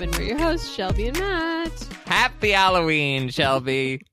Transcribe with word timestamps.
hate 0.00 0.08
and 0.08 0.14
hate 0.16 0.16
to 0.16 0.16
love. 0.16 0.16
And 0.16 0.16
we're 0.16 0.22
your 0.22 0.38
hosts, 0.38 0.74
Shelby 0.74 1.08
and 1.08 1.18
Matt. 1.18 1.88
Happy 2.06 2.50
Halloween, 2.50 3.28
Shelby. 3.30 4.00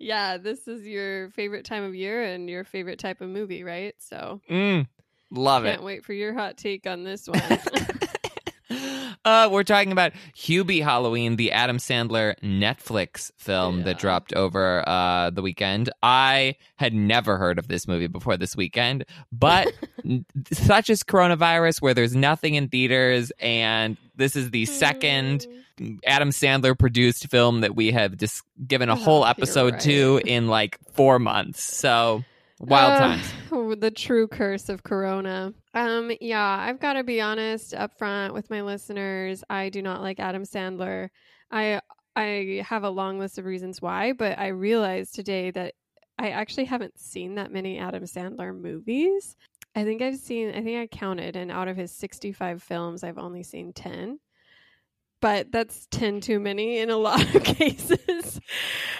Yeah, 0.00 0.36
this 0.38 0.66
is 0.68 0.86
your 0.86 1.30
favorite 1.30 1.64
time 1.64 1.84
of 1.84 1.94
year 1.94 2.22
and 2.24 2.50
your 2.50 2.64
favorite 2.64 2.98
type 2.98 3.20
of 3.20 3.28
movie, 3.30 3.62
right? 3.62 3.94
So 3.98 4.40
Mm, 4.50 4.86
love 5.30 5.64
can't 5.64 5.80
it. 5.80 5.84
wait 5.84 6.04
for 6.04 6.12
your 6.12 6.34
hot 6.34 6.56
take 6.58 6.86
on 6.86 7.04
this 7.04 7.26
one. 7.28 7.40
Uh, 9.24 9.48
we're 9.50 9.62
talking 9.62 9.90
about 9.92 10.12
Hubie 10.36 10.82
Halloween, 10.82 11.36
the 11.36 11.52
Adam 11.52 11.78
Sandler 11.78 12.34
Netflix 12.42 13.30
film 13.38 13.78
Yeah. 13.78 13.84
that 13.84 13.98
dropped 13.98 14.34
over 14.34 14.86
uh, 14.86 15.30
the 15.30 15.40
weekend. 15.40 15.88
I 16.02 16.56
had 16.76 16.92
never 16.92 17.38
heard 17.38 17.58
of 17.58 17.66
this 17.68 17.88
movie 17.88 18.06
before 18.06 18.36
this 18.36 18.54
weekend, 18.54 19.04
but 19.32 19.72
such 20.52 20.90
is 20.90 21.02
coronavirus 21.02 21.80
where 21.80 21.94
there's 21.94 22.14
nothing 22.14 22.54
in 22.54 22.68
theaters, 22.68 23.32
and 23.40 23.96
this 24.14 24.36
is 24.36 24.50
the 24.50 24.66
second 24.66 25.46
Adam 26.06 26.28
Sandler 26.30 26.78
produced 26.78 27.30
film 27.30 27.62
that 27.62 27.74
we 27.74 27.92
have 27.92 28.16
just 28.16 28.42
given 28.66 28.88
a 28.90 28.92
Oh, 28.92 28.96
whole 28.96 29.20
you're 29.20 29.30
episode 29.30 29.80
to 29.80 30.20
in 30.24 30.48
like 30.48 30.78
four 30.92 31.18
months. 31.18 31.62
So 31.64 32.24
wild 32.60 32.92
Uh, 32.92 32.98
times. 32.98 33.32
the 33.80 33.90
true 33.90 34.28
curse 34.28 34.68
of 34.68 34.82
corona. 34.84 35.52
Um, 35.74 36.12
yeah, 36.20 36.56
I've 36.60 36.78
got 36.78 36.94
to 36.94 37.04
be 37.04 37.20
honest 37.20 37.74
up 37.74 37.98
front 37.98 38.32
with 38.32 38.48
my 38.48 38.62
listeners. 38.62 39.42
I 39.50 39.68
do 39.70 39.82
not 39.82 40.00
like 40.02 40.20
Adam 40.20 40.44
Sandler. 40.44 41.08
I 41.50 41.80
I 42.16 42.64
have 42.66 42.84
a 42.84 42.90
long 42.90 43.18
list 43.18 43.38
of 43.38 43.44
reasons 43.44 43.82
why, 43.82 44.12
but 44.12 44.38
I 44.38 44.48
realized 44.48 45.14
today 45.14 45.50
that 45.50 45.74
I 46.16 46.30
actually 46.30 46.66
haven't 46.66 46.98
seen 46.98 47.34
that 47.34 47.50
many 47.50 47.78
Adam 47.78 48.04
Sandler 48.04 48.56
movies. 48.56 49.34
I 49.74 49.82
think 49.82 50.00
I've 50.00 50.18
seen 50.18 50.50
I 50.50 50.62
think 50.62 50.78
I 50.78 50.96
counted 50.96 51.34
and 51.34 51.50
out 51.50 51.66
of 51.66 51.76
his 51.76 51.90
65 51.92 52.62
films 52.62 53.02
I've 53.02 53.18
only 53.18 53.42
seen 53.42 53.72
10. 53.72 54.20
But 55.20 55.50
that's 55.50 55.86
10 55.90 56.20
too 56.20 56.38
many 56.38 56.78
in 56.78 56.90
a 56.90 56.96
lot 56.98 57.34
of 57.34 57.42
cases. 57.42 58.40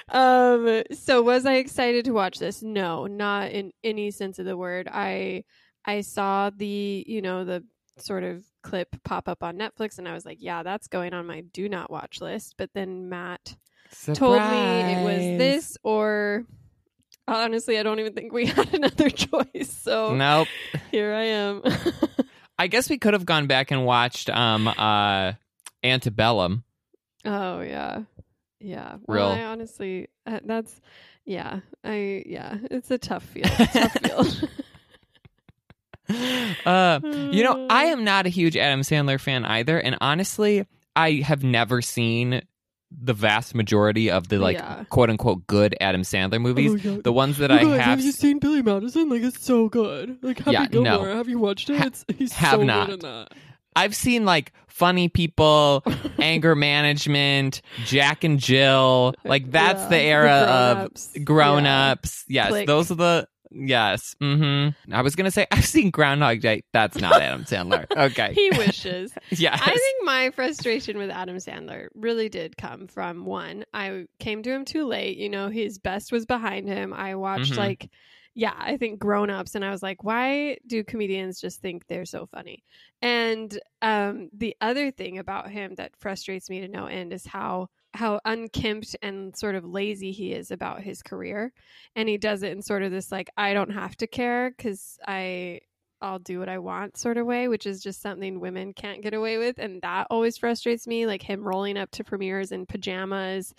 um 0.08 0.82
so 0.92 1.22
was 1.22 1.46
I 1.46 1.54
excited 1.54 2.06
to 2.06 2.12
watch 2.12 2.40
this? 2.40 2.62
No, 2.64 3.06
not 3.06 3.52
in 3.52 3.70
any 3.84 4.10
sense 4.10 4.40
of 4.40 4.46
the 4.46 4.56
word. 4.56 4.88
I 4.90 5.44
I 5.84 6.00
saw 6.00 6.50
the, 6.50 7.04
you 7.06 7.20
know, 7.22 7.44
the 7.44 7.64
sort 7.98 8.24
of 8.24 8.44
clip 8.62 8.88
pop 9.04 9.28
up 9.28 9.42
on 9.42 9.56
Netflix 9.56 9.98
and 9.98 10.08
I 10.08 10.14
was 10.14 10.24
like, 10.24 10.38
yeah, 10.40 10.62
that's 10.62 10.88
going 10.88 11.14
on 11.14 11.26
my 11.26 11.42
do 11.52 11.68
not 11.68 11.90
watch 11.90 12.20
list. 12.20 12.54
But 12.58 12.70
then 12.74 13.08
Matt 13.08 13.56
told 14.14 14.40
me 14.42 14.80
it 14.80 15.04
was 15.04 15.38
this 15.38 15.76
or 15.82 16.44
honestly, 17.28 17.78
I 17.78 17.82
don't 17.82 18.00
even 18.00 18.14
think 18.14 18.32
we 18.32 18.46
had 18.46 18.72
another 18.74 19.10
choice. 19.10 19.70
So 19.70 20.14
Nope. 20.14 20.48
here 20.90 21.12
I 21.14 21.22
am. 21.24 21.62
I 22.58 22.66
guess 22.68 22.88
we 22.88 22.98
could 22.98 23.12
have 23.14 23.26
gone 23.26 23.46
back 23.46 23.70
and 23.70 23.84
watched 23.84 24.30
um 24.30 24.68
uh 24.68 25.32
Antebellum. 25.82 26.64
oh 27.24 27.60
yeah. 27.60 28.02
Yeah. 28.60 28.96
Real. 29.06 29.28
Well, 29.28 29.32
I 29.32 29.42
honestly 29.44 30.08
uh, 30.26 30.40
that's 30.44 30.80
yeah. 31.26 31.60
I 31.84 32.22
yeah, 32.26 32.56
it's 32.70 32.90
a 32.90 32.98
tough 32.98 33.24
field. 33.24 33.50
tough 33.50 33.92
field. 34.02 34.48
Uh, 36.66 37.00
you 37.30 37.42
know, 37.42 37.66
I 37.68 37.86
am 37.86 38.04
not 38.04 38.26
a 38.26 38.28
huge 38.28 38.56
Adam 38.56 38.80
Sandler 38.80 39.20
fan 39.20 39.44
either, 39.44 39.78
and 39.78 39.96
honestly, 40.00 40.66
I 40.96 41.12
have 41.24 41.42
never 41.44 41.82
seen 41.82 42.42
the 42.96 43.12
vast 43.12 43.54
majority 43.54 44.10
of 44.10 44.28
the 44.28 44.38
like 44.38 44.56
Yeah. 44.56 44.84
quote 44.88 45.10
unquote 45.10 45.46
good 45.46 45.74
Adam 45.80 46.02
Sandler 46.02 46.40
movies. 46.40 46.86
Oh. 46.86 47.00
The 47.02 47.12
ones 47.12 47.38
that 47.38 47.50
You 47.50 47.56
I 47.56 47.76
guys, 47.76 47.80
have 47.84 48.00
you 48.00 48.12
seen 48.12 48.38
Billy 48.38 48.62
Madison? 48.62 49.08
Like 49.08 49.22
it's 49.22 49.44
so 49.44 49.68
good. 49.68 50.16
Like 50.22 50.38
Happy 50.38 50.52
Yeah, 50.52 50.62
no. 50.64 50.68
Gilmore. 50.68 51.08
Have 51.08 51.28
you 51.28 51.38
watched 51.38 51.68
it? 51.70 51.78
Ha- 51.78 51.86
it's 51.86 52.04
he's 52.16 52.32
have 52.34 52.60
so 52.60 52.62
not. 52.64 52.86
good 52.86 52.94
in 52.94 53.00
that. 53.00 53.32
I've 53.76 53.96
seen 53.96 54.24
like 54.24 54.52
funny 54.68 55.08
people, 55.08 55.82
anger 56.20 56.54
management, 56.54 57.60
Jack 57.84 58.22
and 58.22 58.38
Jill. 58.38 59.14
Like 59.24 59.50
that's 59.50 59.82
Yeah, 59.82 59.88
the 59.88 59.98
era 59.98 60.44
grown-ups. 60.46 61.16
of 61.16 61.24
grown 61.24 61.64
Yeah. 61.64 61.90
ups. 61.90 62.24
Yes, 62.28 62.48
Click. 62.50 62.66
those 62.68 62.90
are 62.92 62.94
the 62.96 63.28
yes. 63.54 64.14
Mm-hmm. 64.20 64.92
I 64.94 65.02
was 65.02 65.14
gonna 65.14 65.30
say 65.30 65.46
I've 65.50 65.64
seen 65.66 65.90
Groundhog 65.90 66.40
Day. 66.40 66.64
That's 66.72 66.98
not 66.98 67.20
Adam 67.20 67.44
Sandler. 67.44 67.86
Okay. 67.96 68.32
He 68.34 68.50
wishes. 68.58 69.12
yeah. 69.30 69.54
I 69.54 69.70
think 69.70 70.04
my 70.04 70.30
frustration 70.30 70.98
with 70.98 71.10
Adam 71.10 71.36
Sandler 71.36 71.86
really 71.94 72.28
did 72.28 72.56
come 72.56 72.86
from 72.88 73.24
one, 73.24 73.64
I 73.72 74.06
came 74.18 74.42
to 74.42 74.50
him 74.50 74.64
too 74.64 74.86
late. 74.86 75.16
You 75.16 75.28
know, 75.28 75.48
his 75.48 75.78
best 75.78 76.12
was 76.12 76.26
behind 76.26 76.68
him. 76.68 76.92
I 76.92 77.14
watched 77.14 77.52
Mhm. 77.52 77.58
like, 77.58 77.90
yeah, 78.34 78.54
I 78.58 78.76
think 78.76 78.98
grown 78.98 79.30
ups, 79.30 79.54
and 79.54 79.64
I 79.64 79.70
was 79.70 79.82
like, 79.82 80.02
why 80.02 80.58
do 80.66 80.82
comedians 80.82 81.40
just 81.40 81.60
think 81.60 81.86
they're 81.86 82.04
so 82.04 82.26
funny? 82.26 82.64
And 83.00 83.56
um, 83.80 84.28
the 84.36 84.56
other 84.60 84.90
thing 84.90 85.18
about 85.18 85.50
him 85.50 85.76
that 85.76 85.96
frustrates 85.96 86.50
me 86.50 86.60
to 86.62 86.68
no 86.68 86.86
end 86.86 87.12
is 87.12 87.24
how 87.24 87.68
how 87.94 88.20
unkempt 88.24 88.96
and 89.02 89.36
sort 89.36 89.54
of 89.54 89.64
lazy 89.64 90.12
he 90.12 90.32
is 90.32 90.50
about 90.50 90.82
his 90.82 91.02
career 91.02 91.52
and 91.96 92.08
he 92.08 92.18
does 92.18 92.42
it 92.42 92.52
in 92.52 92.60
sort 92.60 92.82
of 92.82 92.90
this 92.90 93.12
like 93.12 93.30
i 93.36 93.54
don't 93.54 93.70
have 93.70 93.96
to 93.96 94.06
care 94.06 94.50
because 94.50 94.98
i 95.06 95.60
I'll 96.04 96.18
do 96.18 96.38
what 96.38 96.50
I 96.50 96.58
want 96.58 96.98
sort 96.98 97.16
of 97.16 97.26
way, 97.26 97.48
which 97.48 97.66
is 97.66 97.82
just 97.82 98.02
something 98.02 98.38
women 98.38 98.74
can't 98.74 99.00
get 99.00 99.14
away 99.14 99.38
with. 99.38 99.58
And 99.58 99.80
that 99.80 100.06
always 100.10 100.36
frustrates 100.36 100.86
me. 100.86 101.06
Like 101.06 101.22
him 101.22 101.42
rolling 101.42 101.78
up 101.78 101.90
to 101.92 102.04
premieres 102.04 102.52
in 102.52 102.66
pajamas, 102.66 103.54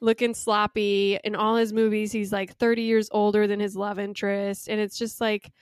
looking 0.00 0.32
sloppy. 0.32 1.18
In 1.24 1.36
all 1.36 1.56
his 1.56 1.74
movies, 1.74 2.10
he's 2.10 2.32
like 2.32 2.56
30 2.56 2.82
years 2.82 3.08
older 3.12 3.46
than 3.46 3.60
his 3.60 3.76
love 3.76 3.98
interest. 3.98 4.68
And 4.68 4.80
it's 4.80 4.98
just 4.98 5.20
like, 5.20 5.52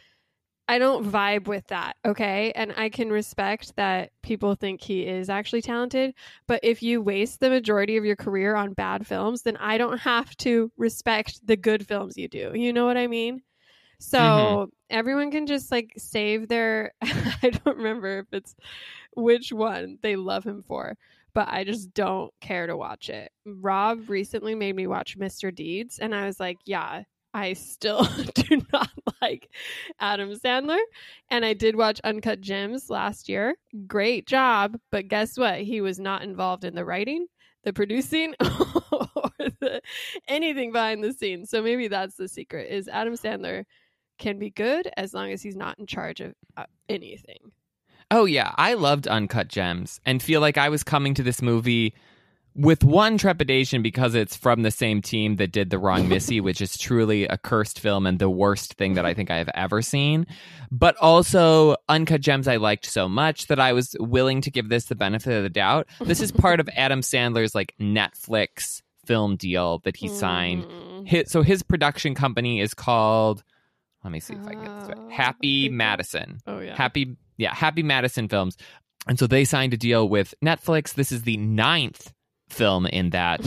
I 0.68 0.78
don't 0.78 1.10
vibe 1.10 1.48
with 1.48 1.66
that. 1.68 1.96
Okay. 2.04 2.52
And 2.54 2.74
I 2.76 2.90
can 2.90 3.10
respect 3.10 3.74
that 3.76 4.10
people 4.22 4.54
think 4.54 4.82
he 4.82 5.06
is 5.06 5.30
actually 5.30 5.62
talented. 5.62 6.14
But 6.46 6.60
if 6.62 6.82
you 6.82 7.00
waste 7.00 7.40
the 7.40 7.48
majority 7.48 7.96
of 7.96 8.04
your 8.04 8.16
career 8.16 8.54
on 8.54 8.74
bad 8.74 9.06
films, 9.06 9.42
then 9.42 9.56
I 9.56 9.78
don't 9.78 9.98
have 9.98 10.36
to 10.38 10.70
respect 10.76 11.46
the 11.46 11.56
good 11.56 11.86
films 11.86 12.18
you 12.18 12.28
do. 12.28 12.52
You 12.54 12.72
know 12.74 12.84
what 12.84 12.98
I 12.98 13.06
mean? 13.06 13.42
So 13.98 14.68
Mhm. 14.68 14.70
everyone 14.90 15.30
can 15.30 15.46
just 15.46 15.70
like 15.72 15.92
save 15.96 16.48
their 16.48 16.92
I 17.02 17.50
don't 17.50 17.76
remember 17.78 18.20
if 18.20 18.26
it's 18.32 18.54
which 19.16 19.52
one 19.52 19.98
they 20.02 20.16
love 20.16 20.44
him 20.44 20.62
for, 20.62 20.96
but 21.34 21.48
I 21.48 21.64
just 21.64 21.94
don't 21.94 22.32
care 22.40 22.66
to 22.66 22.76
watch 22.76 23.08
it. 23.10 23.32
Rob 23.44 24.08
recently 24.10 24.54
made 24.54 24.76
me 24.76 24.86
watch 24.86 25.16
Mr. 25.16 25.50
Deeds 25.50 25.98
and 25.98 26.14
I 26.14 26.26
was 26.26 26.38
like, 26.40 26.58
yeah, 26.64 27.04
I 27.38 27.53
still 27.53 28.03
do 28.34 28.62
not 28.72 28.91
like 29.22 29.49
Adam 30.00 30.32
Sandler. 30.32 30.81
And 31.31 31.44
I 31.44 31.54
did 31.54 31.76
watch 31.76 32.00
Uncut 32.03 32.41
Gems 32.41 32.91
last 32.91 33.28
year. 33.28 33.54
Great 33.87 34.26
job, 34.26 34.76
but 34.91 35.09
guess 35.09 35.38
what? 35.38 35.60
He 35.60 35.81
was 35.81 36.00
not 36.00 36.22
involved 36.22 36.65
in 36.65 36.75
the 36.75 36.84
writing, 36.84 37.26
the 37.62 37.72
producing, 37.72 38.34
or 38.41 39.31
the, 39.60 39.81
anything 40.26 40.72
behind 40.72 41.04
the 41.04 41.12
scenes. 41.12 41.49
So 41.49 41.62
maybe 41.62 41.87
that's 41.87 42.16
the 42.16 42.26
secret 42.26 42.72
is 42.72 42.88
Adam 42.88 43.15
Sandler 43.15 43.65
can 44.19 44.41
be 44.41 44.50
good 44.50 44.91
as 44.97 45.15
long 45.15 45.31
as 45.31 45.41
he's 45.41 45.56
not 45.56 45.78
in 45.78 45.87
charge 45.87 46.20
of 46.20 46.34
uh, 46.56 46.65
anything. 46.88 47.53
Oh 48.10 48.25
yeah, 48.25 48.53
I 48.56 48.75
loved 48.75 49.06
Uncut 49.06 49.47
Gems 49.47 50.00
and 50.05 50.20
feel 50.20 50.41
like 50.41 50.59
I 50.59 50.70
was 50.70 50.82
coming 50.82 51.15
to 51.15 51.22
this 51.22 51.41
movie 51.41 51.94
with 52.58 52.82
one 52.82 53.16
trepidation 53.16 53.82
because 53.82 54.16
it's 54.16 54.37
from 54.37 54.62
the 54.62 54.70
same 54.72 55.00
team 55.00 55.37
that 55.37 55.52
did 55.52 55.70
The 55.70 55.78
Wrong 55.78 56.08
Missy, 56.08 56.40
which 56.40 56.60
is 56.60 56.76
truly 56.76 57.25
a 57.25 57.38
cursed 57.38 57.78
film 57.78 58.05
and 58.05 58.19
the 58.19 58.28
worst 58.28 58.75
thing 58.75 58.94
that 58.94 59.06
I 59.06 59.14
think 59.14 59.31
I 59.31 59.37
have 59.37 59.49
ever 59.55 59.81
seen. 59.81 60.26
But 60.72 60.96
also 60.96 61.76
Uncut 61.88 62.20
Gems 62.20 62.49
I 62.49 62.56
liked 62.56 62.84
so 62.84 63.08
much 63.08 63.46
that 63.46 63.60
I 63.60 63.72
was 63.72 63.94
willing 64.00 64.40
to 64.40 64.50
give 64.50 64.69
this 64.69 64.87
the 64.87 64.96
benefit 64.96 65.37
of 65.37 65.44
the 65.44 65.49
doubt. 65.49 65.87
This 66.00 66.20
is 66.20 66.32
part 66.32 66.58
of 66.58 66.69
Adam 66.75 67.00
Sandler's 67.00 67.55
like 67.55 67.75
Netflix 67.81 68.82
film 69.06 69.37
deal 69.37 69.78
that 69.84 69.96
he 69.96 70.08
signed. 70.08 70.64
Mm. 70.64 71.06
His, 71.06 71.31
so 71.31 71.43
his 71.43 71.62
production 71.62 72.16
company 72.16 72.60
is 72.60 72.75
called 72.75 73.44
let 74.02 74.12
me 74.12 74.20
see 74.20 74.34
if 74.34 74.46
I 74.46 74.52
can 74.52 74.64
get 74.64 74.81
this 74.81 74.96
Oh, 74.96 75.02
right. 75.02 75.12
Happy 75.12 75.69
Madison. 75.69 76.38
Oh 76.46 76.60
yeah. 76.60 76.76
Happy, 76.76 77.16
yeah, 77.37 77.55
Happy 77.55 77.82
Madison 77.82 78.28
Films. 78.28 78.56
And 79.06 79.19
so 79.19 79.26
they 79.26 79.44
signed 79.44 79.75
a 79.75 79.76
deal 79.76 80.08
with 80.08 80.34
Netflix. 80.44 80.94
This 80.94 81.12
is 81.12 81.22
the 81.22 81.37
ninth 81.37 82.12
film 82.48 82.86
in 82.86 83.10
that 83.10 83.40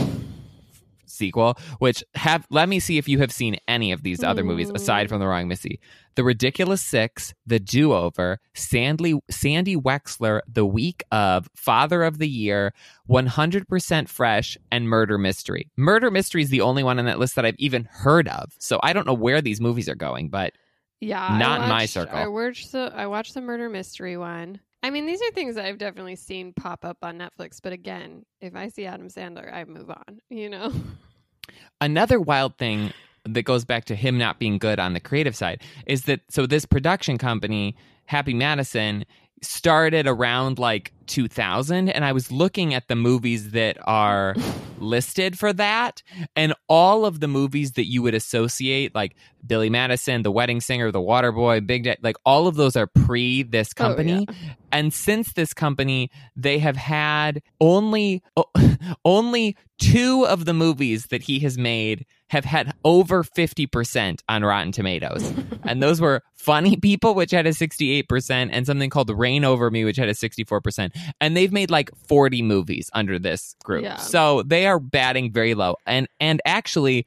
sequel, 1.06 1.58
which 1.80 2.04
have 2.16 2.48
let 2.50 2.68
me 2.70 2.80
see 2.80 2.98
if 2.98 3.08
you 3.08 3.20
have 3.20 3.32
seen 3.32 3.58
any 3.68 3.92
of 3.92 4.02
these 4.04 4.24
other 4.24 4.44
movies 4.44 4.72
aside 4.74 5.10
from 5.10 5.20
The 5.20 5.28
Wrong 5.28 5.48
Missy. 5.48 5.80
The 6.16 6.24
Ridiculous 6.24 6.82
Six, 6.82 7.34
The 7.46 7.60
Do 7.60 7.94
Over, 7.94 8.40
Sandy 8.54 9.20
Sandy 9.30 9.76
Wexler, 9.76 10.42
The 10.48 10.66
Week 10.66 11.04
of, 11.12 11.48
Father 11.56 12.04
of 12.04 12.18
the 12.18 12.28
Year, 12.28 12.74
100% 13.10 14.10
Fresh, 14.10 14.58
and 14.72 14.90
Murder 14.90 15.18
Mystery. 15.18 15.70
Murder 15.78 16.12
Mystery 16.12 16.42
is 16.42 16.50
the 16.50 16.62
only 16.62 16.84
one 16.84 17.00
on 17.00 17.06
that 17.06 17.20
list 17.20 17.36
that 17.36 17.46
I've 17.46 17.56
even 17.60 17.88
heard 17.92 18.28
of. 18.28 18.54
So 18.60 18.80
I 18.84 18.94
don't 18.94 19.08
know 19.08 19.14
where 19.14 19.42
these 19.42 19.62
movies 19.62 19.88
are 19.88 19.96
going, 19.96 20.30
but 20.30 20.54
Yeah, 21.00 21.38
Not 21.38 21.64
in 21.64 21.70
my 21.70 21.86
circle. 21.86 22.18
I 22.18 22.28
watched 22.28 22.72
the 22.72 22.92
I 22.96 23.08
watched 23.08 23.34
the 23.34 23.42
murder 23.42 23.70
mystery 23.70 24.18
one. 24.18 24.60
I 24.84 24.90
mean, 24.90 25.06
these 25.06 25.22
are 25.22 25.32
things 25.32 25.58
I've 25.58 25.78
definitely 25.78 26.16
seen 26.16 26.54
pop 26.54 26.84
up 26.84 26.98
on 27.02 27.20
Netflix. 27.20 27.60
But 27.62 27.74
again, 27.74 28.26
if 28.40 28.56
I 28.56 28.70
see 28.70 28.86
Adam 28.86 29.10
Sandler, 29.10 29.54
I 29.54 29.64
move 29.66 29.90
on. 29.90 30.20
You 30.30 30.50
know. 30.50 30.74
another 31.82 32.20
wild 32.20 32.58
thing 32.58 32.94
that 33.26 33.44
goes 33.44 33.66
back 33.66 33.86
to 33.86 33.96
him 33.96 34.18
not 34.18 34.40
being 34.40 34.58
good 34.58 34.80
on 34.80 34.94
the 34.94 35.00
creative 35.00 35.36
side 35.36 35.62
is 35.86 36.04
that 36.04 36.22
so 36.30 36.46
this 36.46 36.66
production 36.66 37.18
company 37.18 37.76
happy 38.06 38.34
madison 38.34 39.06
started 39.44 40.08
around 40.08 40.58
like 40.58 40.92
2000 41.12 41.90
and 41.90 42.06
I 42.06 42.14
was 42.14 42.32
looking 42.32 42.74
at 42.74 42.88
the 42.88 42.96
movies 42.96 43.52
that 43.52 43.78
are 43.84 44.34
listed 44.80 45.38
for 45.38 45.52
that 45.52 46.02
and 46.38 46.54
all 46.70 47.06
of 47.06 47.20
the 47.20 47.28
movies 47.28 47.74
that 47.74 47.86
you 47.86 48.02
would 48.02 48.16
associate 48.16 48.96
like 48.96 49.16
Billy 49.46 49.70
Madison, 49.70 50.22
The 50.24 50.32
Wedding 50.32 50.62
Singer, 50.62 50.90
The 50.90 51.02
Waterboy, 51.02 51.68
Big 51.68 51.84
Daddy, 51.84 52.00
like 52.02 52.16
all 52.26 52.48
of 52.48 52.56
those 52.56 52.76
are 52.78 52.88
pre 52.88 53.44
this 53.44 53.74
company. 53.74 54.26
Oh, 54.28 54.34
yeah. 54.34 54.54
And 54.72 54.94
since 54.94 55.34
this 55.34 55.54
company, 55.54 56.10
they 56.36 56.60
have 56.60 56.78
had 56.78 57.42
only 57.60 58.24
only 59.06 59.58
two 59.80 60.26
of 60.28 60.46
the 60.46 60.54
movies 60.54 61.08
that 61.08 61.24
he 61.24 61.40
has 61.40 61.58
made 61.58 62.06
have 62.28 62.46
had 62.46 62.74
over 62.86 63.24
50% 63.24 64.22
on 64.30 64.44
Rotten 64.44 64.72
Tomatoes. 64.72 65.34
and 65.64 65.84
those 65.84 66.00
were 66.00 66.22
Funny 66.36 66.78
People, 66.78 67.14
which 67.14 67.32
had 67.32 67.46
a 67.46 67.50
68%, 67.50 68.50
and 68.52 68.66
something 68.66 68.90
called 68.90 69.10
Reign 69.10 69.44
Over 69.44 69.70
Me, 69.70 69.84
which 69.84 69.98
had 69.98 70.08
a 70.08 70.14
64%. 70.14 70.92
And 71.20 71.36
they've 71.36 71.52
made 71.52 71.72
like 71.72 71.90
40 72.08 72.42
movies 72.42 72.90
under 72.94 73.20
this 73.20 73.56
group. 73.64 73.84
Yeah. 73.84 73.98
So 73.98 74.44
they 74.44 74.68
are 74.68 74.80
batting 74.80 75.32
very 75.32 75.54
low. 75.54 75.76
And 75.86 76.08
and 76.20 76.42
actually, 76.46 77.06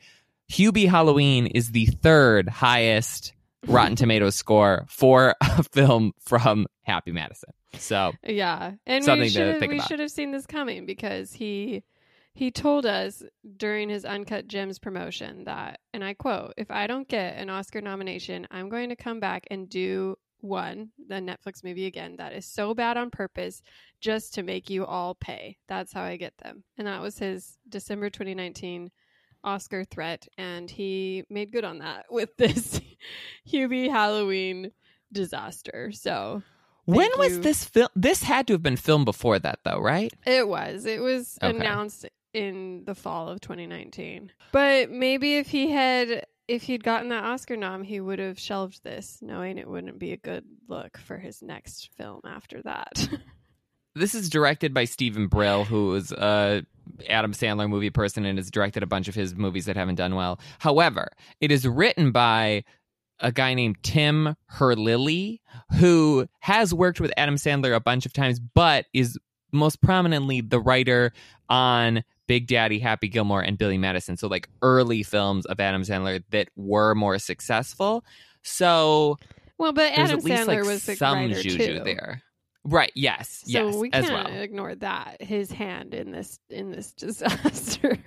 Hubie 0.50 0.88
Halloween 0.88 1.46
is 1.46 1.70
the 1.73 1.87
third 1.87 2.49
highest 2.49 3.32
Rotten 3.67 3.96
Tomatoes 3.96 4.35
score 4.35 4.85
for 4.88 5.35
a 5.41 5.62
film 5.73 6.12
from 6.20 6.67
Happy 6.82 7.12
Madison. 7.12 7.50
So 7.79 8.12
Yeah, 8.23 8.73
and 8.87 9.05
Something 9.05 9.23
we 9.23 9.29
to 9.31 9.35
should 9.35 9.58
think 9.58 9.70
we 9.73 9.79
about. 9.79 9.88
should 9.88 10.00
have 10.00 10.11
seen 10.11 10.31
this 10.32 10.46
coming 10.46 10.87
because 10.87 11.32
he 11.32 11.82
he 12.35 12.50
told 12.50 12.85
us 12.85 13.23
during 13.56 13.88
his 13.88 14.05
Uncut 14.05 14.49
Gems 14.49 14.79
promotion 14.81 15.44
that, 15.44 15.79
and 15.93 16.02
I 16.05 16.14
quote, 16.14 16.55
"If 16.56 16.70
I 16.70 16.87
don't 16.88 17.08
get 17.08 17.37
an 17.38 17.49
Oscar 17.49 17.81
nomination, 17.81 18.46
I'm 18.50 18.69
going 18.69 18.88
to 18.91 18.96
come 18.96 19.20
back 19.20 19.46
and 19.50 19.69
do 19.69 20.17
one 20.44 20.91
the 21.08 21.17
Netflix 21.17 21.64
movie 21.64 21.87
again 21.87 22.17
that 22.17 22.32
is 22.32 22.46
so 22.46 22.75
bad 22.75 22.96
on 22.96 23.11
purpose 23.11 23.62
just 24.00 24.35
to 24.35 24.43
make 24.43 24.69
you 24.70 24.85
all 24.85 25.14
pay. 25.14 25.56
That's 25.67 25.93
how 25.93 26.02
I 26.02 26.17
get 26.17 26.37
them." 26.38 26.64
And 26.79 26.87
that 26.87 27.00
was 27.02 27.19
his 27.19 27.58
December 27.69 28.11
2019 28.11 28.91
Oscar 29.43 29.85
threat, 29.85 30.26
and 30.38 30.70
he 30.70 31.25
made 31.29 31.52
good 31.52 31.64
on 31.64 31.79
that 31.79 32.06
with 32.11 32.35
this 32.38 32.81
Hubie 33.50 33.91
Halloween 33.91 34.70
disaster. 35.12 35.91
So 35.93 36.43
when 36.87 37.11
was 37.19 37.32
you. 37.37 37.43
this 37.43 37.64
film? 37.64 37.88
This 37.96 38.23
had 38.23 38.46
to 38.49 38.55
have 38.55 38.62
been 38.62 38.76
filmed 38.76 39.05
before 39.06 39.38
that, 39.38 39.61
though, 39.64 39.81
right? 39.81 40.12
It 40.26 40.46
was. 40.49 40.85
It 40.87 41.00
was 41.00 41.38
Okay. 41.43 41.56
announced 41.56 42.06
in 42.32 42.85
the 42.85 42.94
fall 42.94 43.29
of 43.29 43.41
2019. 43.41 44.32
But 44.52 44.91
maybe 44.91 45.37
if 45.38 45.46
he 45.49 45.70
had 45.70 46.26
if 46.49 46.62
he'd 46.64 46.85
gotten 46.85 47.08
that 47.08 47.25
Oscar 47.25 47.56
nom, 47.56 47.82
he 47.82 48.00
would 48.00 48.19
have 48.19 48.38
shelved 48.38 48.82
this, 48.85 49.19
knowing 49.23 49.58
it 49.58 49.69
wouldn't 49.69 49.99
be 49.99 50.12
a 50.12 50.17
good 50.17 50.44
look 50.69 50.99
for 50.99 51.19
his 51.19 51.43
next 51.43 51.91
film 51.96 52.20
after 52.25 52.62
that. 52.62 53.08
This 53.96 54.17
is 54.17 54.29
directed 54.29 54.75
by 54.75 54.87
Stephen 54.87 55.29
Brill, 55.29 55.64
who 55.64 55.94
is 55.94 56.11
a 56.11 56.67
Adam 57.08 57.32
Sandler 57.32 57.69
movie 57.69 57.91
person 57.91 58.25
and 58.25 58.38
has 58.38 58.50
directed 58.50 58.82
a 58.82 58.87
bunch 58.87 59.06
of 59.06 59.14
his 59.14 59.37
movies 59.37 59.67
that 59.67 59.76
haven't 59.76 59.94
done 59.94 60.17
well. 60.17 60.41
However, 60.58 61.11
it 61.41 61.52
is 61.52 61.67
written 61.67 62.11
by 62.11 62.64
a 63.20 63.31
guy 63.31 63.55
named 63.55 63.76
Tim 63.85 64.35
Herlihy, 64.46 65.41
who 65.79 66.26
has 66.41 66.75
worked 66.75 67.00
with 67.00 67.12
Adam 67.17 67.37
Sandler 67.37 67.75
a 67.75 67.81
bunch 67.81 68.05
of 68.05 68.12
times, 68.12 68.41
but 68.41 68.87
is 68.93 69.17
most 69.52 69.81
prominently 69.81 70.41
the 70.41 70.58
writer 70.58 71.12
on 71.49 72.02
Big 72.26 72.47
Daddy, 72.47 72.79
Happy 72.79 73.09
Gilmore, 73.09 73.43
and 73.43 73.59
Billy 73.59 73.79
Madison. 73.79 74.17
So, 74.17 74.29
like 74.29 74.49
early 74.62 75.03
films 75.03 75.47
of 75.47 75.61
Adam 75.61 75.82
Sandler 75.82 76.23
that 76.31 76.49
were 76.56 76.94
more 76.94 77.19
successful. 77.19 78.05
So, 78.43 79.19
well, 79.59 79.73
but 79.73 79.93
Adam 79.93 80.19
at 80.19 80.25
least 80.25 80.43
Sandler 80.43 80.47
like 80.49 80.65
was 80.65 80.85
the 80.87 80.97
some 80.97 81.31
juju 81.31 81.59
too. 81.59 81.81
there. 81.85 82.23
Right. 82.65 82.93
Yes. 82.94 83.43
So 83.44 83.67
yes. 83.67 83.75
we 83.76 83.91
as 83.93 84.09
can't 84.09 84.31
well. 84.31 84.41
ignore 84.41 84.75
that 84.76 85.21
his 85.21 85.50
hand 85.53 85.93
in 85.93 86.12
this 86.12 86.38
in 86.49 86.71
this 86.73 86.93
disaster. 86.93 87.99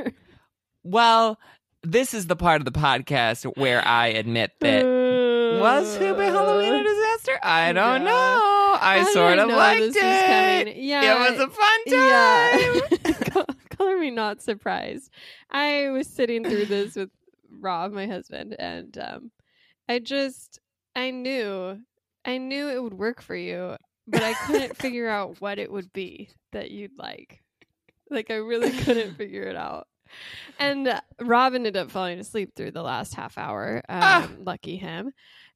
Well, 0.84 1.38
this 1.84 2.14
is 2.14 2.26
the 2.28 2.36
part 2.36 2.60
of 2.62 2.66
the 2.66 2.72
podcast 2.72 3.46
where 3.58 3.86
I 3.86 4.08
admit 4.08 4.52
that 4.62 4.84
was 4.86 5.98
Hubie 5.98 6.26
Halloween 6.32 6.74
a 6.74 6.84
disaster? 6.84 7.40
I 7.44 7.72
don't 7.74 8.02
Yeah. 8.02 8.10
know. 8.10 8.78
I 8.82 9.04
did 9.04 9.14
sort 9.14 9.38
of 9.40 9.50
liked 9.50 9.94
this 9.94 9.96
it. 9.98 10.68
was? 10.68 10.76
Yeah, 10.78 11.28
it 11.28 11.32
was 11.32 11.40
a 11.40 11.48
fun 11.50 11.86
time. 11.90 13.46
Yeah. 13.48 13.67
Col- 13.78 13.88
Color 13.88 13.98
me 14.00 14.12
not 14.12 14.42
surprised. 14.42 15.12
I 15.52 15.90
was 15.90 16.08
sitting 16.08 16.44
through 16.44 16.66
this 16.66 16.96
with 16.96 17.10
Rob, 17.50 17.92
my 17.94 18.08
husband, 18.08 18.56
and 18.58 18.98
um, 18.98 19.32
I 19.88 20.00
just, 20.00 20.60
I 20.96 21.12
knew, 21.12 21.80
I 22.26 22.38
knew 22.38 22.70
it 22.70 22.82
would 22.84 22.94
work 22.94 23.22
for 23.22 23.36
you, 23.36 23.76
but 24.08 24.24
I 24.24 24.34
couldn't 24.34 24.78
figure 24.82 25.08
out 25.08 25.40
what 25.42 25.60
it 25.60 25.72
would 25.72 25.92
be 25.94 26.30
that 26.52 26.72
you'd 26.72 26.98
like. 26.98 27.42
Like, 28.10 28.32
I 28.32 28.36
really 28.36 28.72
couldn't 28.72 29.16
figure 29.18 29.44
it 29.44 29.56
out. 29.56 29.88
And 30.60 30.88
uh, 30.88 31.02
Rob 31.22 31.54
ended 31.54 31.76
up 31.76 31.92
falling 31.92 32.20
asleep 32.20 32.56
through 32.56 32.72
the 32.72 32.82
last 32.84 33.14
half 33.14 33.38
hour. 33.38 33.82
Um, 33.90 34.00
Ah. 34.02 34.30
Lucky 34.40 34.78
him. 34.78 35.12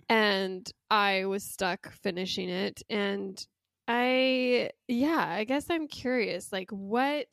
And 0.09 0.69
I 0.89 1.25
was 1.25 1.43
stuck 1.43 1.91
finishing 2.03 2.49
it. 2.49 2.81
And 2.89 3.41
I, 3.87 4.71
yeah, 4.89 5.25
I 5.25 5.45
guess 5.45 5.67
I'm 5.69 5.87
curious, 5.87 6.51
like 6.51 6.69
what 6.71 7.27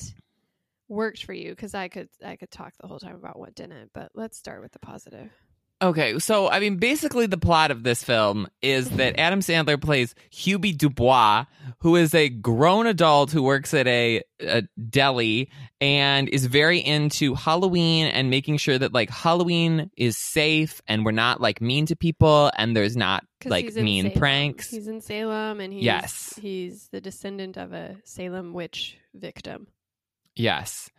worked 0.88 1.24
for 1.24 1.32
you? 1.32 1.50
Because 1.50 1.74
I 1.74 1.88
could, 1.88 2.08
I 2.24 2.36
could 2.36 2.50
talk 2.50 2.74
the 2.80 2.86
whole 2.88 2.98
time 2.98 3.14
about 3.16 3.38
what 3.38 3.54
didn't. 3.54 3.90
But 3.94 4.10
let's 4.14 4.36
start 4.38 4.60
with 4.62 4.72
the 4.72 4.78
positive. 4.78 5.30
Okay, 5.80 6.18
so 6.18 6.48
I 6.50 6.58
mean, 6.58 6.78
basically, 6.78 7.26
the 7.26 7.38
plot 7.38 7.70
of 7.70 7.84
this 7.84 8.02
film 8.02 8.48
is 8.60 8.90
that 8.90 9.16
Adam 9.20 9.38
Sandler 9.38 9.80
plays 9.80 10.12
Hubie 10.32 10.76
Dubois, 10.76 11.44
who 11.82 11.94
is 11.94 12.16
a 12.16 12.28
grown 12.28 12.88
adult 12.88 13.30
who 13.30 13.44
works 13.44 13.72
at 13.74 13.86
a, 13.86 14.22
a 14.40 14.62
deli 14.90 15.50
and 15.80 16.28
is 16.30 16.46
very 16.46 16.80
into 16.80 17.34
Halloween 17.34 18.06
and 18.08 18.28
making 18.28 18.56
sure 18.56 18.76
that 18.76 18.92
like 18.92 19.08
Halloween 19.08 19.88
is 19.96 20.18
safe 20.18 20.82
and 20.88 21.04
we're 21.04 21.12
not 21.12 21.40
like 21.40 21.60
mean 21.60 21.86
to 21.86 21.94
people 21.94 22.50
and 22.56 22.76
there's 22.76 22.96
not 22.96 23.24
like 23.44 23.72
mean 23.76 24.06
Salem. 24.06 24.18
pranks. 24.18 24.70
He's 24.70 24.88
in 24.88 25.00
Salem, 25.00 25.60
and 25.60 25.72
he's 25.72 25.84
Yes. 25.84 26.36
he's 26.42 26.88
the 26.88 27.00
descendant 27.00 27.56
of 27.56 27.72
a 27.72 27.94
Salem 28.02 28.52
witch 28.52 28.96
victim. 29.14 29.68
Yes. 30.38 30.90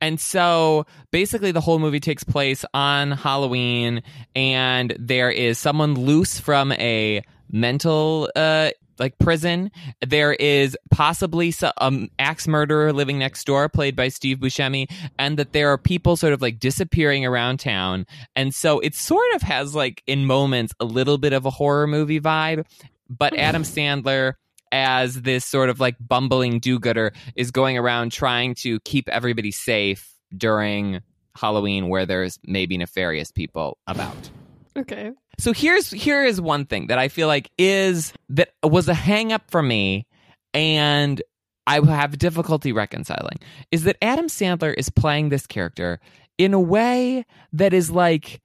And 0.00 0.20
so 0.20 0.86
basically, 1.10 1.52
the 1.52 1.60
whole 1.60 1.78
movie 1.78 2.00
takes 2.00 2.22
place 2.24 2.64
on 2.72 3.10
Halloween, 3.12 4.02
and 4.34 4.94
there 4.98 5.30
is 5.30 5.58
someone 5.58 5.94
loose 5.94 6.38
from 6.38 6.72
a 6.72 7.22
mental, 7.50 8.30
uh, 8.36 8.70
like 8.98 9.18
prison. 9.18 9.70
There 10.06 10.34
is 10.34 10.76
possibly 10.90 11.50
some 11.50 11.72
um, 11.78 12.08
axe 12.18 12.46
murderer 12.46 12.92
living 12.92 13.18
next 13.18 13.44
door, 13.44 13.68
played 13.68 13.96
by 13.96 14.08
Steve 14.08 14.38
Buscemi, 14.38 14.90
and 15.18 15.36
that 15.36 15.52
there 15.52 15.70
are 15.70 15.78
people 15.78 16.16
sort 16.16 16.32
of 16.32 16.42
like 16.42 16.60
disappearing 16.60 17.26
around 17.26 17.58
town. 17.58 18.06
And 18.36 18.54
so 18.54 18.78
it 18.80 18.94
sort 18.94 19.34
of 19.34 19.42
has 19.42 19.74
like 19.74 20.02
in 20.06 20.26
moments 20.26 20.74
a 20.78 20.84
little 20.84 21.18
bit 21.18 21.32
of 21.32 21.44
a 21.44 21.50
horror 21.50 21.86
movie 21.88 22.20
vibe, 22.20 22.64
but 23.08 23.34
Adam 23.38 23.62
Sandler 23.62 24.34
as 24.72 25.22
this 25.22 25.44
sort 25.44 25.68
of 25.68 25.80
like 25.80 25.96
bumbling 26.00 26.58
do-gooder 26.58 27.12
is 27.36 27.50
going 27.50 27.78
around 27.78 28.12
trying 28.12 28.54
to 28.56 28.80
keep 28.80 29.08
everybody 29.08 29.50
safe 29.50 30.14
during 30.36 31.00
Halloween 31.36 31.88
where 31.88 32.06
there's 32.06 32.38
maybe 32.44 32.76
nefarious 32.76 33.30
people 33.30 33.78
about. 33.86 34.30
Okay. 34.76 35.12
So 35.38 35.52
here's 35.52 35.90
here 35.90 36.24
is 36.24 36.40
one 36.40 36.66
thing 36.66 36.88
that 36.88 36.98
I 36.98 37.08
feel 37.08 37.28
like 37.28 37.50
is 37.58 38.12
that 38.30 38.50
was 38.62 38.88
a 38.88 38.94
hang 38.94 39.32
up 39.32 39.50
for 39.50 39.62
me 39.62 40.06
and 40.52 41.22
I 41.66 41.84
have 41.84 42.18
difficulty 42.18 42.72
reconciling 42.72 43.38
is 43.70 43.84
that 43.84 43.96
Adam 44.02 44.26
Sandler 44.26 44.74
is 44.76 44.88
playing 44.88 45.28
this 45.28 45.46
character 45.46 46.00
in 46.38 46.54
a 46.54 46.60
way 46.60 47.24
that 47.52 47.72
is 47.72 47.90
like 47.90 48.40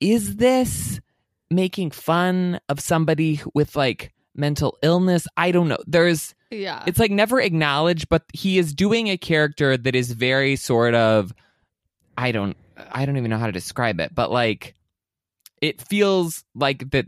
is 0.00 0.36
this 0.36 1.00
making 1.50 1.90
fun 1.90 2.60
of 2.68 2.80
somebody 2.80 3.40
with 3.54 3.76
like 3.76 4.12
mental 4.34 4.78
illness? 4.82 5.26
I 5.36 5.50
don't 5.52 5.68
know. 5.68 5.78
There's 5.86 6.34
Yeah. 6.50 6.82
it's 6.86 6.98
like 6.98 7.10
never 7.10 7.40
acknowledged, 7.40 8.08
but 8.08 8.22
he 8.32 8.58
is 8.58 8.72
doing 8.74 9.08
a 9.08 9.16
character 9.16 9.76
that 9.76 9.94
is 9.94 10.12
very 10.12 10.56
sort 10.56 10.94
of 10.94 11.32
I 12.16 12.32
don't 12.32 12.56
I 12.90 13.06
don't 13.06 13.16
even 13.16 13.30
know 13.30 13.38
how 13.38 13.46
to 13.46 13.52
describe 13.52 14.00
it, 14.00 14.14
but 14.14 14.30
like 14.30 14.74
it 15.60 15.80
feels 15.82 16.44
like 16.54 16.90
that 16.90 17.06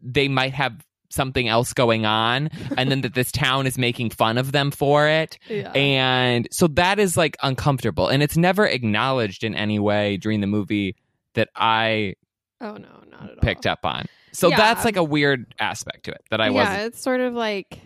they 0.00 0.28
might 0.28 0.54
have 0.54 0.84
something 1.10 1.48
else 1.48 1.72
going 1.72 2.04
on 2.04 2.50
and 2.76 2.90
then 2.90 3.00
that 3.00 3.14
this 3.14 3.32
town 3.32 3.66
is 3.66 3.78
making 3.78 4.10
fun 4.10 4.36
of 4.38 4.52
them 4.52 4.70
for 4.70 5.08
it. 5.08 5.38
yeah. 5.48 5.70
And 5.72 6.46
so 6.52 6.68
that 6.68 6.98
is 6.98 7.16
like 7.16 7.36
uncomfortable 7.42 8.08
and 8.08 8.22
it's 8.22 8.36
never 8.36 8.66
acknowledged 8.66 9.42
in 9.42 9.54
any 9.54 9.78
way 9.78 10.18
during 10.18 10.40
the 10.42 10.46
movie 10.46 10.96
that 11.34 11.48
I 11.56 12.14
oh 12.60 12.72
no, 12.76 12.88
not 13.10 13.24
at 13.24 13.30
all. 13.30 13.36
picked 13.42 13.66
up 13.66 13.80
on. 13.84 14.06
So 14.38 14.50
Yeah. 14.50 14.56
that's 14.56 14.84
like 14.84 14.96
a 14.96 15.02
weird 15.02 15.52
aspect 15.58 16.04
to 16.04 16.12
it 16.12 16.22
that 16.30 16.40
I 16.40 16.50
wasn't 16.50 16.80
Yeah, 16.80 16.84
it's 16.84 17.00
sort 17.00 17.20
of 17.20 17.34
like, 17.34 17.80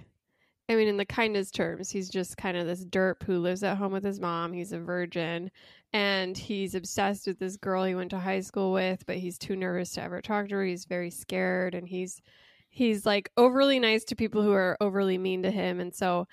I 0.69 0.77
mean, 0.77 0.89
in 0.89 0.97
the 0.99 1.07
kindest 1.07 1.55
terms, 1.55 1.91
he's 1.91 2.11
just 2.11 2.37
kind 2.37 2.57
of 2.57 2.67
this 2.67 2.85
derp 2.87 3.23
who 3.25 3.39
lives 3.39 3.63
at 3.65 3.77
home 3.79 3.93
with 3.93 4.05
his 4.05 4.21
mom. 4.21 4.53
He's 4.53 4.73
a 4.73 4.81
virgin, 4.81 5.51
and 5.93 6.37
he's 6.39 6.75
obsessed 6.75 7.27
with 7.27 7.39
this 7.39 7.57
girl 7.57 7.85
he 7.85 7.95
went 7.95 8.11
to 8.11 8.19
high 8.21 8.41
school 8.41 8.73
with, 8.73 9.05
but 9.07 9.17
he's 9.19 9.39
too 9.39 9.57
nervous 9.57 9.93
to 9.95 10.03
ever 10.03 10.23
talk 10.23 10.49
to 10.49 10.57
her. 10.57 10.65
He's 10.65 10.87
very 10.87 11.11
scared, 11.11 11.75
and 11.75 11.89
he's 11.89 12.21
he's 12.71 13.07
like 13.07 13.31
overly 13.37 13.79
nice 13.81 14.05
to 14.07 14.17
people 14.17 14.43
who 14.43 14.53
are 14.53 14.77
overly 14.81 15.19
mean 15.19 15.43
to 15.45 15.51
him. 15.51 15.81
And 15.81 15.95
so, 15.95 16.27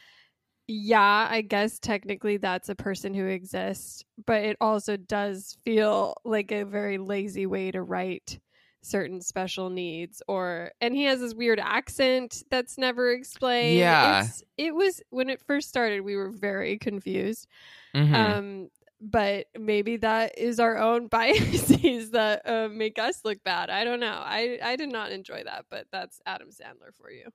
yeah, 0.67 1.27
I 1.31 1.41
guess 1.41 1.79
technically 1.79 2.37
that's 2.37 2.69
a 2.69 2.75
person 2.75 3.13
who 3.13 3.25
exists, 3.27 4.03
but 4.25 4.43
it 4.43 4.57
also 4.61 4.97
does 4.97 5.57
feel 5.65 6.15
like 6.25 6.51
a 6.51 6.63
very 6.65 6.97
lazy 6.99 7.45
way 7.47 7.71
to 7.71 7.81
write 7.83 8.39
certain 8.81 9.19
special 9.21 9.69
needs 9.69 10.21
or 10.27 10.71
and 10.79 10.95
he 10.95 11.03
has 11.03 11.19
this 11.19 11.33
weird 11.33 11.59
accent 11.59 12.43
that's 12.49 12.77
never 12.77 13.11
explained. 13.11 13.77
Yeah. 13.77 14.19
It's- 14.19 14.43
it 14.57 14.73
was 14.75 15.01
when 15.09 15.29
it 15.29 15.41
first 15.41 15.69
started 15.69 16.01
we 16.01 16.15
were 16.15 16.29
very 16.29 16.77
confused. 16.77 17.47
Mhm. 17.95 18.13
um 18.15 18.69
but 19.01 19.45
maybe 19.57 19.95
that 19.97 20.37
is 20.37 20.59
our 20.59 20.77
own 20.77 21.07
biases 21.15 22.11
that 22.11 22.41
uh, 22.45 22.67
make 22.69 22.99
us 22.99 23.21
look 23.23 23.41
bad. 23.45 23.69
I 23.69 23.83
don't 23.85 23.99
know. 24.01 24.21
I 24.23 24.59
i 24.61 24.75
did 24.75 24.91
not 24.91 25.11
enjoy 25.11 25.43
that 25.45 25.65
but 25.69 25.87
that's 25.91 26.21
adam 26.25 26.49
sandler 26.49 26.93
for 26.97 27.09
you 27.11 27.25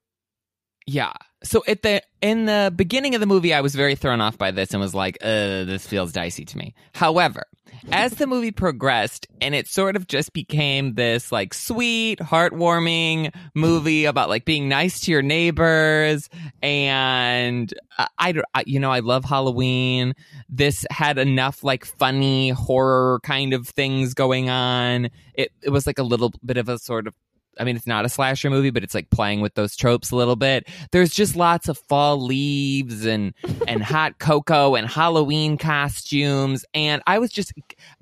Yeah. 0.86 1.12
So 1.42 1.62
at 1.68 1.82
the 1.82 2.02
in 2.22 2.46
the 2.46 2.72
beginning 2.74 3.14
of 3.14 3.20
the 3.20 3.26
movie, 3.26 3.52
I 3.52 3.60
was 3.60 3.74
very 3.74 3.94
thrown 3.96 4.20
off 4.20 4.38
by 4.38 4.50
this 4.50 4.72
and 4.72 4.80
was 4.80 4.94
like, 4.94 5.18
"Uh, 5.22 5.64
this 5.64 5.86
feels 5.86 6.12
dicey 6.12 6.44
to 6.46 6.56
me." 6.58 6.74
However, 6.94 7.44
as 7.92 8.12
the 8.12 8.26
movie 8.26 8.50
progressed 8.50 9.26
and 9.42 9.54
it 9.54 9.66
sort 9.68 9.94
of 9.96 10.06
just 10.06 10.32
became 10.32 10.94
this 10.94 11.30
like 11.30 11.52
sweet, 11.52 12.18
heartwarming 12.20 13.34
movie 13.54 14.06
about 14.06 14.30
like 14.30 14.46
being 14.46 14.68
nice 14.70 15.00
to 15.02 15.10
your 15.12 15.20
neighbors, 15.20 16.30
and 16.62 17.72
I, 17.98 18.06
I, 18.18 18.34
I- 18.54 18.64
you 18.66 18.80
know, 18.80 18.90
I 18.90 19.00
love 19.00 19.24
Halloween. 19.24 20.14
This 20.48 20.86
had 20.90 21.18
enough 21.18 21.62
like 21.62 21.84
funny 21.84 22.50
horror 22.50 23.20
kind 23.22 23.52
of 23.52 23.68
things 23.68 24.14
going 24.14 24.48
on. 24.48 25.10
It 25.34 25.52
it 25.62 25.70
was 25.70 25.86
like 25.86 25.98
a 25.98 26.02
little 26.04 26.32
bit 26.44 26.56
of 26.56 26.68
a 26.70 26.78
sort 26.78 27.06
of 27.06 27.14
I 27.58 27.64
mean, 27.64 27.76
it's 27.76 27.86
not 27.86 28.04
a 28.04 28.08
slasher 28.08 28.50
movie, 28.50 28.70
but 28.70 28.82
it's 28.82 28.94
like 28.94 29.10
playing 29.10 29.40
with 29.40 29.54
those 29.54 29.76
tropes 29.76 30.10
a 30.10 30.16
little 30.16 30.36
bit. 30.36 30.68
There's 30.90 31.10
just 31.10 31.36
lots 31.36 31.68
of 31.68 31.78
fall 31.78 32.20
leaves 32.20 33.04
and 33.06 33.34
and 33.68 33.82
hot 33.82 34.18
cocoa 34.18 34.74
and 34.74 34.88
Halloween 34.88 35.58
costumes, 35.58 36.64
and 36.74 37.02
I 37.06 37.18
was 37.18 37.30
just 37.30 37.52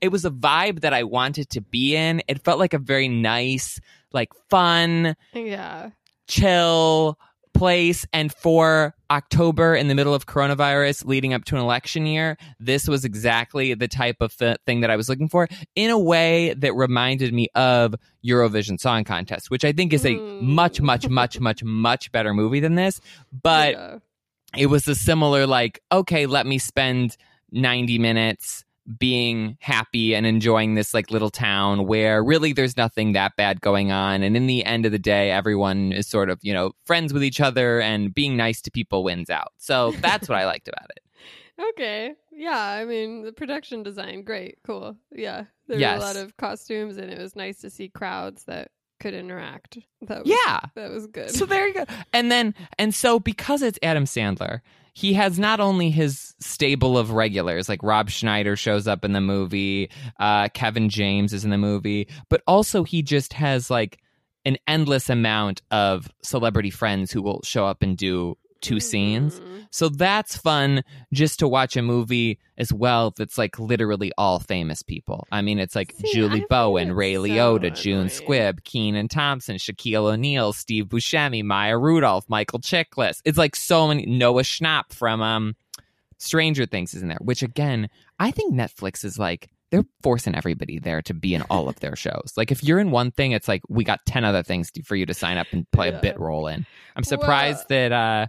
it 0.00 0.08
was 0.08 0.24
a 0.24 0.30
vibe 0.30 0.80
that 0.80 0.92
I 0.92 1.04
wanted 1.04 1.50
to 1.50 1.60
be 1.60 1.96
in. 1.96 2.22
It 2.28 2.44
felt 2.44 2.58
like 2.58 2.74
a 2.74 2.78
very 2.78 3.08
nice, 3.08 3.80
like 4.12 4.30
fun, 4.48 5.16
yeah 5.34 5.90
chill 6.32 7.18
place 7.62 8.04
and 8.12 8.32
for 8.32 8.92
October 9.08 9.76
in 9.76 9.86
the 9.86 9.94
middle 9.94 10.14
of 10.14 10.26
coronavirus 10.26 11.04
leading 11.04 11.32
up 11.32 11.44
to 11.44 11.54
an 11.54 11.62
election 11.62 12.06
year 12.06 12.36
this 12.58 12.88
was 12.88 13.04
exactly 13.04 13.72
the 13.72 13.86
type 13.86 14.16
of 14.18 14.36
th- 14.36 14.56
thing 14.66 14.80
that 14.80 14.90
I 14.90 14.96
was 14.96 15.08
looking 15.08 15.28
for 15.28 15.46
in 15.76 15.88
a 15.88 15.96
way 15.96 16.54
that 16.54 16.74
reminded 16.74 17.32
me 17.32 17.46
of 17.54 17.94
Eurovision 18.26 18.80
Song 18.80 19.04
Contest 19.04 19.48
which 19.48 19.64
I 19.64 19.70
think 19.70 19.92
is 19.92 20.04
a 20.04 20.08
Mm. 20.16 20.40
much 20.42 20.80
much 20.80 21.08
much 21.08 21.38
much 21.38 21.62
much 21.62 22.10
better 22.10 22.34
movie 22.34 22.58
than 22.58 22.74
this 22.74 23.00
but 23.44 23.74
yeah. 23.74 23.98
it 24.58 24.66
was 24.66 24.88
a 24.88 24.96
similar 24.96 25.46
like 25.46 25.78
okay 25.92 26.26
let 26.26 26.46
me 26.48 26.58
spend 26.58 27.16
90 27.52 27.96
minutes 28.00 28.64
being 28.98 29.56
happy 29.60 30.14
and 30.14 30.26
enjoying 30.26 30.74
this 30.74 30.92
like 30.92 31.10
little 31.10 31.30
town 31.30 31.86
where 31.86 32.22
really 32.22 32.52
there's 32.52 32.76
nothing 32.76 33.12
that 33.12 33.36
bad 33.36 33.60
going 33.60 33.92
on. 33.92 34.22
And 34.22 34.36
in 34.36 34.46
the 34.46 34.64
end 34.64 34.86
of 34.86 34.92
the 34.92 34.98
day 34.98 35.30
everyone 35.30 35.92
is 35.92 36.06
sort 36.06 36.30
of 36.30 36.38
you 36.42 36.52
know 36.52 36.72
friends 36.84 37.12
with 37.12 37.22
each 37.22 37.40
other 37.40 37.80
and 37.80 38.12
being 38.12 38.36
nice 38.36 38.60
to 38.62 38.70
people 38.70 39.04
wins 39.04 39.30
out. 39.30 39.52
So 39.58 39.92
that's 40.00 40.28
what 40.28 40.36
i 40.38 40.46
liked 40.46 40.68
about 40.68 40.90
it. 40.96 41.00
Okay. 41.74 42.14
Yeah 42.32 42.58
i 42.58 42.84
mean 42.84 43.22
the 43.22 43.32
production 43.32 43.82
design 43.84 44.24
great 44.24 44.58
cool. 44.66 44.96
Yeah 45.14 45.44
there 45.68 45.78
Yes. 45.78 45.98
were 46.00 46.04
a 46.04 46.06
lot 46.08 46.16
of 46.16 46.36
costumes 46.36 46.96
and 46.96 47.10
it 47.10 47.18
was 47.18 47.36
nice 47.36 47.58
to 47.58 47.70
see 47.70 47.88
crowds 47.88 48.44
that 48.44 48.70
could 48.98 49.14
interact. 49.14 49.78
That 50.00 50.24
was, 50.24 50.28
yeah. 50.46 50.60
that 50.74 50.90
was 50.90 51.06
good. 51.06 51.30
So 51.30 51.44
there 51.44 51.68
you 51.68 51.74
go. 51.74 51.84
And 52.12 52.32
then 52.32 52.54
and 52.78 52.92
so 52.94 53.20
because 53.20 53.62
it's 53.62 53.78
adam 53.82 54.04
sandler 54.04 54.60
he 54.94 55.14
has 55.14 55.38
not 55.38 55.60
only 55.60 55.90
his 55.90 56.34
stable 56.38 56.98
of 56.98 57.10
regulars 57.10 57.68
like 57.68 57.82
rob 57.82 58.10
schneider 58.10 58.56
shows 58.56 58.86
up 58.86 59.04
in 59.04 59.12
the 59.12 59.20
movie 59.20 59.90
uh, 60.20 60.48
kevin 60.54 60.88
james 60.88 61.32
is 61.32 61.44
in 61.44 61.50
the 61.50 61.58
movie 61.58 62.08
but 62.28 62.42
also 62.46 62.84
he 62.84 63.02
just 63.02 63.32
has 63.32 63.70
like 63.70 63.98
an 64.44 64.56
endless 64.66 65.08
amount 65.08 65.62
of 65.70 66.10
celebrity 66.22 66.70
friends 66.70 67.12
who 67.12 67.22
will 67.22 67.40
show 67.44 67.66
up 67.66 67.82
and 67.82 67.96
do 67.96 68.36
two 68.62 68.80
scenes 68.80 69.38
Mhm. 69.40 69.66
so 69.70 69.88
that's 69.88 70.36
fun 70.36 70.82
just 71.12 71.38
to 71.40 71.48
watch 71.48 71.76
a 71.76 71.82
movie 71.82 72.38
as 72.56 72.72
well 72.72 73.12
that's 73.16 73.36
like 73.36 73.58
literally 73.58 74.12
all 74.16 74.38
famous 74.38 74.82
people. 74.82 75.26
I 75.32 75.42
mean, 75.42 75.58
it's 75.58 75.74
like 75.74 75.92
See, 75.92 76.12
Julie 76.12 76.40
find 76.40 76.48
Bowen, 76.48 76.92
Ray 76.92 77.14
so 77.16 77.22
Liotta, 77.24 77.74
June. 77.74 78.06
Squibb, 78.06 78.62
Kenan 78.64 79.08
Thompson, 79.08 79.56
Shaquille 79.56 80.12
O'Neal, 80.12 80.52
Steve 80.52 80.86
Buscemi, 80.86 81.42
Maya 81.44 81.76
Rudolph, 81.76 82.24
Michael 82.28 82.60
Chiklis. 82.60 83.20
It's 83.24 83.38
like 83.38 83.56
so 83.56 83.88
many. 83.88 84.06
Noah 84.06 84.42
Schnapp 84.42 84.92
from 84.92 85.20
um, 85.22 85.56
Stranger 86.18 86.66
Things 86.66 86.94
is 86.94 87.02
in 87.02 87.08
there, 87.08 87.18
which 87.20 87.42
again, 87.42 87.88
I 88.18 88.30
think 88.30 88.54
Netflix 88.54 89.04
is 89.04 89.18
like 89.18 89.48
they're 89.72 89.84
forcing 90.02 90.36
everybody 90.36 90.78
there 90.78 91.02
to 91.02 91.14
be 91.14 91.34
in 91.34 91.42
all 91.50 91.68
of 91.68 91.80
their 91.80 91.96
shows. 91.96 92.32
Like 92.36 92.52
if 92.52 92.62
you're 92.62 92.78
in 92.78 92.92
one 92.92 93.10
thing, 93.10 93.32
it's 93.32 93.48
like 93.48 93.62
we 93.68 93.82
got 93.82 93.98
ten 94.06 94.24
other 94.24 94.44
things 94.44 94.70
to, 94.72 94.82
for 94.84 94.94
you 94.94 95.06
to 95.06 95.14
sign 95.14 95.38
up 95.38 95.48
and 95.50 95.68
play 95.72 95.90
Yeah. 95.90 95.98
a 95.98 96.00
bit 96.00 96.20
role 96.20 96.46
in. 96.46 96.64
I'm 96.94 97.02
surprised 97.02 97.64
Well- 97.68 97.88
that 97.90 97.92
uh 97.92 98.26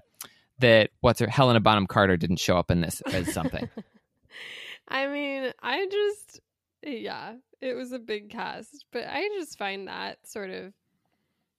that 0.59 0.89
what's 1.01 1.19
her 1.19 1.27
Helena 1.27 1.59
Bonham 1.59 1.85
Carter 1.85 2.17
didn't 2.17 2.39
show 2.39 2.57
up 2.57 2.71
in 2.71 2.81
this 2.81 3.01
as 3.01 3.31
something. 3.33 3.69
I 4.87 5.07
mean, 5.07 5.51
I 5.61 5.87
just, 5.91 6.39
yeah, 6.83 7.35
it 7.61 7.73
was 7.73 7.91
a 7.91 7.99
big 7.99 8.29
cast, 8.29 8.85
but 8.91 9.05
I 9.07 9.27
just 9.39 9.57
find 9.57 9.87
that 9.87 10.17
sort 10.27 10.49
of 10.49 10.73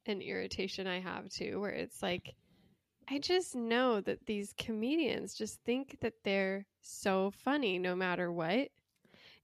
an 0.06 0.20
irritation 0.20 0.86
I 0.86 1.00
have 1.00 1.28
too, 1.30 1.60
where 1.60 1.70
it's 1.70 2.02
like, 2.02 2.34
I 3.08 3.18
just 3.18 3.54
know 3.54 4.00
that 4.02 4.24
these 4.26 4.54
comedians 4.56 5.34
just 5.34 5.58
think 5.64 5.98
that 6.00 6.14
they're 6.22 6.64
so 6.82 7.32
funny 7.44 7.78
no 7.78 7.94
matter 7.96 8.30
what. 8.32 8.68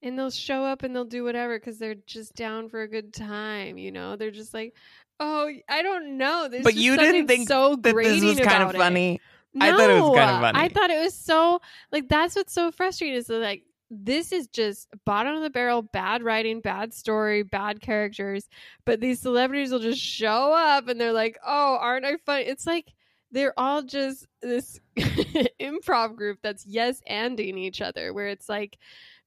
And 0.02 0.18
they'll 0.18 0.30
show 0.30 0.64
up 0.64 0.82
and 0.82 0.94
they'll 0.96 1.04
do 1.04 1.24
whatever 1.24 1.58
because 1.58 1.78
they're 1.78 1.94
just 2.06 2.34
down 2.34 2.68
for 2.68 2.82
a 2.82 2.88
good 2.88 3.12
time, 3.12 3.76
you 3.76 3.92
know? 3.92 4.16
They're 4.16 4.30
just 4.30 4.54
like, 4.54 4.74
oh, 5.18 5.50
I 5.68 5.82
don't 5.82 6.16
know. 6.16 6.48
There's 6.50 6.64
But 6.64 6.74
you 6.74 6.96
didn't 6.96 7.26
think 7.26 7.48
so 7.48 7.76
that 7.76 7.94
this 7.94 8.22
was 8.24 8.40
kind 8.40 8.62
of 8.62 8.74
it. 8.74 8.78
funny. 8.78 9.20
I 9.60 9.70
thought 9.70 9.90
it 9.90 10.00
was 10.00 10.16
kind 10.16 10.30
of 10.30 10.40
funny. 10.40 10.58
I 10.58 10.68
thought 10.68 10.90
it 10.90 11.00
was 11.00 11.14
so 11.14 11.60
like 11.90 12.08
that's 12.08 12.36
what's 12.36 12.52
so 12.52 12.70
frustrating 12.70 13.16
is 13.16 13.26
that 13.26 13.40
like 13.40 13.64
this 13.90 14.30
is 14.30 14.46
just 14.46 14.88
bottom 15.04 15.34
of 15.34 15.42
the 15.42 15.50
barrel, 15.50 15.82
bad 15.82 16.22
writing, 16.22 16.60
bad 16.60 16.94
story, 16.94 17.42
bad 17.42 17.80
characters. 17.80 18.48
But 18.84 19.00
these 19.00 19.20
celebrities 19.20 19.72
will 19.72 19.80
just 19.80 20.00
show 20.00 20.54
up 20.54 20.86
and 20.86 21.00
they're 21.00 21.12
like, 21.12 21.36
"Oh, 21.44 21.76
aren't 21.80 22.06
I 22.06 22.16
funny?" 22.24 22.44
It's 22.44 22.66
like 22.66 22.92
they're 23.32 23.54
all 23.58 23.82
just 23.82 24.26
this 24.40 24.78
improv 24.96 26.14
group 26.16 26.38
that's 26.42 26.64
yes 26.66 27.02
anding 27.10 27.58
each 27.58 27.80
other, 27.80 28.12
where 28.14 28.28
it's 28.28 28.48
like, 28.48 28.78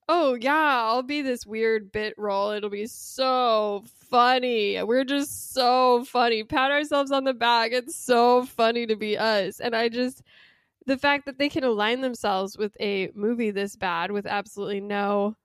"Oh 0.09 0.35
yeah, 0.35 0.83
I'll 0.85 1.03
be 1.03 1.21
this 1.21 1.45
weird 1.45 1.91
bit 1.91 2.13
role. 2.17 2.51
It'll 2.51 2.69
be 2.69 2.87
so 2.87 3.83
funny. 4.09 4.81
We're 4.83 5.05
just 5.05 5.53
so 5.53 6.05
funny. 6.05 6.43
Pat 6.43 6.71
ourselves 6.71 7.11
on 7.11 7.23
the 7.23 7.33
back. 7.33 7.71
It's 7.71 7.95
so 7.95 8.45
funny 8.45 8.85
to 8.87 8.95
be 8.95 9.17
us." 9.17 9.59
And 9.59 9.75
I 9.75 9.89
just 9.89 10.21
the 10.85 10.97
fact 10.97 11.25
that 11.25 11.37
they 11.37 11.49
can 11.49 11.63
align 11.63 12.01
themselves 12.01 12.57
with 12.57 12.75
a 12.79 13.09
movie 13.15 13.51
this 13.51 13.75
bad 13.75 14.11
with 14.11 14.25
absolutely 14.25 14.81
no 14.81 15.35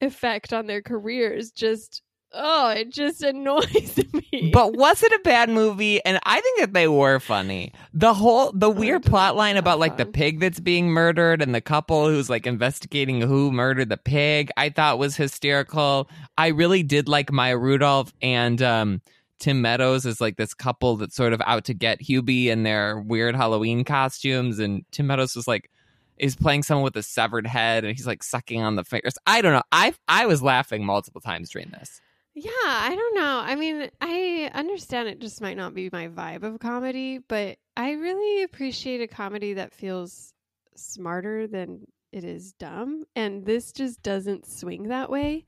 effect 0.00 0.52
on 0.52 0.66
their 0.66 0.82
careers 0.82 1.50
just 1.52 2.02
oh 2.32 2.68
it 2.70 2.90
just 2.90 3.22
annoys 3.22 3.98
me 4.12 4.50
But 4.52 4.76
was 4.76 5.02
it 5.02 5.12
a 5.12 5.20
bad 5.24 5.50
movie? 5.50 6.04
And 6.04 6.18
I 6.24 6.40
think 6.40 6.60
that 6.60 6.72
they 6.72 6.88
were 6.88 7.20
funny. 7.20 7.72
The 7.92 8.14
whole 8.14 8.52
the 8.52 8.70
weird 8.70 9.04
plot 9.04 9.36
line 9.36 9.56
about 9.56 9.78
like 9.78 9.96
the 9.96 10.06
pig 10.06 10.40
that's 10.40 10.60
being 10.60 10.88
murdered 10.88 11.42
and 11.42 11.54
the 11.54 11.60
couple 11.60 12.08
who's 12.08 12.30
like 12.30 12.46
investigating 12.46 13.20
who 13.20 13.52
murdered 13.52 13.88
the 13.88 13.96
pig, 13.96 14.50
I 14.56 14.70
thought 14.70 14.98
was 14.98 15.16
hysterical. 15.16 16.08
I 16.38 16.48
really 16.48 16.82
did 16.82 17.08
like 17.08 17.32
Maya 17.32 17.58
Rudolph 17.58 18.12
and 18.22 18.60
um 18.62 19.02
Tim 19.40 19.62
Meadows 19.62 20.04
is 20.04 20.20
like 20.20 20.36
this 20.36 20.54
couple 20.54 20.96
that's 20.96 21.16
sort 21.16 21.32
of 21.32 21.40
out 21.46 21.64
to 21.64 21.74
get 21.74 22.00
Hubie 22.00 22.46
in 22.46 22.62
their 22.62 23.00
weird 23.00 23.34
Halloween 23.34 23.84
costumes, 23.84 24.58
and 24.58 24.84
Tim 24.92 25.06
Meadows 25.06 25.34
was 25.34 25.48
like 25.48 25.70
is 26.18 26.36
playing 26.36 26.62
someone 26.62 26.84
with 26.84 26.96
a 26.96 27.02
severed 27.02 27.46
head, 27.46 27.84
and 27.84 27.96
he's 27.96 28.06
like 28.06 28.22
sucking 28.22 28.62
on 28.62 28.76
the 28.76 28.84
fingers. 28.84 29.14
I 29.26 29.40
don't 29.40 29.54
know. 29.54 29.62
I 29.72 29.94
I 30.06 30.26
was 30.26 30.42
laughing 30.42 30.84
multiple 30.84 31.22
times 31.22 31.50
during 31.50 31.70
this. 31.70 32.00
Yeah 32.34 32.50
i 32.64 32.94
don't 32.94 33.14
know. 33.14 33.40
I 33.44 33.54
mean 33.56 33.90
i 34.00 34.50
understand 34.54 35.08
it 35.08 35.20
just 35.20 35.40
might 35.40 35.56
not 35.56 35.74
be 35.74 35.90
my 35.92 36.08
vibe 36.08 36.42
of 36.42 36.60
comedy 36.60 37.18
but 37.18 37.58
i 37.76 37.92
really 37.92 38.42
appreciate 38.42 39.00
a 39.00 39.06
comedy 39.08 39.54
that 39.54 39.74
feels 39.74 40.32
smarter 40.76 41.46
than 41.46 41.86
it 42.12 42.24
is 42.24 42.52
dumb 42.54 43.04
and 43.14 43.46
this 43.46 43.70
just 43.72 44.02
doesn't 44.02 44.44
swing 44.44 44.88
that 44.88 45.10
way. 45.10 45.44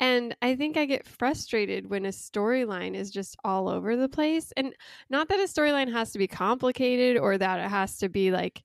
And 0.00 0.36
i 0.42 0.54
think 0.56 0.76
i 0.76 0.84
get 0.84 1.06
frustrated 1.06 1.90
when 1.90 2.06
a 2.06 2.10
storyline 2.10 2.94
is 2.94 3.10
just 3.10 3.36
all 3.44 3.68
over 3.68 3.96
the 3.96 4.08
place 4.08 4.52
and 4.56 4.74
not 5.10 5.28
that 5.28 5.40
a 5.40 5.44
storyline 5.44 5.92
has 5.92 6.12
to 6.12 6.18
be 6.18 6.26
complicated 6.26 7.18
or 7.18 7.36
that 7.38 7.60
it 7.60 7.68
has 7.68 7.98
to 7.98 8.08
be 8.08 8.30
like 8.30 8.62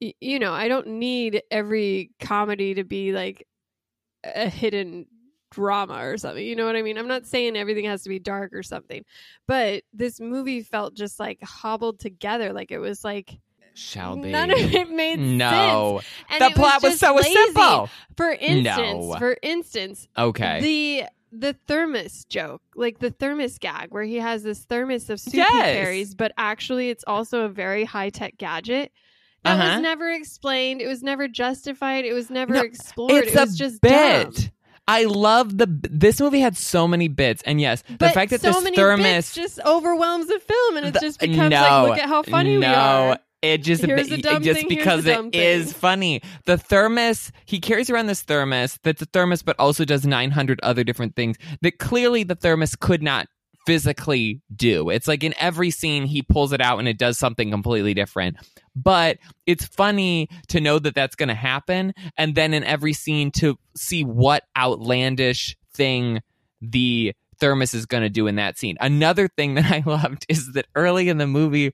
you 0.00 0.38
know 0.38 0.52
i 0.52 0.68
don't 0.68 0.86
need 0.86 1.42
every 1.50 2.10
comedy 2.20 2.74
to 2.74 2.84
be 2.84 3.12
like 3.12 3.46
a 4.24 4.48
hidden 4.48 5.06
drama 5.50 6.04
or 6.06 6.16
something. 6.16 6.44
You 6.44 6.56
know 6.56 6.66
what 6.66 6.76
I 6.76 6.82
mean? 6.82 6.96
I'm 6.98 7.08
not 7.08 7.26
saying 7.26 7.56
everything 7.56 7.84
has 7.86 8.02
to 8.04 8.08
be 8.08 8.18
dark 8.18 8.52
or 8.52 8.62
something, 8.62 9.04
but 9.46 9.82
this 9.92 10.20
movie 10.20 10.62
felt 10.62 10.94
just 10.94 11.18
like 11.20 11.42
hobbled 11.42 11.98
together. 12.00 12.52
Like 12.52 12.70
it 12.70 12.78
was 12.78 13.04
like 13.04 13.38
Shall 13.74 14.16
be. 14.16 14.30
none 14.30 14.50
of 14.50 14.58
it 14.58 14.90
made 14.90 15.18
sense. 15.18 15.38
no. 15.38 16.00
The 16.38 16.50
plot 16.54 16.82
was 16.82 16.98
so 16.98 17.14
lazy. 17.14 17.32
simple. 17.34 17.88
For 18.16 18.30
instance, 18.32 19.04
No. 19.06 19.16
for 19.18 19.36
instance, 19.42 20.08
Okay. 20.16 20.60
the 20.60 21.04
the 21.32 21.52
thermos 21.68 22.24
joke, 22.24 22.60
like 22.74 22.98
the 22.98 23.10
thermos 23.12 23.56
gag, 23.58 23.92
where 23.92 24.02
he 24.02 24.16
has 24.16 24.42
this 24.42 24.64
thermos 24.64 25.08
of 25.10 25.20
soup 25.20 25.34
Yes. 25.34 25.48
he 25.48 25.80
carries, 25.80 26.14
but 26.16 26.32
actually 26.36 26.90
it's 26.90 27.04
also 27.06 27.42
a 27.42 27.48
very 27.48 27.84
high 27.84 28.10
tech 28.10 28.36
gadget. 28.36 28.90
That 29.44 29.58
Uh-huh. 29.58 29.74
was 29.76 29.80
never 29.82 30.10
explained. 30.10 30.82
It 30.82 30.88
was 30.88 31.04
never 31.04 31.28
justified. 31.28 32.04
It 32.04 32.12
was 32.14 32.30
never 32.30 32.54
No, 32.54 32.60
explored. 32.62 33.12
it's 33.12 33.32
it 33.32 33.38
was 33.40 33.54
a 33.54 33.58
just 33.58 33.80
bit. 33.80 34.34
dumb. 34.34 34.50
I 34.90 35.04
love 35.04 35.56
the. 35.56 35.66
This 35.88 36.20
movie 36.20 36.40
had 36.40 36.56
so 36.56 36.88
many 36.88 37.06
bits, 37.08 37.42
and 37.46 37.60
yes, 37.60 37.84
But 37.88 37.98
the 37.98 38.08
fact 38.10 38.30
that 38.32 38.40
so 38.40 38.60
this 38.60 38.74
thermos 38.74 39.34
just 39.34 39.60
overwhelms 39.64 40.26
the 40.26 40.40
film, 40.40 40.76
and 40.78 40.86
it 40.86 40.94
The- 40.94 41.00
just 41.00 41.20
becomes 41.20 41.50
no, 41.50 41.60
like, 41.60 41.88
look 41.90 41.98
at 41.98 42.08
how 42.08 42.22
funny 42.24 42.56
no, 42.56 42.60
we 42.60 42.66
are. 42.66 43.18
It 43.42 43.58
just 43.58 43.84
it- 43.84 43.88
just 44.42 44.60
thing, 44.60 44.68
because 44.68 45.06
it 45.06 45.14
dumb 45.14 45.30
is 45.32 45.72
funny. 45.72 46.20
The 46.44 46.58
thermos 46.58 47.30
he 47.46 47.60
carries 47.60 47.88
around 47.88 48.06
this 48.06 48.22
thermos 48.22 48.78
that's 48.82 49.00
a 49.00 49.06
thermos, 49.06 49.42
but 49.42 49.56
also 49.58 49.84
does 49.84 50.04
nine 50.04 50.32
hundred 50.32 50.60
other 50.62 50.84
different 50.84 51.14
things 51.16 51.36
that 51.62 51.78
clearly 51.78 52.22
the 52.24 52.34
thermos 52.34 52.74
could 52.76 53.02
not 53.02 53.28
physically 53.70 54.40
do. 54.56 54.90
It's 54.90 55.06
like 55.06 55.22
in 55.22 55.32
every 55.38 55.70
scene 55.70 56.04
he 56.04 56.22
pulls 56.22 56.52
it 56.52 56.60
out 56.60 56.80
and 56.80 56.88
it 56.88 56.98
does 56.98 57.18
something 57.18 57.52
completely 57.52 57.94
different. 57.94 58.36
But 58.74 59.18
it's 59.46 59.64
funny 59.64 60.28
to 60.48 60.60
know 60.60 60.80
that 60.80 60.96
that's 60.96 61.14
going 61.14 61.28
to 61.28 61.36
happen, 61.36 61.94
and 62.18 62.34
then 62.34 62.52
in 62.52 62.64
every 62.64 62.92
scene 62.94 63.30
to 63.32 63.56
see 63.76 64.02
what 64.02 64.42
outlandish 64.56 65.56
thing 65.72 66.20
the 66.60 67.12
thermos 67.38 67.72
is 67.72 67.86
going 67.86 68.02
to 68.02 68.08
do 68.08 68.26
in 68.26 68.34
that 68.36 68.58
scene. 68.58 68.76
Another 68.80 69.28
thing 69.28 69.54
that 69.54 69.70
I 69.70 69.84
loved 69.88 70.26
is 70.28 70.54
that 70.54 70.66
early 70.74 71.08
in 71.08 71.18
the 71.18 71.28
movie, 71.28 71.72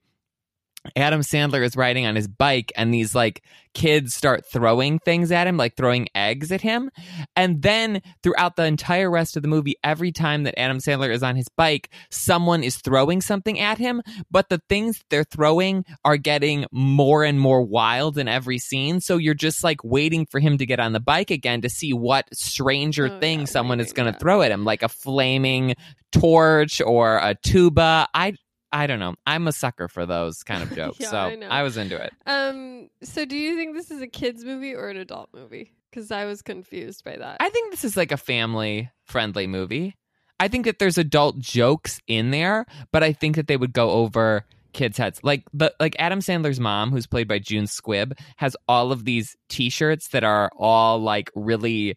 Adam 0.94 1.20
Sandler 1.20 1.64
is 1.64 1.76
riding 1.76 2.06
on 2.06 2.16
his 2.16 2.28
bike 2.28 2.72
and 2.76 2.92
these 2.92 3.14
like 3.14 3.42
kids 3.74 4.14
start 4.14 4.44
throwing 4.50 4.98
things 4.98 5.30
at 5.30 5.46
him, 5.46 5.56
like 5.56 5.76
throwing 5.76 6.08
eggs 6.14 6.50
at 6.50 6.62
him. 6.62 6.90
And 7.34 7.60
then 7.60 8.00
throughout 8.22 8.56
the 8.56 8.64
entire 8.64 9.10
rest 9.10 9.36
of 9.36 9.42
the 9.42 9.48
movie, 9.48 9.74
every 9.84 10.12
time 10.12 10.44
that 10.44 10.58
Adam 10.58 10.78
Sandler 10.78 11.12
is 11.12 11.22
on 11.22 11.36
his 11.36 11.48
bike, 11.56 11.90
someone 12.10 12.62
is 12.64 12.76
throwing 12.78 13.20
something 13.20 13.60
at 13.60 13.76
him, 13.76 14.00
but 14.30 14.48
the 14.48 14.62
things 14.68 15.04
they're 15.10 15.24
throwing 15.24 15.84
are 16.04 16.16
getting 16.16 16.64
more 16.72 17.22
and 17.22 17.38
more 17.38 17.62
wild 17.62 18.16
in 18.16 18.28
every 18.28 18.58
scene. 18.58 19.00
So 19.00 19.18
you're 19.18 19.34
just 19.34 19.62
like 19.62 19.84
waiting 19.84 20.24
for 20.24 20.40
him 20.40 20.56
to 20.58 20.64
get 20.66 20.80
on 20.80 20.92
the 20.92 21.00
bike 21.00 21.30
again 21.30 21.60
to 21.60 21.68
see 21.68 21.92
what 21.92 22.24
stranger 22.34 23.06
Oh, 23.06 23.20
thing 23.20 23.40
yeah, 23.40 23.44
someone 23.46 23.78
is 23.78 23.92
going 23.92 24.12
to 24.12 24.18
throw 24.18 24.42
at 24.42 24.50
him, 24.50 24.64
like 24.64 24.82
a 24.82 24.88
flaming 24.88 25.74
torch 26.12 26.80
or 26.80 27.18
a 27.18 27.34
tuba. 27.42 28.08
I 28.14 28.34
I 28.72 28.86
don't 28.86 28.98
know. 28.98 29.14
I'm 29.26 29.46
a 29.48 29.52
sucker 29.52 29.88
for 29.88 30.06
those 30.06 30.42
kind 30.42 30.62
of 30.62 30.72
jokes. 30.74 30.98
Yeah, 31.00 31.10
so 31.10 31.18
I 31.18 31.34
know. 31.34 31.48
I 31.48 31.62
was 31.62 31.76
into 31.76 31.96
it. 31.96 32.12
Um. 32.26 32.88
So, 33.02 33.24
do 33.24 33.36
you 33.36 33.56
think 33.56 33.74
this 33.74 33.90
is 33.90 34.00
a 34.00 34.06
kids 34.06 34.44
movie 34.44 34.74
or 34.74 34.88
an 34.88 34.96
adult 34.96 35.30
movie? 35.32 35.72
Because 35.90 36.10
I 36.10 36.24
was 36.24 36.42
confused 36.42 37.04
by 37.04 37.16
that. 37.16 37.38
I 37.40 37.48
think 37.48 37.70
this 37.70 37.84
is 37.84 37.96
like 37.96 38.12
a 38.12 38.16
family 38.16 38.90
friendly 39.04 39.46
movie. 39.46 39.96
I 40.38 40.48
think 40.48 40.66
that 40.66 40.78
there's 40.78 40.98
adult 40.98 41.38
jokes 41.38 42.00
in 42.06 42.30
there, 42.30 42.66
but 42.92 43.02
I 43.02 43.12
think 43.12 43.36
that 43.36 43.46
they 43.46 43.56
would 43.56 43.72
go 43.72 43.90
over 43.90 44.44
kids' 44.76 44.98
heads. 44.98 45.20
Like 45.22 45.44
the 45.52 45.74
like 45.80 45.96
Adam 45.98 46.20
Sandler's 46.20 46.60
mom, 46.60 46.90
who's 46.90 47.06
played 47.06 47.26
by 47.26 47.38
June 47.38 47.64
Squibb, 47.64 48.12
has 48.36 48.56
all 48.68 48.92
of 48.92 49.04
these 49.04 49.36
T-shirts 49.48 50.08
that 50.08 50.22
are 50.22 50.50
all 50.56 50.98
like 50.98 51.30
really 51.34 51.96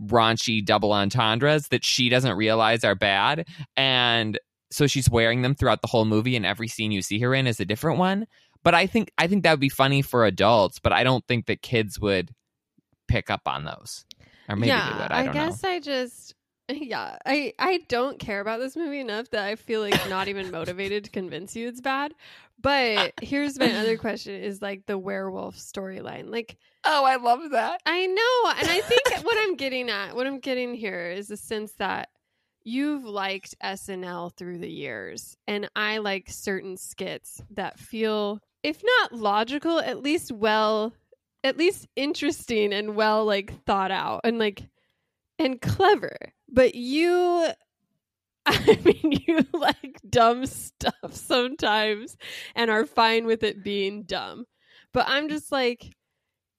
raunchy 0.00 0.64
double 0.64 0.92
entendres 0.92 1.68
that 1.68 1.84
she 1.84 2.08
doesn't 2.08 2.36
realize 2.36 2.84
are 2.84 2.94
bad, 2.94 3.48
and 3.76 4.38
so 4.72 4.86
she's 4.86 5.08
wearing 5.10 5.42
them 5.42 5.54
throughout 5.54 5.82
the 5.82 5.88
whole 5.88 6.04
movie. 6.04 6.36
And 6.36 6.46
every 6.46 6.68
scene 6.68 6.92
you 6.92 7.02
see 7.02 7.18
her 7.20 7.34
in 7.34 7.46
is 7.46 7.60
a 7.60 7.64
different 7.64 7.98
one. 7.98 8.26
But 8.62 8.74
I 8.74 8.86
think 8.86 9.10
I 9.18 9.26
think 9.26 9.42
that 9.42 9.52
would 9.52 9.60
be 9.60 9.68
funny 9.68 10.02
for 10.02 10.24
adults, 10.24 10.78
but 10.78 10.92
I 10.92 11.04
don't 11.04 11.26
think 11.26 11.46
that 11.46 11.62
kids 11.62 11.98
would 12.00 12.30
pick 13.08 13.30
up 13.30 13.42
on 13.46 13.64
those. 13.64 14.04
Or 14.48 14.56
maybe 14.56 14.68
yeah, 14.68 14.90
they 14.92 15.02
would. 15.02 15.12
I 15.12 15.24
don't 15.24 15.34
know. 15.34 15.46
guess 15.46 15.64
I 15.64 15.80
just. 15.80 16.34
Yeah, 16.68 17.18
I 17.26 17.52
I 17.58 17.80
don't 17.88 18.18
care 18.20 18.40
about 18.40 18.60
this 18.60 18.76
movie 18.76 19.00
enough 19.00 19.28
that 19.30 19.44
I 19.44 19.56
feel 19.56 19.80
like 19.80 20.08
not 20.08 20.28
even 20.28 20.50
motivated 20.52 21.04
to 21.04 21.10
convince 21.10 21.54
you 21.54 21.68
it's 21.68 21.82
bad. 21.82 22.14
But 22.58 23.14
here's 23.20 23.58
my 23.58 23.74
other 23.74 23.98
question: 23.98 24.40
is 24.40 24.62
like 24.62 24.86
the 24.86 24.96
werewolf 24.96 25.56
storyline. 25.56 26.30
Like 26.30 26.56
Oh, 26.84 27.04
I 27.04 27.16
love 27.16 27.50
that. 27.50 27.80
I 27.86 28.06
know, 28.06 28.52
and 28.58 28.68
I 28.68 28.80
think 28.80 29.24
what 29.24 29.36
I'm 29.38 29.56
getting 29.56 29.88
at, 29.88 30.16
what 30.16 30.26
I'm 30.26 30.40
getting 30.40 30.74
here, 30.74 31.10
is 31.10 31.28
the 31.28 31.36
sense 31.36 31.72
that 31.74 32.08
you've 32.64 33.04
liked 33.04 33.54
SNL 33.62 34.34
through 34.36 34.58
the 34.58 34.70
years, 34.70 35.36
and 35.46 35.68
I 35.74 35.98
like 35.98 36.28
certain 36.28 36.76
skits 36.76 37.42
that 37.50 37.78
feel, 37.78 38.40
if 38.62 38.82
not 38.82 39.12
logical, 39.12 39.78
at 39.78 40.02
least 40.02 40.32
well, 40.32 40.92
at 41.44 41.56
least 41.56 41.88
interesting 41.96 42.72
and 42.72 42.94
well 42.94 43.24
like 43.24 43.64
thought 43.64 43.90
out 43.90 44.20
and 44.24 44.38
like 44.38 44.64
and 45.38 45.60
clever. 45.60 46.16
But 46.48 46.74
you. 46.74 47.48
I 48.46 48.76
mean, 48.84 49.20
you 49.24 49.46
like 49.52 50.00
dumb 50.08 50.46
stuff 50.46 51.12
sometimes 51.12 52.16
and 52.56 52.72
are 52.72 52.86
fine 52.86 53.24
with 53.24 53.44
it 53.44 53.62
being 53.62 54.02
dumb. 54.02 54.46
But 54.92 55.06
I'm 55.08 55.28
just 55.28 55.52
like, 55.52 55.94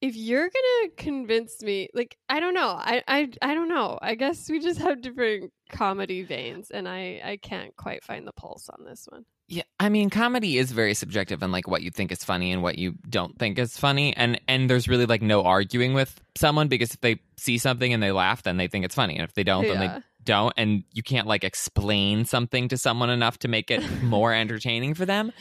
if 0.04 0.16
you're 0.18 0.50
gonna 0.50 0.92
convince 0.98 1.62
me 1.62 1.88
like 1.94 2.18
i 2.28 2.40
don't 2.42 2.54
know. 2.54 2.68
I, 2.78 3.02
I 3.08 3.30
i 3.42 3.54
don't 3.56 3.70
know. 3.70 3.98
I 4.02 4.16
guess 4.16 4.50
we 4.50 4.60
just 4.60 4.80
have 4.82 5.02
different 5.02 5.52
comedy 5.70 6.24
veins 6.24 6.70
and 6.72 6.88
i 6.88 7.22
i 7.24 7.38
can't 7.42 7.76
quite 7.76 8.04
find 8.04 8.28
the 8.28 8.34
pulse 8.34 8.70
on 8.70 8.86
this 8.86 9.08
one. 9.10 9.26
Yeah, 9.50 9.64
I 9.78 9.90
mean, 9.90 10.10
comedy 10.10 10.58
is 10.58 10.72
very 10.72 10.94
subjective 10.94 11.44
and 11.44 11.52
like 11.52 11.68
what 11.68 11.82
you 11.84 11.92
think 11.92 12.12
is 12.14 12.24
funny 12.24 12.52
and 12.54 12.64
what 12.64 12.78
you 12.78 12.94
don't 13.10 13.38
think 13.38 13.60
is 13.60 13.78
funny, 13.78 14.16
and 14.16 14.40
and 14.48 14.70
there's 14.70 14.88
really 14.88 15.06
like 15.06 15.22
no 15.22 15.44
arguing 15.44 15.94
with 15.94 16.20
someone 16.36 16.70
because 16.70 16.94
if 16.94 17.02
they 17.02 17.20
see 17.38 17.58
something 17.58 17.94
and 17.94 18.02
they 18.02 18.12
laugh, 18.14 18.44
then 18.44 18.56
they 18.58 18.68
think 18.68 18.86
it's 18.86 18.96
funny, 18.96 19.16
and 19.16 19.24
if 19.24 19.34
they 19.34 19.44
don't, 19.44 19.68
then 19.68 19.82
Yeah. 19.82 19.96
they 19.98 20.04
don't, 20.24 20.54
and 20.58 20.84
you 20.92 21.04
can't 21.04 21.28
like 21.28 21.44
explain 21.44 22.26
something 22.26 22.68
to 22.70 22.78
someone 22.78 23.10
enough 23.10 23.40
to 23.40 23.48
make 23.48 23.70
it 23.72 23.82
more 24.04 24.34
entertaining 24.34 24.94
for 24.94 25.06
them. 25.06 25.32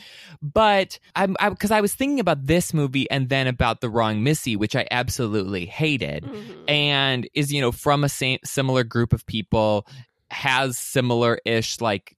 But 0.41 0.99
I'm 1.15 1.35
because 1.49 1.71
I, 1.71 1.81
was 1.81 1.93
thinking 1.95 2.19
about 2.19 2.45
this 2.45 2.73
movie 2.73 3.09
and 3.11 3.29
then 3.29 3.47
about 3.47 3.81
the 3.81 3.89
wrong 3.89 4.23
Missy, 4.23 4.55
which 4.55 4.75
I 4.75 4.87
absolutely 4.91 5.65
hated 5.65 6.23
Mhm. 6.23 6.69
and 6.69 7.29
is 7.33 7.51
you 7.51 7.61
know 7.61 7.71
from 7.71 8.03
a 8.03 8.09
same 8.09 8.39
similar 8.43 8.83
group 8.83 9.13
of 9.13 9.25
people 9.25 9.87
has 10.31 10.77
similar 10.77 11.39
ish 11.45 11.79
like 11.81 12.15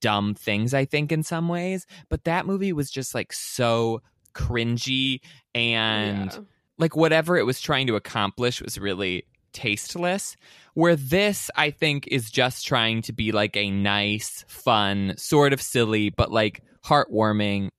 dumb 0.00 0.34
things 0.34 0.74
i 0.74 0.84
think 0.84 1.10
in 1.10 1.22
some 1.22 1.48
ways 1.48 1.86
but 2.08 2.22
that 2.24 2.46
movie 2.46 2.72
was 2.72 2.90
just 2.90 3.14
like 3.14 3.32
so 3.32 4.00
cringy 4.34 5.20
and 5.54 6.32
Yeah. 6.32 6.38
like 6.78 6.94
whatever 6.94 7.36
it 7.36 7.44
was 7.46 7.60
trying 7.60 7.86
to 7.88 7.96
accomplish 7.96 8.60
was 8.62 8.78
really 8.78 9.24
tasteless 9.52 10.36
where 10.74 10.96
this 10.96 11.50
i 11.56 11.70
think 11.70 12.06
is 12.08 12.30
just 12.30 12.66
trying 12.66 13.02
to 13.02 13.12
be 13.12 13.32
like 13.32 13.56
a 13.56 13.70
nice 13.70 14.44
fun 14.48 15.14
sort 15.16 15.52
of 15.52 15.60
silly 15.60 16.10
but 16.10 16.30
like 16.30 16.62
heartwarming 16.84 17.70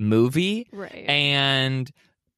movie. 0.00 0.68
Right. 0.72 1.04
And 1.08 1.90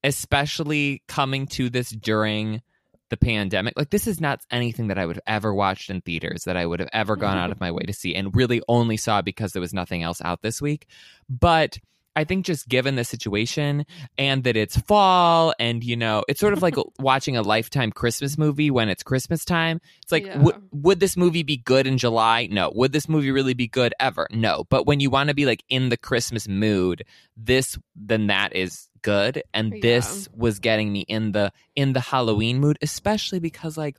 especially 0.04 1.02
coming 1.06 1.46
to 1.46 1.70
this 1.70 1.90
during 1.90 2.60
the 3.08 3.16
pandemic 3.18 3.74
like 3.76 3.90
this 3.90 4.06
is 4.06 4.22
not 4.22 4.40
anything 4.50 4.86
that 4.88 4.96
i 4.96 5.04
would 5.04 5.16
have 5.16 5.22
ever 5.26 5.52
watched 5.52 5.90
in 5.90 6.00
theaters 6.00 6.44
that 6.44 6.56
i 6.56 6.64
would 6.64 6.80
have 6.80 6.88
ever 6.94 7.14
gone 7.14 7.36
out 7.36 7.50
of 7.50 7.60
my 7.60 7.70
way 7.70 7.82
to 7.82 7.92
see 7.92 8.14
and 8.14 8.34
really 8.34 8.62
only 8.68 8.96
saw 8.96 9.20
because 9.20 9.52
there 9.52 9.60
was 9.60 9.74
nothing 9.74 10.02
else 10.02 10.22
out 10.24 10.40
this 10.40 10.62
week. 10.62 10.86
But 11.28 11.78
i 12.16 12.24
think 12.24 12.44
just 12.44 12.68
given 12.68 12.96
the 12.96 13.04
situation 13.04 13.84
and 14.18 14.44
that 14.44 14.56
it's 14.56 14.76
fall 14.76 15.54
and 15.58 15.82
you 15.84 15.96
know 15.96 16.22
it's 16.28 16.40
sort 16.40 16.52
of 16.52 16.62
like 16.62 16.74
watching 16.98 17.36
a 17.36 17.42
lifetime 17.42 17.90
christmas 17.90 18.36
movie 18.38 18.70
when 18.70 18.88
it's 18.88 19.02
christmas 19.02 19.44
time. 19.44 19.80
It's 20.02 20.12
like 20.12 20.26
Yeah. 20.26 20.38
would 20.38 20.56
would 20.72 21.00
this 21.00 21.16
movie 21.16 21.42
be 21.42 21.56
good 21.56 21.86
in 21.86 21.98
july? 21.98 22.48
No. 22.50 22.70
Would 22.74 22.92
this 22.92 23.08
movie 23.08 23.30
really 23.30 23.54
be 23.54 23.66
good 23.68 23.94
ever? 24.00 24.26
No. 24.30 24.64
But 24.68 24.86
when 24.86 25.00
you 25.00 25.10
want 25.10 25.28
to 25.28 25.34
be 25.34 25.46
like 25.46 25.62
in 25.68 25.88
the 25.88 25.96
christmas 25.96 26.48
mood 26.48 27.04
this 27.36 27.78
then 27.96 28.26
that 28.28 28.54
is 28.54 28.88
good. 29.02 29.42
And 29.52 29.72
Yeah. 29.72 29.80
this 29.82 30.28
was 30.36 30.58
getting 30.60 30.92
me 30.92 31.00
in 31.00 31.32
the 31.32 31.52
in 31.74 31.92
the 31.92 32.00
halloween 32.00 32.58
mood 32.60 32.78
especially 32.82 33.40
because 33.40 33.76
like 33.76 33.96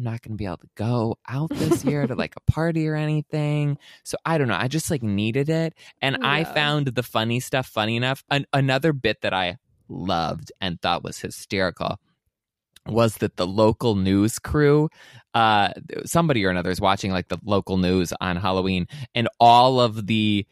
i'm 0.00 0.04
not 0.04 0.22
going 0.22 0.32
to 0.32 0.36
be 0.36 0.46
able 0.46 0.56
to 0.56 0.68
go 0.76 1.18
out 1.28 1.50
this 1.50 1.84
year 1.84 2.06
to 2.06 2.14
like 2.16 2.34
a 2.36 2.52
party 2.52 2.88
or 2.88 2.94
anything. 2.94 3.76
So 4.04 4.16
i 4.24 4.38
don't 4.38 4.48
know 4.48 4.56
i 4.58 4.68
just 4.68 4.90
like 4.90 5.02
needed 5.02 5.48
it 5.48 5.74
and 6.00 6.24
i 6.24 6.44
found 6.44 6.86
the 6.86 7.02
funny 7.02 7.40
stuff 7.40 7.66
funny 7.66 7.96
enough 7.96 8.24
An- 8.30 8.46
another 8.52 8.92
bit 8.92 9.20
that 9.20 9.34
i 9.34 9.58
loved 9.88 10.52
and 10.60 10.80
thought 10.80 11.04
was 11.04 11.18
hysterical 11.18 11.98
was 12.86 13.16
that 13.16 13.36
the 13.36 13.46
local 13.46 13.94
news 13.94 14.38
crew 14.38 14.88
uh 15.34 15.72
somebody 16.06 16.44
or 16.44 16.50
another 16.50 16.70
is 16.70 16.80
watching 16.80 17.12
like 17.12 17.28
the 17.28 17.38
local 17.44 17.76
news 17.76 18.12
on 18.20 18.36
halloween 18.36 18.86
and 19.14 19.28
all 19.38 19.80
of 19.80 20.06
the 20.06 20.46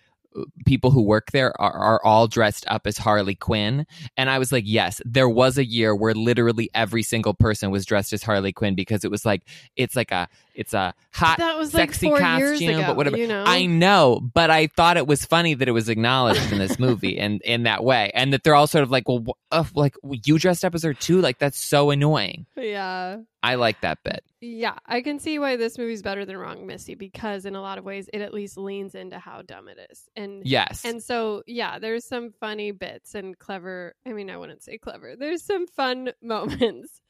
people 0.67 0.91
who 0.91 1.03
work 1.03 1.31
there 1.33 1.59
are, 1.61 1.73
are 1.73 2.05
all 2.05 2.27
dressed 2.27 2.65
up 2.69 2.87
as 2.87 2.99
Harley 2.99 3.35
Quinn. 3.35 3.87
And 4.17 4.31
I 4.31 4.39
was 4.39 4.53
like, 4.53 4.65
yes, 4.67 5.01
there 5.05 5.29
was 5.29 5.59
a 5.59 5.65
year 5.65 5.95
where 5.95 6.15
literally 6.15 6.71
every 6.75 7.03
single 7.03 7.35
person 7.35 7.71
was 7.71 7.85
dressed 7.87 8.13
as 8.13 8.23
Harley 8.23 8.53
Quinn 8.53 8.75
because 8.75 9.05
it 9.05 9.11
was 9.11 9.25
like 9.25 9.43
it's 9.77 9.97
like 9.97 10.11
a 10.11 10.29
it's 10.59 10.75
a 10.75 10.93
hot 11.13 11.39
That 11.39 11.57
was 11.57 11.73
like 11.73 11.93
sexy 11.93 12.09
years 12.09 12.21
costume, 12.21 12.71
ago, 12.79 12.87
but 12.89 12.97
whatever. 12.97 13.17
you 13.17 13.27
know? 13.27 13.45
I 13.47 13.65
know, 13.67 14.21
but 14.35 14.51
I 14.51 14.67
thought 14.67 14.97
it 14.97 15.07
was 15.07 15.25
funny 15.25 15.55
that 15.55 15.69
it 15.69 15.73
was 15.73 15.89
acknowledged 15.89 16.53
in 16.53 16.59
this 16.59 16.79
movie 16.79 17.19
and 17.19 17.41
in 17.43 17.63
that 17.63 17.83
way, 17.85 18.11
and 18.15 18.33
that 18.33 18.43
they're 18.45 18.55
all 18.55 18.67
sort 18.67 18.83
of 18.83 18.91
like, 18.91 19.09
well, 19.09 19.25
uh, 19.51 19.65
like 19.75 19.95
you 20.25 20.39
dressed 20.39 20.65
up 20.65 20.75
as 20.75 20.83
her 20.83 20.93
too. 20.95 21.21
Like 21.21 21.39
that's 21.39 21.59
so 21.59 21.91
annoying. 21.91 22.45
Yeah. 22.57 23.19
I 23.41 23.55
like 23.55 23.81
that 23.83 24.03
bit. 24.03 24.25
Yeah, 24.41 24.75
I 24.85 25.01
can 25.01 25.21
see 25.21 25.39
why 25.39 25.57
this 25.57 25.79
movie's 25.79 26.03
better 26.03 26.25
than 26.25 26.37
Wrong 26.37 26.67
Missy 26.67 26.97
because 26.97 27.45
in 27.47 27.55
a 27.55 27.61
lot 27.61 27.79
of 27.79 27.85
ways 27.85 28.11
it 28.13 28.21
at 28.21 28.35
least 28.35 28.59
leans 28.59 28.97
into 28.97 29.19
how 29.19 29.43
dumb 29.43 29.69
it 29.69 29.79
is. 29.91 30.09
And 30.17 30.43
Yes. 30.45 30.85
and 30.85 31.01
so 31.03 31.45
yeah, 31.47 31.79
there's 31.79 32.05
some 32.05 32.33
funny 32.41 32.73
bits 32.73 33.15
and 33.15 33.39
clever 33.39 33.95
I 34.05 34.13
mean 34.13 34.29
I 34.29 34.37
wouldn't 34.37 34.65
say 34.65 34.77
clever. 34.79 35.15
There's 35.17 35.45
some 35.45 35.69
fun 35.69 36.11
moments. 36.23 37.01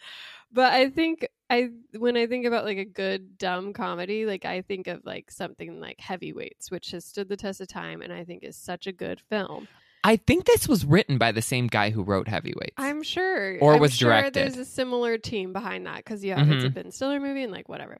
But 0.53 0.73
I 0.73 0.89
think 0.91 1.27
I 1.51 1.71
when 1.99 2.17
I 2.17 2.27
think 2.27 2.47
about 2.47 2.65
like 2.65 2.79
a 2.79 2.85
good 2.85 3.39
dumb 3.39 3.73
comedy, 3.73 4.27
like 4.27 4.45
I 4.45 4.63
think 4.63 4.87
of 4.87 5.05
like 5.05 5.31
something 5.31 5.81
like 5.81 6.01
Heavyweights, 6.01 6.71
which 6.71 6.91
has 6.93 7.05
stood 7.05 7.29
the 7.29 7.37
test 7.37 7.61
of 7.61 7.69
time 7.69 8.03
and 8.03 8.13
I 8.13 8.25
think 8.25 8.43
is 8.43 8.57
such 8.57 8.87
a 8.87 8.93
good 8.93 9.21
film. 9.29 9.69
I 10.05 10.17
think 10.17 10.45
this 10.45 10.69
was 10.69 10.85
written 10.85 11.19
by 11.19 11.33
the 11.33 11.43
same 11.43 11.67
guy 11.67 11.91
who 11.91 12.03
wrote 12.03 12.29
Heavyweights. 12.29 12.75
I'm 12.77 13.03
sure. 13.03 13.59
Or 13.61 13.75
I'm 13.75 13.81
was 13.81 13.95
sure 13.95 14.11
directed. 14.11 14.35
There's 14.35 14.57
a 14.57 14.65
similar 14.65 15.19
team 15.19 15.53
behind 15.53 15.87
that 15.87 15.97
because 15.99 16.25
yeah, 16.25 16.41
it's 16.41 16.65
a 16.65 16.69
Mhm. 16.69 16.75
Ben 16.75 16.91
Stiller 16.93 17.21
movie 17.21 17.43
and 17.43 17.53
like 17.53 17.69
whatever. 17.69 17.99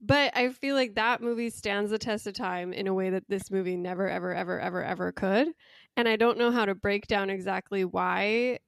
But 0.00 0.36
I 0.36 0.48
feel 0.50 0.74
like 0.74 0.94
that 0.94 1.20
movie 1.20 1.50
stands 1.50 1.90
the 1.90 1.98
test 1.98 2.26
of 2.26 2.34
time 2.34 2.72
in 2.72 2.86
a 2.86 2.94
way 2.94 3.10
that 3.10 3.24
this 3.28 3.50
movie 3.50 3.76
never, 3.76 4.08
ever, 4.08 4.34
ever, 4.34 4.58
ever, 4.58 4.82
ever 4.82 5.12
could. 5.12 5.48
And 5.96 6.08
I 6.08 6.16
don't 6.16 6.38
know 6.38 6.50
how 6.50 6.64
to 6.64 6.74
break 6.74 7.06
down 7.06 7.30
exactly 7.30 7.84
why, 7.84 8.58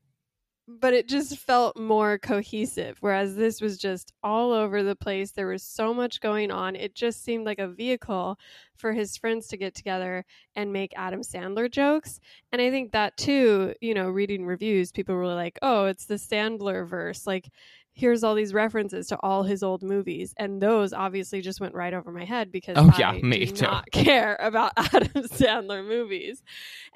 but 0.67 0.95
it 0.95 1.09
just 1.09 1.39
felt 1.39 1.79
more 1.79 2.19
cohesive. 2.19 2.97
Whereas 3.01 3.37
this 3.37 3.61
was 3.61 3.77
just 3.79 4.13
all 4.23 4.53
over 4.53 4.83
the 4.83 4.97
place. 4.97 5.33
There 5.33 5.47
was 5.47 5.63
so 5.63 5.93
much 5.93 6.21
going 6.21 6.51
on. 6.51 6.75
It 6.75 6.95
just 6.95 7.23
seemed 7.23 7.45
like 7.45 7.59
a 7.59 7.69
vehicle 7.69 8.39
for 8.77 8.93
his 8.93 9.17
friends 9.17 9.47
to 9.49 9.57
get 9.57 9.75
together 9.75 10.25
and 10.57 10.73
make 10.73 10.93
Adam 10.97 11.21
Sandler 11.21 11.71
jokes. 11.71 12.19
And 12.51 12.63
I 12.63 12.71
think 12.71 12.93
that 12.93 13.17
too, 13.17 13.75
you 13.81 13.93
know, 13.95 14.09
reading 14.09 14.47
reviews, 14.47 14.91
people 14.91 15.15
were 15.15 15.27
like, 15.27 15.59
oh, 15.63 15.85
it's 15.85 16.07
the 16.07 16.15
Sandler 16.15 16.89
verse. 16.89 17.27
Like, 17.27 17.51
here's 17.93 18.25
all 18.25 18.35
these 18.35 18.53
references 18.55 19.07
to 19.09 19.17
all 19.21 19.43
his 19.45 19.63
old 19.63 19.83
movies. 19.83 20.35
And 20.39 20.61
those 20.61 20.93
obviously 20.93 21.43
just 21.43 21.61
went 21.61 21.75
right 21.75 21.95
over 21.95 22.11
my 22.11 22.25
head 22.25 22.51
because 22.51 22.77
Oh, 22.77 22.91
I 22.93 22.99
yeah, 22.99 23.13
me 23.13 23.45
do 23.45 23.53
too. 23.53 23.67
not 23.67 23.89
care 23.93 24.37
about 24.41 24.73
Adam 24.77 25.23
Sandler 25.25 25.87
movies. 25.87 26.43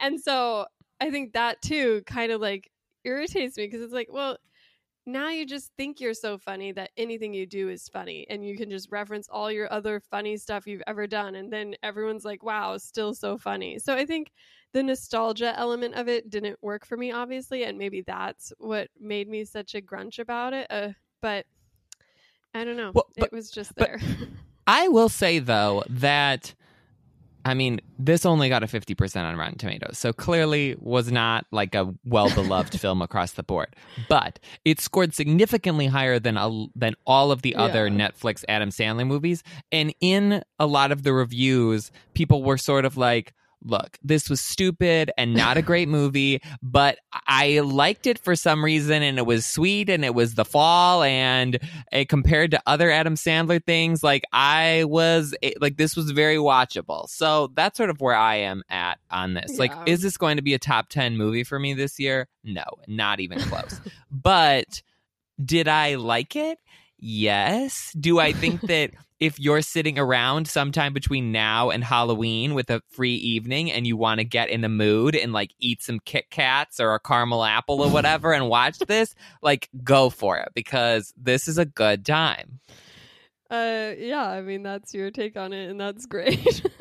And 0.00 0.20
so 0.20 0.66
I 1.00 1.10
think 1.10 1.34
that 1.34 1.62
too 1.62 2.02
kind 2.06 2.32
of 2.32 2.40
like 2.40 2.70
irritates 3.04 3.56
me 3.56 3.66
because 3.66 3.82
it's 3.82 3.92
like, 3.92 4.08
well, 4.10 4.38
now 5.06 5.30
you 5.30 5.46
just 5.46 5.72
think 5.78 6.00
you're 6.00 6.12
so 6.12 6.36
funny 6.36 6.70
that 6.72 6.90
anything 6.98 7.32
you 7.32 7.46
do 7.46 7.70
is 7.70 7.88
funny 7.88 8.26
and 8.28 8.44
you 8.46 8.56
can 8.58 8.68
just 8.68 8.90
reference 8.90 9.26
all 9.30 9.50
your 9.50 9.72
other 9.72 10.00
funny 10.10 10.36
stuff 10.36 10.66
you've 10.66 10.82
ever 10.86 11.06
done 11.06 11.36
and 11.36 11.50
then 11.50 11.74
everyone's 11.82 12.26
like 12.26 12.42
wow 12.42 12.76
still 12.76 13.14
so 13.14 13.38
funny. 13.38 13.78
So 13.78 13.94
i 13.94 14.04
think 14.04 14.30
the 14.74 14.82
nostalgia 14.82 15.58
element 15.58 15.94
of 15.94 16.08
it 16.08 16.28
didn't 16.28 16.58
work 16.62 16.84
for 16.84 16.98
me 16.98 17.10
obviously 17.10 17.64
and 17.64 17.78
maybe 17.78 18.02
that's 18.02 18.52
what 18.58 18.88
made 19.00 19.28
me 19.30 19.46
such 19.46 19.74
a 19.74 19.80
grunch 19.80 20.18
about 20.18 20.52
it 20.52 20.66
uh, 20.68 20.90
but 21.22 21.46
i 22.54 22.62
don't 22.64 22.76
know. 22.76 22.92
Well, 22.94 23.08
but- 23.16 23.28
it 23.28 23.32
was 23.32 23.50
just 23.50 23.74
there. 23.76 23.98
I 24.66 24.88
will 24.88 25.08
say 25.08 25.38
though 25.38 25.84
that 25.88 26.54
I 27.48 27.54
mean, 27.54 27.80
this 27.98 28.26
only 28.26 28.48
got 28.48 28.62
a 28.62 28.66
50% 28.66 29.24
on 29.24 29.36
Rotten 29.36 29.58
Tomatoes. 29.58 29.98
So 29.98 30.12
clearly 30.12 30.76
was 30.78 31.10
not 31.10 31.46
like 31.50 31.74
a 31.74 31.94
well-beloved 32.04 32.78
film 32.80 33.02
across 33.02 33.32
the 33.32 33.42
board. 33.42 33.74
But 34.08 34.38
it 34.64 34.80
scored 34.80 35.14
significantly 35.14 35.86
higher 35.86 36.18
than 36.18 36.36
a, 36.36 36.66
than 36.76 36.94
all 37.06 37.32
of 37.32 37.42
the 37.42 37.56
other 37.56 37.88
Netflix 37.90 38.44
Adam 38.48 38.70
Sandler 38.70 39.06
movies. 39.06 39.42
And 39.72 39.94
in 40.00 40.42
a 40.58 40.66
lot 40.66 40.92
of 40.92 41.02
the 41.02 41.12
reviews, 41.12 41.90
people 42.14 42.42
were 42.42 42.58
sort 42.58 42.84
of 42.84 42.96
like 42.96 43.32
Look, 43.64 43.98
this 44.02 44.30
was 44.30 44.40
stupid 44.40 45.10
and 45.18 45.34
not 45.34 45.56
a 45.56 45.62
great 45.62 45.88
movie, 45.88 46.40
but 46.62 46.98
I 47.26 47.60
liked 47.60 48.06
it 48.06 48.18
for 48.18 48.36
some 48.36 48.64
reason 48.64 49.02
and 49.02 49.18
it 49.18 49.26
was 49.26 49.46
sweet 49.46 49.90
and 49.90 50.04
it 50.04 50.14
was 50.14 50.34
the 50.34 50.44
fall 50.44 51.02
and 51.02 51.58
uh, 51.92 52.04
compared 52.08 52.52
to 52.52 52.62
other 52.66 52.90
Adam 52.90 53.16
Sandler 53.16 53.62
things, 53.64 54.02
like 54.04 54.24
I 54.32 54.84
was 54.84 55.34
eh, 55.42 55.52
like 55.60 55.76
this 55.76 55.96
was 55.96 56.12
very 56.12 56.36
watchable. 56.36 57.08
So 57.08 57.50
that's 57.54 57.76
sort 57.76 57.90
of 57.90 58.00
where 58.00 58.14
I 58.14 58.36
am 58.36 58.62
at 58.70 58.98
on 59.10 59.34
this. 59.34 59.58
Like, 59.58 59.72
is 59.86 60.02
this 60.02 60.16
going 60.16 60.36
to 60.36 60.42
be 60.42 60.54
a 60.54 60.58
top 60.58 60.88
ten 60.88 61.16
movie 61.16 61.44
for 61.44 61.58
me 61.58 61.74
this 61.74 61.98
year? 61.98 62.28
No, 62.44 62.64
not 62.86 63.18
even 63.20 63.40
close. 63.40 63.80
but 64.10 64.82
did 65.44 65.68
I 65.68 65.96
like 65.96 66.36
it? 66.36 66.58
Yes. 66.98 67.92
Do 67.98 68.18
I 68.18 68.32
think 68.32 68.60
that 68.62 68.90
if 69.20 69.38
you're 69.40 69.62
sitting 69.62 69.98
around 69.98 70.46
sometime 70.48 70.92
between 70.92 71.32
now 71.32 71.70
and 71.70 71.82
Halloween 71.82 72.54
with 72.54 72.70
a 72.70 72.82
free 72.90 73.14
evening 73.14 73.70
and 73.72 73.86
you 73.86 73.96
want 73.96 74.18
to 74.18 74.24
get 74.24 74.48
in 74.48 74.60
the 74.60 74.68
mood 74.68 75.16
and 75.16 75.32
like 75.32 75.52
eat 75.58 75.82
some 75.82 76.00
Kit 76.00 76.30
Kats 76.30 76.78
or 76.80 76.94
a 76.94 77.00
caramel 77.00 77.44
apple 77.44 77.82
or 77.82 77.90
whatever 77.90 78.32
and 78.32 78.48
watch 78.48 78.78
this, 78.80 79.14
like 79.42 79.68
go 79.82 80.10
for 80.10 80.36
it 80.38 80.48
because 80.54 81.12
this 81.16 81.48
is 81.48 81.58
a 81.58 81.64
good 81.64 82.04
time. 82.06 82.60
uh 83.50 83.92
yeah 83.96 84.28
i 84.28 84.42
mean 84.42 84.62
that's 84.62 84.92
your 84.92 85.10
take 85.10 85.36
on 85.36 85.52
it 85.54 85.70
and 85.70 85.80
that's 85.80 86.04
great 86.06 86.62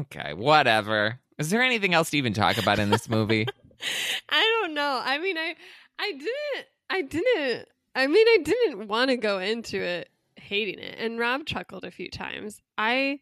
Okay, 0.00 0.34
whatever. 0.34 1.18
Is 1.38 1.48
there 1.48 1.62
anything 1.62 1.94
else 1.94 2.10
to 2.10 2.18
even 2.18 2.34
talk 2.34 2.58
about 2.58 2.78
in 2.78 2.90
this 2.90 3.08
movie? 3.08 3.46
I 4.28 4.60
don't 4.60 4.74
know. 4.74 5.00
I 5.02 5.18
mean, 5.18 5.38
I 5.38 5.54
I 5.98 6.12
didn't 6.12 6.66
I 6.90 7.02
didn't 7.02 7.68
I 7.94 8.06
mean, 8.06 8.26
I 8.28 8.38
didn't 8.44 8.88
want 8.88 9.08
to 9.10 9.16
go 9.16 9.38
into 9.38 9.80
it 9.80 10.10
hating 10.48 10.78
it. 10.78 10.96
And 10.98 11.18
Rob 11.18 11.46
chuckled 11.46 11.84
a 11.84 11.90
few 11.90 12.10
times. 12.10 12.60
I 12.76 13.20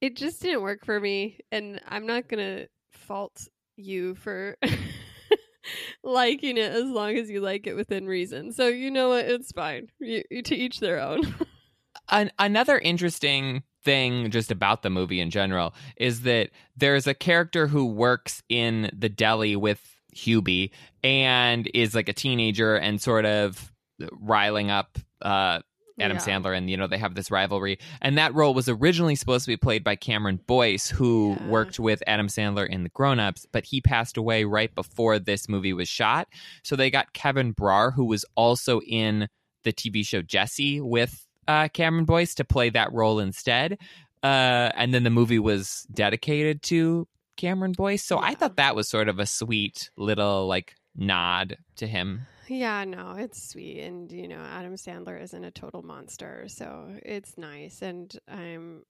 it 0.00 0.16
just 0.16 0.42
didn't 0.42 0.62
work 0.62 0.84
for 0.84 1.00
me 1.00 1.38
and 1.50 1.80
I'm 1.88 2.06
not 2.06 2.28
going 2.28 2.44
to 2.44 2.68
fault 2.90 3.48
you 3.76 4.14
for 4.14 4.56
liking 6.04 6.56
it 6.58 6.72
as 6.72 6.88
long 6.88 7.16
as 7.16 7.30
you 7.30 7.40
like 7.40 7.66
it 7.66 7.74
within 7.74 8.06
reason. 8.06 8.52
So 8.52 8.68
you 8.68 8.90
know 8.90 9.10
what? 9.10 9.24
It's 9.24 9.52
fine. 9.52 9.88
You, 10.00 10.22
you 10.30 10.42
to 10.42 10.54
each 10.54 10.80
their 10.80 11.00
own. 11.00 11.34
An- 12.10 12.32
another 12.38 12.78
interesting 12.78 13.62
thing 13.82 14.30
just 14.30 14.50
about 14.50 14.82
the 14.82 14.90
movie 14.90 15.20
in 15.20 15.30
general 15.30 15.74
is 15.96 16.22
that 16.22 16.50
there's 16.76 17.06
a 17.06 17.14
character 17.14 17.66
who 17.66 17.86
works 17.86 18.42
in 18.48 18.90
the 18.96 19.08
deli 19.08 19.56
with 19.56 19.80
Hubie 20.14 20.70
and 21.02 21.68
is 21.74 21.94
like 21.94 22.08
a 22.08 22.12
teenager 22.12 22.76
and 22.76 23.00
sort 23.00 23.24
of 23.24 23.72
riling 24.12 24.70
up 24.70 24.98
uh, 25.22 25.60
Adam 26.00 26.16
Yeah. 26.16 26.22
Sandler, 26.24 26.56
and 26.56 26.68
you 26.68 26.76
know 26.76 26.86
they 26.86 26.98
have 26.98 27.14
this 27.14 27.30
rivalry. 27.30 27.78
And 28.02 28.18
that 28.18 28.34
role 28.34 28.52
was 28.54 28.68
originally 28.68 29.14
supposed 29.14 29.44
to 29.44 29.50
be 29.50 29.56
played 29.56 29.84
by 29.84 29.94
Cameron 29.96 30.40
Boyce, 30.46 30.88
who 30.88 31.36
Yeah. 31.40 31.46
worked 31.48 31.78
with 31.78 32.02
Adam 32.06 32.26
Sandler 32.26 32.68
in 32.68 32.82
The 32.82 32.88
Grown 32.88 33.20
Ups, 33.20 33.46
but 33.52 33.64
he 33.64 33.80
passed 33.80 34.16
away 34.16 34.44
right 34.44 34.74
before 34.74 35.18
this 35.18 35.48
movie 35.48 35.72
was 35.72 35.88
shot. 35.88 36.28
So 36.62 36.74
they 36.76 36.90
got 36.90 37.12
Kevin 37.12 37.54
Brar, 37.54 37.92
who 37.94 38.04
was 38.04 38.24
also 38.34 38.80
in 38.80 39.28
the 39.62 39.72
TV 39.72 40.04
show 40.04 40.20
Jessie 40.22 40.80
with 40.80 41.26
uh, 41.46 41.68
Cameron 41.68 42.06
Boyce, 42.06 42.34
to 42.36 42.44
play 42.44 42.70
that 42.70 42.92
role 42.92 43.20
instead. 43.20 43.78
Uh, 44.22 44.70
and 44.74 44.94
then 44.94 45.04
the 45.04 45.10
movie 45.10 45.38
was 45.38 45.86
dedicated 45.92 46.62
to 46.62 47.06
Cameron 47.36 47.72
Boyce. 47.72 48.02
So 48.02 48.18
I 48.18 48.34
thought 48.34 48.56
that 48.56 48.74
was 48.74 48.88
sort 48.88 49.08
of 49.08 49.18
a 49.18 49.26
sweet 49.26 49.90
little 49.96 50.46
like 50.46 50.74
nod 50.96 51.58
to 51.76 51.86
him. 51.86 52.22
Yeah, 52.48 52.84
no, 52.84 53.16
it's 53.18 53.50
sweet. 53.50 53.80
And, 53.80 54.10
you 54.10 54.28
know, 54.28 54.40
Adam 54.40 54.74
Sandler 54.74 55.20
isn't 55.20 55.44
a 55.44 55.50
total 55.50 55.82
monster. 55.82 56.44
So 56.48 56.98
it's 57.02 57.36
nice. 57.38 57.82
And 57.82 58.16
I'm 58.28 58.82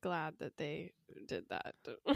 glad 0.00 0.34
that 0.38 0.56
they 0.56 0.92
did 1.26 1.44
that. 1.50 1.74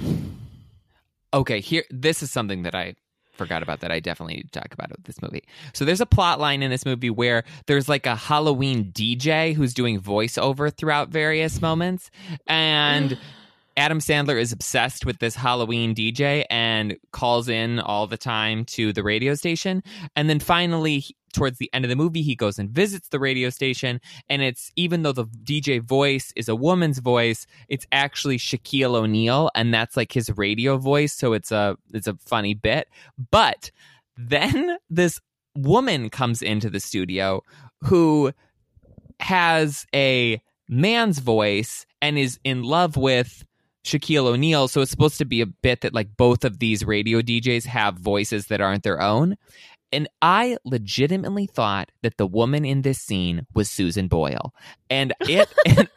Okay, 1.35 1.61
here 1.61 1.85
this 1.91 2.23
is 2.23 2.31
something 2.31 2.63
that 2.63 2.75
I 2.75 2.95
forgot 3.33 3.63
about 3.63 3.81
that 3.81 3.93
I 3.93 4.01
definitely 4.01 4.37
need 4.37 4.51
to 4.51 4.61
talk 4.61 4.73
about 4.73 4.91
with 4.91 5.05
this 5.05 5.21
movie. 5.21 5.45
So 5.75 5.85
there's 5.85 6.01
a 6.01 6.07
plot 6.07 6.41
line 6.41 6.63
in 6.63 6.71
this 6.71 6.87
movie 6.87 7.11
where 7.11 7.45
there's 7.67 7.87
like 7.87 8.07
a 8.07 8.17
Halloween 8.17 8.91
DJ 8.93 9.55
who's 9.55 9.75
doing 9.75 10.01
voiceover 10.01 10.75
throughout 10.75 11.11
various 11.11 11.61
moments 11.61 12.11
and 12.47 13.19
Adam 13.79 14.01
Sandler 14.01 14.41
is 14.41 14.51
obsessed 14.51 15.07
with 15.07 15.21
this 15.21 15.37
Halloween 15.37 15.95
DJ 15.95 16.45
and 16.51 16.97
calls 17.13 17.49
in 17.49 17.79
all 17.79 18.09
the 18.09 18.17
time 18.17 18.65
to 18.65 18.93
the 18.93 19.05
radio 19.05 19.35
station. 19.35 19.85
And 20.17 20.29
then 20.29 20.41
finally, 20.41 21.05
towards 21.33 21.59
the 21.59 21.71
end 21.73 21.85
of 21.85 21.89
the 21.89 21.95
movie, 21.95 22.23
he 22.23 22.35
goes 22.35 22.59
and 22.59 22.69
visits 22.69 23.09
the 23.09 23.21
radio 23.21 23.51
station. 23.51 24.01
And 24.29 24.43
it's 24.43 24.73
even 24.75 25.03
though 25.03 25.13
the 25.13 25.27
DJ 25.27 25.81
voice 25.81 26.33
is 26.35 26.49
a 26.49 26.57
woman's 26.57 26.99
voice, 26.99 27.47
it's 27.69 27.87
actually 27.93 28.39
Shaquille 28.39 28.97
O'Neal, 28.97 29.49
and 29.55 29.73
that's 29.73 29.97
like 29.97 30.13
his 30.13 30.29
radio 30.37 30.77
voice. 30.77 31.13
So 31.13 31.33
it's 31.33 31.53
a 31.53 31.77
it's 31.93 32.09
a 32.09 32.17
funny 32.27 32.55
bit. 32.55 32.89
But 33.31 33.71
then 34.17 34.77
this 34.91 35.21
woman 35.55 36.11
comes 36.11 36.43
into 36.43 36.69
the 36.69 36.81
studio 36.81 37.43
who 37.85 38.33
has 39.21 39.87
a 39.95 40.43
man's 40.69 41.21
voice 41.21 41.87
and 42.03 42.19
is 42.19 42.39
in 42.45 42.63
love 42.65 42.97
with 42.97 43.45
Shaquille 43.89 44.27
O'Neal. 44.27 44.69
So 44.69 44.81
it's 44.81 44.91
supposed 44.91 45.19
to 45.19 45.25
be 45.25 45.41
a 45.41 45.47
bit 45.47 45.81
that 45.81 45.95
like 45.95 46.17
both 46.17 46.45
of 46.45 46.59
these 46.59 46.85
radio 46.85 47.21
DJs 47.21 47.65
have 47.67 47.99
voices 47.99 48.47
that 48.47 48.61
aren't 48.61 48.83
their 48.83 49.01
own. 49.01 49.37
And 49.91 50.09
I 50.21 50.59
legitimately 50.65 51.47
thought 51.47 51.91
that 52.03 52.19
the 52.19 52.27
woman 52.27 52.65
in 52.65 52.83
this 52.83 52.99
scene 52.99 53.47
was 53.55 53.71
Susan 53.71 54.09
Boyle. 54.09 54.53
And 54.91 55.15
it 55.21 55.49
and, 55.67 55.89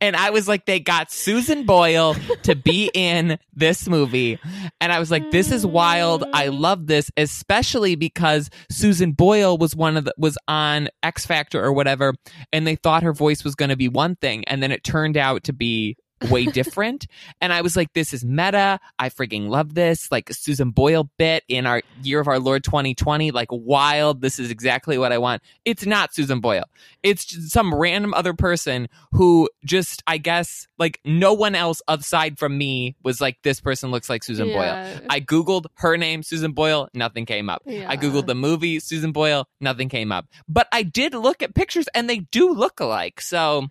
and 0.00 0.16
I 0.16 0.30
was 0.30 0.48
like, 0.48 0.66
they 0.66 0.80
got 0.80 1.10
Susan 1.10 1.64
Boyle 1.64 2.14
to 2.42 2.54
be 2.54 2.90
in 2.92 3.38
this 3.54 3.88
movie. 3.88 4.38
And 4.80 4.92
I 4.92 4.98
was 4.98 5.10
like, 5.10 5.30
this 5.30 5.50
is 5.50 5.64
wild. 5.64 6.24
I 6.32 6.48
mm. 6.48 6.58
love 6.58 6.86
this, 6.86 7.10
especially 7.16 7.94
because 7.94 8.50
Susan 8.70 9.12
Boyle 9.12 9.56
was 9.56 9.74
one 9.74 9.96
of 9.96 10.04
the, 10.04 10.14
was 10.18 10.38
on 10.46 10.88
X 11.02 11.26
Factor 11.26 11.62
or 11.62 11.72
whatever. 11.72 12.14
And 12.52 12.66
they 12.66 12.76
thought 12.76 13.02
her 13.02 13.12
voice 13.12 13.44
was 13.44 13.54
going 13.54 13.70
to 13.70 13.76
be 13.76 13.88
one 13.88 14.16
thing. 14.16 14.44
And 14.46 14.62
then 14.62 14.72
it 14.72 14.84
turned 14.84 15.16
out 15.16 15.44
to 15.44 15.52
be 15.52 15.96
way 16.30 16.46
different. 16.46 17.06
and 17.40 17.52
I 17.52 17.62
was 17.62 17.76
like, 17.76 17.92
this 17.92 18.12
is 18.12 18.24
meta. 18.24 18.80
I 18.98 19.08
freaking 19.08 19.48
love 19.48 19.74
this. 19.74 20.10
Like 20.10 20.32
Susan 20.32 20.70
Boyle 20.70 21.10
bit 21.18 21.44
in 21.48 21.66
our 21.66 21.82
year 22.02 22.20
of 22.20 22.28
our 22.28 22.38
Lord 22.38 22.64
2020, 22.64 23.30
like 23.30 23.48
wild. 23.50 24.20
This 24.20 24.38
is 24.38 24.50
exactly 24.50 24.98
what 24.98 25.12
I 25.12 25.18
want. 25.18 25.42
It's 25.64 25.86
not 25.86 26.14
Susan 26.14 26.40
Boyle. 26.40 26.64
It's 27.02 27.50
some 27.52 27.74
random 27.74 28.14
other 28.14 28.34
person 28.34 28.88
who 29.12 29.48
just, 29.64 30.02
I 30.06 30.18
guess, 30.18 30.66
like 30.78 31.00
no 31.04 31.32
one 31.32 31.54
else 31.54 31.80
aside 31.88 32.38
from 32.38 32.56
me 32.56 32.96
was 33.02 33.20
like, 33.20 33.38
this 33.42 33.60
person 33.60 33.90
looks 33.90 34.08
like 34.10 34.24
Susan 34.24 34.48
Yeah. 34.48 34.54
Boyle. 34.98 35.06
I 35.10 35.20
Googled 35.20 35.66
her 35.74 35.96
name, 35.96 36.22
Susan 36.22 36.52
Boyle, 36.52 36.88
nothing 36.94 37.26
came 37.26 37.48
up. 37.48 37.62
Yeah. 37.66 37.86
I 37.88 37.96
Googled 37.96 38.26
the 38.26 38.34
movie, 38.34 38.80
Susan 38.80 39.12
Boyle, 39.12 39.46
nothing 39.60 39.88
came 39.88 40.12
up. 40.12 40.26
But 40.48 40.68
I 40.72 40.82
did 40.82 41.14
look 41.14 41.42
at 41.42 41.54
pictures 41.54 41.88
and 41.94 42.08
they 42.08 42.18
do 42.18 42.52
look 42.52 42.80
alike. 42.80 43.20
So 43.20 43.68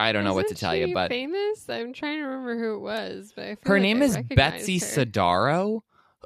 I 0.00 0.12
don't 0.12 0.24
know 0.24 0.34
what 0.34 0.48
to 0.48 0.54
tell 0.54 0.74
you, 0.74 0.94
but 0.94 1.10
famous. 1.10 1.68
I'm 1.68 1.92
trying 1.92 2.18
to 2.18 2.24
remember 2.24 2.58
who 2.58 2.76
it 2.76 2.80
was, 2.80 3.32
but 3.34 3.44
I 3.44 3.54
feel 3.56 3.58
her 3.66 3.74
like 3.74 3.82
name 3.82 4.02
I 4.02 4.04
is 4.04 4.16
Betsy 4.16 4.78
her. 4.78 4.86
Sodaro, 4.86 5.80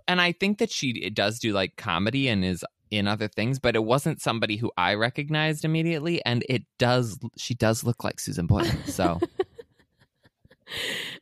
and 0.07 0.21
I 0.21 0.33
think 0.33 0.59
that 0.59 0.71
she 0.71 1.11
does 1.11 1.39
do 1.39 1.53
like 1.53 1.77
comedy 1.77 2.29
and 2.29 2.45
is 2.45 2.65
in 2.91 3.09
other 3.09 3.29
things, 3.29 3.59
but 3.59 3.75
it 3.75 3.83
wasn't 3.83 4.21
somebody 4.21 4.57
who 4.57 4.71
I 4.77 4.95
recognized 4.95 5.65
immediately. 5.65 6.23
And 6.27 6.45
it 6.49 6.65
does, 6.79 7.19
she 7.39 7.55
does 7.55 7.83
look 7.83 8.05
like 8.05 8.21
Susan 8.21 8.47
Boyle. 8.47 8.67
So 8.85 9.19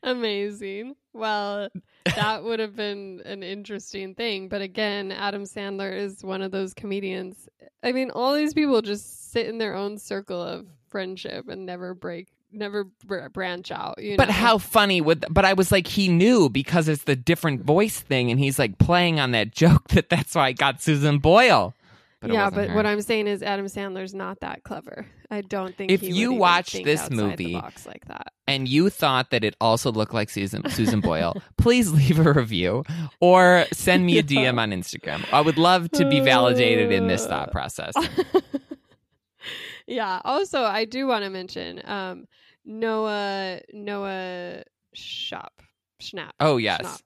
Amazing. 0.02 0.96
Well, 1.12 1.68
that 2.04 2.44
would 2.44 2.60
have 2.60 2.74
been 2.74 3.22
an 3.24 3.42
interesting 3.42 4.14
thing. 4.14 4.48
But 4.48 4.62
again, 4.62 5.12
Adam 5.12 5.44
Sandler 5.44 5.96
is 5.96 6.24
one 6.24 6.42
of 6.42 6.50
those 6.50 6.74
comedians. 6.74 7.48
I 7.82 7.92
mean, 7.92 8.10
all 8.10 8.34
these 8.34 8.54
people 8.54 8.80
just 8.82 9.32
sit 9.32 9.46
in 9.46 9.58
their 9.58 9.74
own 9.74 9.98
circle 9.98 10.42
of 10.42 10.66
friendship 10.88 11.48
and 11.48 11.66
never 11.66 11.94
break, 11.94 12.28
never 12.52 12.84
br- 13.06 13.28
branch 13.28 13.70
out. 13.70 14.02
You 14.02 14.16
But 14.16 14.28
know? 14.28 14.34
how 14.34 14.58
funny 14.58 15.00
would? 15.00 15.24
But 15.30 15.44
I 15.44 15.52
was 15.54 15.70
like, 15.72 15.86
he 15.86 16.08
knew 16.08 16.48
because 16.48 16.88
it's 16.88 17.04
the 17.04 17.16
different 17.16 17.62
voice 17.64 18.00
thing, 18.00 18.30
and 18.30 18.38
he's 18.40 18.58
like 18.58 18.78
playing 18.78 19.20
on 19.20 19.30
that 19.32 19.50
joke 19.54 19.88
that 19.88 20.08
that's 20.08 20.34
why 20.34 20.46
I 20.48 20.52
got 20.52 20.82
Susan 20.82 21.18
Boyle. 21.18 21.74
But 22.20 22.32
yeah, 22.32 22.50
but 22.50 22.68
her. 22.68 22.76
what 22.76 22.84
I'm 22.84 23.00
saying 23.00 23.28
is 23.28 23.42
Adam 23.42 23.64
Sandler's 23.64 24.12
not 24.12 24.40
that 24.40 24.62
clever. 24.62 25.06
I 25.30 25.40
don't 25.40 25.74
think 25.74 25.90
If 25.90 26.02
you 26.02 26.34
watch 26.34 26.72
this 26.72 27.08
movie- 27.08 27.54
like 27.54 28.04
that. 28.08 28.26
and 28.46 28.68
you 28.68 28.90
thought 28.90 29.30
that 29.30 29.42
it 29.42 29.56
also 29.58 29.90
looked 29.90 30.12
like 30.12 30.28
Susan 30.28 30.68
Susan 30.68 31.00
Boyle, 31.00 31.34
please 31.56 31.92
leave 31.92 32.18
a 32.18 32.30
review 32.34 32.84
or 33.20 33.64
send 33.72 34.04
me 34.04 34.18
a 34.18 34.22
DM 34.30 34.58
on 34.60 34.70
Instagram. 34.70 35.24
I 35.32 35.40
would 35.40 35.56
love 35.56 35.90
to 35.92 36.06
be 36.10 36.20
validated 36.20 36.92
in 36.92 37.06
this 37.08 37.26
thought 37.26 37.52
process. 37.52 37.94
Yeah. 39.90 40.20
Also, 40.24 40.62
I 40.62 40.85
do 40.85 41.07
want 41.07 41.24
to 41.24 41.31
mention 41.31 41.83
um, 41.85 42.26
Noah 42.64 43.61
Noah 43.72 44.62
Shop 44.94 45.62
Schnapp. 46.00 46.31
Oh 46.38 46.57
yes. 46.57 46.83
Schnapp. 46.83 47.00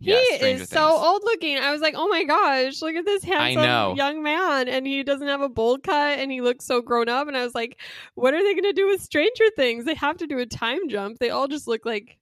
He 0.00 0.12
is 0.12 0.68
so 0.68 0.96
old 0.96 1.22
looking. 1.24 1.58
I 1.58 1.72
was 1.72 1.80
like, 1.80 1.94
oh 1.96 2.06
my 2.06 2.22
gosh, 2.22 2.80
look 2.82 2.94
at 2.94 3.04
this 3.04 3.24
handsome 3.24 3.96
young 3.96 4.22
man. 4.22 4.68
And 4.68 4.86
he 4.86 5.02
doesn't 5.02 5.26
have 5.26 5.40
a 5.40 5.48
bowl 5.48 5.76
cut 5.78 6.20
and 6.20 6.30
he 6.30 6.40
looks 6.40 6.64
so 6.64 6.80
grown 6.80 7.08
up. 7.08 7.26
And 7.26 7.36
I 7.36 7.42
was 7.42 7.54
like, 7.54 7.80
what 8.14 8.32
are 8.32 8.42
they 8.42 8.52
going 8.52 8.62
to 8.62 8.72
do 8.72 8.86
with 8.86 9.02
Stranger 9.02 9.50
Things? 9.56 9.84
They 9.84 9.94
have 9.94 10.16
to 10.18 10.28
do 10.28 10.38
a 10.38 10.46
time 10.46 10.88
jump. 10.88 11.18
They 11.18 11.30
all 11.30 11.48
just 11.48 11.66
look 11.66 11.84
like 11.84 12.16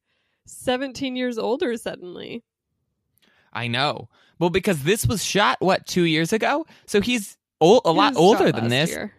17 0.47 1.17
years 1.17 1.37
older 1.37 1.77
suddenly. 1.77 2.43
I 3.53 3.69
know. 3.69 4.09
Well, 4.39 4.51
because 4.51 4.83
this 4.83 5.07
was 5.07 5.23
shot 5.23 5.59
what 5.61 5.87
two 5.87 6.05
years 6.05 6.33
ago, 6.33 6.67
so 6.87 7.01
he's 7.03 7.37
old, 7.61 7.83
a 7.85 7.93
lot 7.93 8.17
older 8.17 8.53
than 8.53 8.69
this. 8.69 8.91
year. 8.91 9.13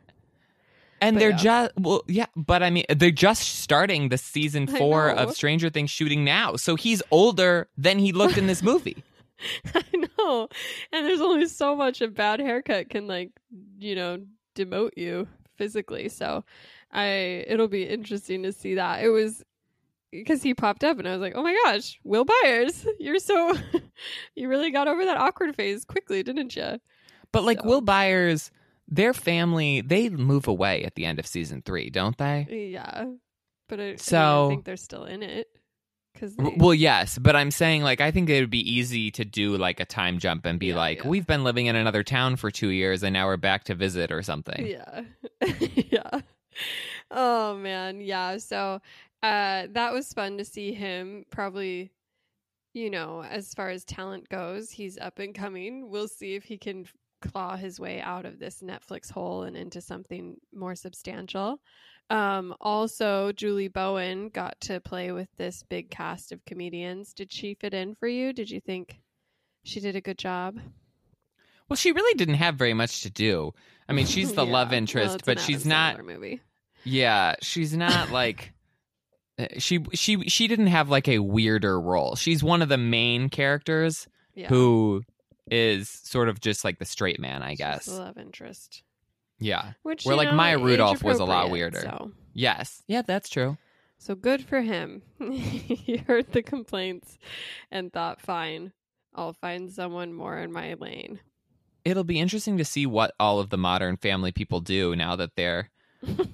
And 1.00 1.16
But 1.16 1.20
they're 1.20 1.30
yeah. 1.32 1.38
just 1.38 1.72
well, 1.78 2.04
yeah. 2.08 2.26
But 2.36 2.64
I 2.64 2.70
mean, 2.70 2.86
they're 2.90 3.12
just 3.12 3.60
starting 3.60 4.10
the 4.10 4.18
season 4.18 4.68
four 4.68 5.10
of 5.10 5.34
Stranger 5.36 5.70
Things 5.70 5.90
shooting 5.92 6.24
now, 6.24 6.56
so 6.56 6.76
he's 6.76 7.04
older 7.12 7.68
than 7.78 8.00
he 8.00 8.12
looked 8.12 8.38
in 8.38 8.48
this 8.48 8.64
movie. 8.64 9.04
I 9.76 9.84
know. 10.18 10.48
And 10.92 11.06
there's 11.06 11.22
only 11.22 11.46
so 11.46 11.76
much 11.76 12.02
a 12.02 12.08
bad 12.08 12.40
haircut 12.40 12.90
can 12.90 13.06
like, 13.06 13.30
you 13.78 13.96
know, 13.96 14.24
demote 14.56 14.92
you 14.98 15.28
physically. 15.56 16.10
So 16.10 16.44
I 16.92 17.44
it'll 17.48 17.68
be 17.68 17.84
interesting 17.84 18.42
to 18.44 18.52
see 18.52 18.76
that. 18.76 19.04
It 19.04 19.10
was 19.10 19.44
because 20.12 20.42
he 20.42 20.54
popped 20.54 20.84
up 20.84 20.98
and 20.98 21.08
I 21.08 21.12
was 21.12 21.22
like, 21.22 21.34
"Oh 21.36 21.44
my 21.44 21.56
gosh, 21.66 22.00
Will 22.04 22.26
Byers, 22.26 22.88
you're 23.00 23.20
so 23.20 23.56
you 24.36 24.48
really 24.50 24.72
got 24.72 24.88
over 24.88 25.06
that 25.06 25.18
awkward 25.18 25.56
phase 25.56 25.86
quickly, 25.86 26.24
didn't 26.24 26.56
you?" 26.56 26.80
But 27.32 27.44
like 27.44 27.60
So- 27.62 27.68
Will 27.68 27.82
Byers, 27.82 28.50
their 28.88 29.14
family, 29.14 29.82
they 29.82 30.10
move 30.10 30.48
away 30.48 30.84
at 30.84 30.96
the 30.96 31.06
end 31.06 31.20
of 31.20 31.28
season 31.28 31.62
three, 31.66 31.90
don't 31.90 32.18
they? 32.18 32.48
Yeah. 32.72 33.06
But 33.70 33.80
I, 33.80 33.84
I, 33.84 33.88
mean, 33.90 33.98
So- 33.98 34.46
I 34.46 34.50
think 34.50 34.66
they're 34.66 34.78
still 34.78 35.04
in 35.06 35.24
it 35.24 35.48
cuz 36.18 36.36
W- 36.36 36.58
Well, 36.58 36.74
yes, 36.74 37.18
but 37.18 37.36
I'm 37.36 37.52
saying 37.52 37.84
like 37.84 38.02
I 38.02 38.12
think 38.12 38.30
it 38.30 38.40
would 38.40 38.50
be 38.50 38.72
easy 38.72 39.12
to 39.12 39.26
do 39.26 39.56
like 39.58 39.80
a 39.80 39.86
time 39.86 40.20
jump 40.20 40.46
and 40.46 40.60
be 40.60 40.68
Yeah, 40.68 40.76
like, 40.78 41.00
yeah. 41.04 41.08
we've 41.10 41.28
been 41.28 41.44
living 41.44 41.66
in 41.68 41.76
another 41.76 42.02
town 42.04 42.38
for 42.38 42.50
two 42.50 42.70
years 42.70 43.04
and 43.04 43.14
now 43.14 43.28
we're 43.28 43.38
back 43.38 43.66
to 43.66 43.76
visit 43.76 44.12
or 44.12 44.22
something. 44.24 44.66
Yeah. 44.66 45.02
yeah. 45.76 46.22
Oh 47.12 47.56
man, 47.58 48.02
yeah. 48.02 48.38
So 48.38 48.82
uh 49.22 49.68
that 49.72 49.94
was 49.94 50.12
fun 50.14 50.38
to 50.38 50.46
see 50.46 50.74
him 50.74 51.26
probably 51.30 51.92
you 52.74 52.90
know, 52.92 53.24
as 53.24 53.54
far 53.56 53.70
as 53.70 53.84
talent 53.84 54.30
goes, 54.30 54.70
he's 54.70 54.98
up 55.00 55.18
and 55.20 55.34
coming. 55.34 55.90
We'll 55.90 56.08
see 56.08 56.36
if 56.36 56.44
he 56.44 56.58
can 56.60 56.86
claw 57.22 57.56
his 57.58 57.80
way 57.80 58.00
out 58.02 58.26
of 58.26 58.40
this 58.40 58.62
Netflix 58.62 59.12
hole 59.12 59.44
and 59.44 59.56
into 59.58 59.82
something 59.82 60.36
more 60.54 60.76
substantial. 60.76 61.60
Um 62.10 62.56
also 62.62 63.32
Julie 63.34 63.68
Bowen 63.68 64.30
got 64.30 64.60
to 64.62 64.80
play 64.80 65.12
with 65.12 65.28
this 65.38 65.64
big 65.64 65.90
cast 65.90 66.32
of 66.32 66.44
comedians. 66.46 67.14
Did 67.14 67.32
she 67.34 67.54
fit 67.56 67.74
in 67.74 67.96
for 67.96 68.08
you? 68.08 68.32
Did 68.34 68.50
you 68.50 68.62
think 68.62 69.00
she 69.64 69.80
did 69.80 69.96
a 69.96 70.02
good 70.02 70.18
job? 70.18 70.60
Well, 71.70 71.76
she 71.76 71.92
really 71.92 72.14
didn't 72.18 72.36
have 72.36 72.56
very 72.56 72.74
much 72.74 73.02
to 73.02 73.10
do. 73.10 73.54
I 73.90 73.94
mean, 73.94 74.06
she's 74.06 74.34
the 74.34 74.46
Yeah. 74.46 74.54
love 74.54 74.72
interest, 74.72 75.16
it's 75.16 75.24
but 75.26 75.40
she's 75.42 75.66
not. 75.66 76.02
Movie. 76.04 76.40
Yeah, 76.86 77.36
she's 77.42 77.76
not 77.76 78.10
like. 78.22 78.54
uh, 79.38 79.48
She 79.58 79.84
she 79.94 80.22
she 80.30 80.48
didn't 80.48 80.68
have 80.68 80.90
like 80.90 81.10
a 81.10 81.20
weirder 81.20 81.78
role. 81.82 82.16
She's 82.16 82.42
one 82.42 82.62
of 82.62 82.70
the 82.70 82.78
main 82.78 83.28
characters 83.30 84.08
Yeah. 84.34 84.48
who 84.48 85.04
is 85.52 85.90
sort 85.90 86.30
of 86.30 86.40
just 86.40 86.64
like 86.64 86.80
the 86.80 86.86
straight 86.86 87.20
man, 87.20 87.42
I 87.44 87.56
guess. 87.56 87.88
love 87.88 88.18
interest. 88.18 88.84
Yeah. 89.40 89.74
Which 89.84 90.04
Where, 90.06 90.16
like, 90.16 90.30
know, 90.30 90.36
Maya 90.36 90.58
Rudolph 90.58 91.04
was 91.04 91.20
a 91.20 91.26
lot 91.26 91.52
weirder. 91.52 91.82
So, 91.82 92.12
Yes. 92.34 92.82
Yeah, 92.88 93.02
that's 93.04 93.30
true. 93.30 93.58
so 93.98 94.16
good 94.16 94.44
for 94.44 94.62
him. 94.62 95.02
he 95.20 95.98
heard 96.08 96.32
the 96.32 96.42
complaints 96.44 97.18
and 97.72 97.92
thought, 97.92 98.22
"Fine, 98.22 98.74
I'll 99.16 99.34
find 99.34 99.72
someone 99.72 100.14
more 100.14 100.38
in 100.38 100.52
my 100.52 100.74
lane." 100.76 101.20
It'll 101.86 102.04
be 102.04 102.20
interesting 102.20 102.58
to 102.58 102.66
see 102.66 102.86
what 102.86 103.14
all 103.20 103.40
of 103.40 103.50
the 103.50 103.58
modern 103.58 103.98
family 103.98 104.32
people 104.32 104.60
do 104.60 104.96
now 104.96 105.16
that 105.16 105.36
they're 105.36 105.70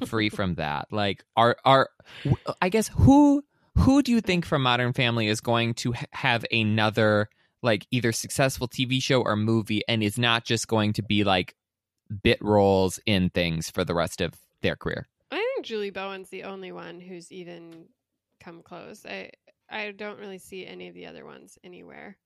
free 0.08 0.30
from 0.30 0.56
that. 0.56 0.88
Like, 0.92 1.24
are 1.36 1.58
are 1.64 1.90
I 2.62 2.70
guess 2.70 2.88
who 2.90 3.44
who 3.78 4.02
do 4.02 4.12
you 4.12 4.22
think 4.22 4.46
from 4.46 4.64
Modern 4.64 4.94
Family 4.94 5.28
is 5.28 5.42
going 5.42 5.74
to 5.76 5.94
ha- 5.94 6.06
have 6.12 6.46
another 6.52 7.30
like 7.64 7.88
either 7.92 8.12
successful 8.12 8.68
TV 8.68 9.02
show 9.02 9.22
or 9.22 9.36
movie, 9.36 9.82
and 9.88 10.04
is 10.04 10.18
not 10.18 10.46
just 10.46 10.68
going 10.68 10.94
to 10.94 11.02
be 11.02 11.24
like 11.24 11.56
bit 12.22 12.38
roles 12.42 13.00
in 13.06 13.30
things 13.30 13.70
for 13.70 13.84
the 13.84 13.96
rest 13.96 14.22
of 14.22 14.34
their 14.62 14.76
career? 14.76 15.08
I 15.32 15.38
think 15.38 15.66
Julie 15.66 15.90
Bowen's 15.90 16.30
the 16.30 16.44
only 16.44 16.72
one 16.72 17.00
who's 17.00 17.32
even 17.32 17.86
come 18.40 18.62
close. 18.62 19.06
I 19.06 19.32
I 19.70 19.92
don't 19.92 20.20
really 20.20 20.38
see 20.38 20.66
any 20.66 20.88
of 20.88 20.94
the 20.94 21.08
other 21.08 21.26
ones 21.26 21.58
anywhere. 21.64 22.18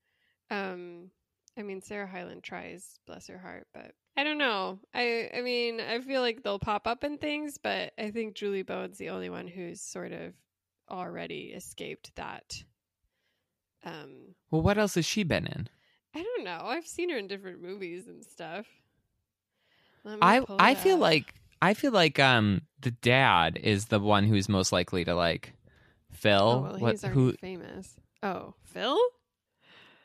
Um, 0.49 1.11
I 1.57 1.63
mean, 1.63 1.81
Sarah 1.81 2.07
Hyland 2.07 2.43
tries, 2.43 2.99
bless 3.05 3.27
her 3.27 3.37
heart, 3.37 3.67
but 3.73 3.91
I 4.15 4.23
don't 4.23 4.37
know. 4.37 4.79
I 4.93 5.29
I 5.35 5.41
mean, 5.41 5.79
I 5.79 5.99
feel 6.01 6.21
like 6.21 6.43
they'll 6.43 6.59
pop 6.59 6.87
up 6.87 7.03
in 7.03 7.17
things, 7.17 7.57
but 7.57 7.93
I 7.97 8.11
think 8.11 8.35
Julie 8.35 8.63
Bowen's 8.63 8.97
the 8.97 9.09
only 9.09 9.29
one 9.29 9.47
who's 9.47 9.81
sort 9.81 10.11
of 10.11 10.33
already 10.89 11.53
escaped 11.55 12.15
that. 12.15 12.63
Um, 13.83 14.35
Well, 14.51 14.61
what 14.61 14.77
else 14.77 14.95
has 14.95 15.05
she 15.05 15.23
been 15.23 15.45
in? 15.47 15.69
I 16.15 16.23
don't 16.23 16.43
know. 16.43 16.61
I've 16.63 16.87
seen 16.87 17.09
her 17.09 17.17
in 17.17 17.27
different 17.27 17.61
movies 17.61 18.07
and 18.07 18.23
stuff. 18.25 18.65
I 20.21 20.41
I 20.57 20.75
feel 20.75 20.95
up. 20.95 21.01
like 21.01 21.33
I 21.61 21.73
feel 21.73 21.91
like 21.91 22.17
um 22.19 22.61
the 22.81 22.91
dad 22.91 23.57
is 23.61 23.85
the 23.87 23.99
one 23.99 24.23
who's 24.25 24.47
most 24.47 24.71
likely 24.71 25.03
to 25.05 25.13
like 25.15 25.53
Phil. 26.11 26.39
Oh, 26.41 26.61
well, 26.61 26.77
what 26.79 26.91
he's 26.91 27.03
already 27.03 27.19
who 27.19 27.33
famous. 27.33 27.93
Oh, 28.23 28.53
Phil? 28.63 28.97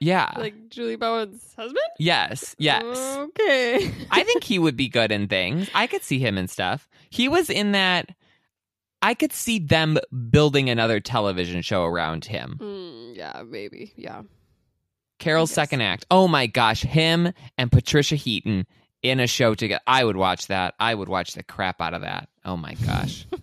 Yeah. 0.00 0.32
Like 0.37 0.68
Julie 0.68 0.96
Bowen's 0.96 1.54
husband? 1.54 1.78
yes. 1.98 2.56
Yes. 2.58 2.82
Okay. 2.98 3.90
I 4.11 4.24
think 4.24 4.42
he 4.44 4.58
would 4.58 4.76
be 4.76 4.88
good 4.88 5.12
in 5.12 5.28
things. 5.28 5.70
I 5.74 5.87
could 5.87 6.02
see 6.02 6.18
him 6.18 6.37
in 6.37 6.48
stuff. 6.48 6.88
He 7.08 7.28
was 7.28 7.48
in 7.48 7.72
that 7.72 8.11
I 9.02 9.14
could 9.14 9.32
see 9.32 9.58
them 9.58 9.98
building 10.30 10.70
another 10.70 11.00
television 11.00 11.60
show 11.62 11.84
around 11.84 12.24
him. 12.24 12.56
Hmm, 12.60 13.12
yeah, 13.14 13.42
maybe. 13.46 13.92
Yeah. 13.96 14.22
Carol's 15.18 15.50
second 15.52 15.80
act. 15.80 16.06
Oh 16.10 16.26
my 16.28 16.46
gosh, 16.46 16.82
him 16.82 17.32
and 17.58 17.70
Patricia 17.70 18.16
Heaton 18.16 18.66
in 19.02 19.20
a 19.20 19.26
show 19.26 19.54
together. 19.54 19.82
I 19.86 20.04
would 20.04 20.16
watch 20.16 20.46
that. 20.48 20.74
I 20.80 20.94
would 20.94 21.08
watch 21.08 21.34
the 21.34 21.42
crap 21.42 21.80
out 21.80 21.94
of 21.94 22.02
that. 22.02 22.28
Oh 22.44 22.56
my 22.56 22.74
gosh. 22.74 23.26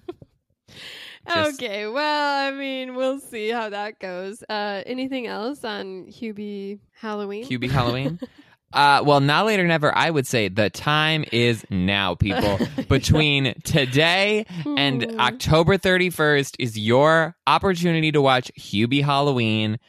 Just- 1.28 1.62
Okay, 1.62 1.86
well, 1.88 2.48
I 2.48 2.52
mean, 2.52 2.96
we'll 2.96 3.20
see 3.20 3.50
how 3.50 3.70
that 3.70 4.00
goes. 4.00 4.44
Uh, 4.50 4.82
anything 4.86 5.28
else 5.28 5.64
on 5.64 6.06
Hubie 6.08 6.80
Halloween? 6.94 7.44
QB 7.46 7.70
Halloween. 7.70 8.20
Uh, 8.74 9.02
well, 9.06 9.20
now 9.20 9.46
later 9.46 9.66
never. 9.66 9.96
I 9.96 10.10
would 10.10 10.28
say 10.28 10.48
the 10.48 10.70
time 10.70 11.26
is 11.32 11.66
now, 11.70 12.16
people. 12.16 12.60
Between 12.90 13.54
today 13.64 14.46
and. 14.66 15.20
October 15.20 15.78
31st 15.78 16.56
is 16.60 16.78
your 16.78 17.36
opportunity 17.46 18.12
to 18.12 18.22
watch 18.22 18.52
Hubie 18.60 19.04
Halloween. 19.04 19.80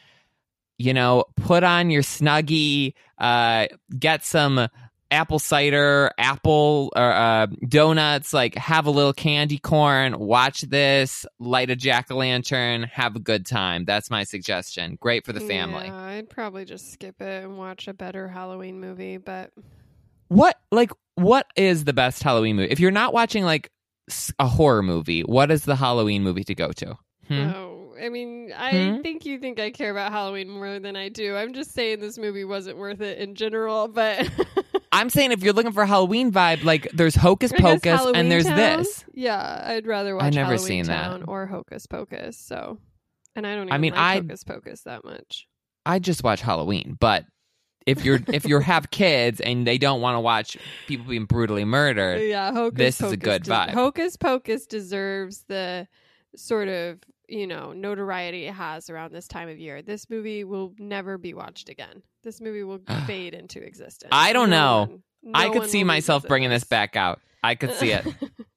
You 0.78 0.94
know, 0.94 1.24
put 1.36 1.62
on 1.62 1.90
your 1.90 2.02
snuggie, 2.02 2.94
uh, 3.18 3.66
get 3.98 4.24
some 4.24 4.68
apple 5.10 5.38
cider, 5.38 6.10
apple 6.18 6.92
or 6.96 7.12
uh, 7.12 7.46
donuts, 7.68 8.32
like 8.32 8.54
have 8.56 8.86
a 8.86 8.90
little 8.90 9.12
candy 9.12 9.58
corn, 9.58 10.18
watch 10.18 10.62
this, 10.62 11.26
light 11.38 11.70
a 11.70 11.76
jack 11.76 12.10
o' 12.10 12.16
lantern, 12.16 12.84
have 12.84 13.16
a 13.16 13.20
good 13.20 13.46
time. 13.46 13.84
That's 13.84 14.10
my 14.10 14.24
suggestion. 14.24 14.96
Great 15.00 15.24
for 15.24 15.32
the 15.32 15.40
family. 15.40 15.86
Yeah, 15.86 15.96
I'd 15.96 16.30
probably 16.30 16.64
just 16.64 16.92
skip 16.92 17.20
it 17.20 17.44
and 17.44 17.58
watch 17.58 17.88
a 17.88 17.94
better 17.94 18.28
Halloween 18.28 18.80
movie, 18.80 19.16
but 19.16 19.52
What 20.28 20.56
like 20.70 20.92
what 21.16 21.46
is 21.56 21.84
the 21.84 21.92
best 21.92 22.22
Halloween 22.22 22.56
movie? 22.56 22.70
If 22.70 22.80
you're 22.80 22.90
not 22.90 23.12
watching 23.12 23.44
like 23.44 23.70
a 24.38 24.46
horror 24.46 24.82
movie, 24.82 25.22
what 25.22 25.50
is 25.50 25.64
the 25.64 25.76
Halloween 25.76 26.22
movie 26.22 26.44
to 26.44 26.54
go 26.54 26.72
to? 26.72 26.96
Hmm? 27.28 27.48
oh, 27.48 27.94
I 28.00 28.08
mean, 28.08 28.52
I 28.56 28.72
Hmm? 28.72 29.02
think 29.02 29.26
you 29.26 29.38
think 29.38 29.60
I 29.60 29.70
care 29.70 29.90
about 29.90 30.10
Halloween 30.12 30.48
more 30.48 30.78
than 30.78 30.96
I 30.96 31.08
do. 31.10 31.36
I'm 31.36 31.52
just 31.52 31.74
saying 31.74 32.00
this 32.00 32.16
movie 32.18 32.44
wasn't 32.44 32.78
worth 32.78 33.00
it 33.02 33.18
in 33.18 33.34
general, 33.34 33.88
but 33.88 34.28
I'm 34.92 35.08
saying 35.10 35.30
if 35.32 35.42
you're 35.42 35.52
looking 35.52 35.72
for 35.72 35.82
a 35.82 35.86
Halloween 35.86 36.32
vibe, 36.32 36.64
like 36.64 36.88
there's 36.92 37.14
Hocus 37.14 37.52
Pocus 37.52 37.84
Halloween 38.00 38.16
and 38.16 38.30
there's 38.32 38.44
Town? 38.46 38.56
this. 38.56 39.04
Yeah, 39.14 39.62
I'd 39.66 39.86
rather 39.86 40.16
watch 40.16 40.24
I've 40.24 40.34
never 40.34 40.54
Halloween 40.54 40.66
seen 40.66 40.86
that. 40.86 41.02
Town 41.02 41.24
or 41.28 41.46
Hocus 41.46 41.86
Pocus. 41.86 42.36
So, 42.36 42.78
and 43.36 43.46
I 43.46 43.54
don't 43.54 43.64
even 43.68 43.72
I 43.72 43.78
mean, 43.78 43.92
like 43.92 44.00
I- 44.00 44.14
Hocus 44.16 44.44
Pocus 44.44 44.82
that 44.82 45.04
much. 45.04 45.46
I 45.86 45.98
just 45.98 46.22
watch 46.24 46.40
Halloween, 46.42 46.96
but 47.00 47.24
if 47.86 48.04
you're 48.04 48.20
if 48.32 48.44
you 48.46 48.58
have 48.60 48.90
kids 48.90 49.40
and 49.40 49.66
they 49.66 49.78
don't 49.78 50.00
want 50.00 50.16
to 50.16 50.20
watch 50.20 50.56
people 50.86 51.06
being 51.06 51.24
brutally 51.24 51.64
murdered, 51.64 52.20
Yeah, 52.22 52.52
Hocus 52.52 52.78
this 52.78 53.00
is 53.00 53.12
a 53.12 53.16
good 53.16 53.44
vibe. 53.44 53.70
Hocus 53.70 54.16
Pocus 54.16 54.66
deserves 54.66 55.44
the 55.48 55.86
sort 56.36 56.68
of 56.68 56.98
you 57.28 57.46
know 57.46 57.72
notoriety 57.72 58.46
it 58.46 58.54
has 58.54 58.90
around 58.90 59.12
this 59.12 59.28
time 59.28 59.48
of 59.48 59.58
year. 59.58 59.82
This 59.82 60.10
movie 60.10 60.42
will 60.44 60.74
never 60.78 61.16
be 61.16 61.32
watched 61.32 61.68
again. 61.68 62.02
This 62.22 62.40
movie 62.40 62.62
will 62.62 62.80
fade 63.06 63.34
into 63.34 63.62
existence. 63.62 64.10
I 64.12 64.32
don't 64.32 64.50
No 64.50 64.84
know. 64.86 65.00
one- 65.22 65.34
I 65.34 65.50
could 65.50 65.68
see 65.68 65.84
myself 65.84 66.26
bringing 66.26 66.50
this 66.50 66.64
back 66.64 66.96
out. 66.96 67.20
I 67.42 67.54
could 67.54 67.74
see 67.74 67.92
it. 67.92 68.06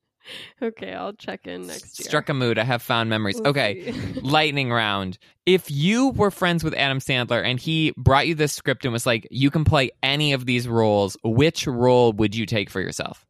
okay, 0.62 0.94
I'll 0.94 1.14
check 1.14 1.46
in 1.48 1.68
next 1.68 2.00
year. 2.00 2.08
Struck 2.08 2.30
a 2.30 2.34
mood. 2.34 2.58
I 2.58 2.64
have 2.64 2.82
found 2.82 3.10
memories. 3.10 3.36
We'll 3.40 3.50
okay. 3.50 3.92
lightning 4.22 4.72
round. 4.72 5.18
If 5.46 5.70
you 5.70 6.10
were 6.10 6.32
friends 6.32 6.64
with 6.64 6.74
Adam 6.74 7.00
Sandler 7.00 7.44
and 7.44 7.60
he 7.60 7.94
brought 7.98 8.28
you 8.28 8.36
this 8.36 8.54
script 8.54 8.86
and 8.86 8.94
was 8.94 9.06
like, 9.06 9.28
you 9.30 9.52
can 9.52 9.66
play 9.66 9.92
any 10.02 10.32
of 10.34 10.46
these 10.46 10.68
roles, 10.68 11.18
which 11.24 11.68
role 11.68 12.14
would 12.14 12.34
you 12.36 12.46
take 12.46 12.70
for 12.70 12.80
yourself? 12.82 13.26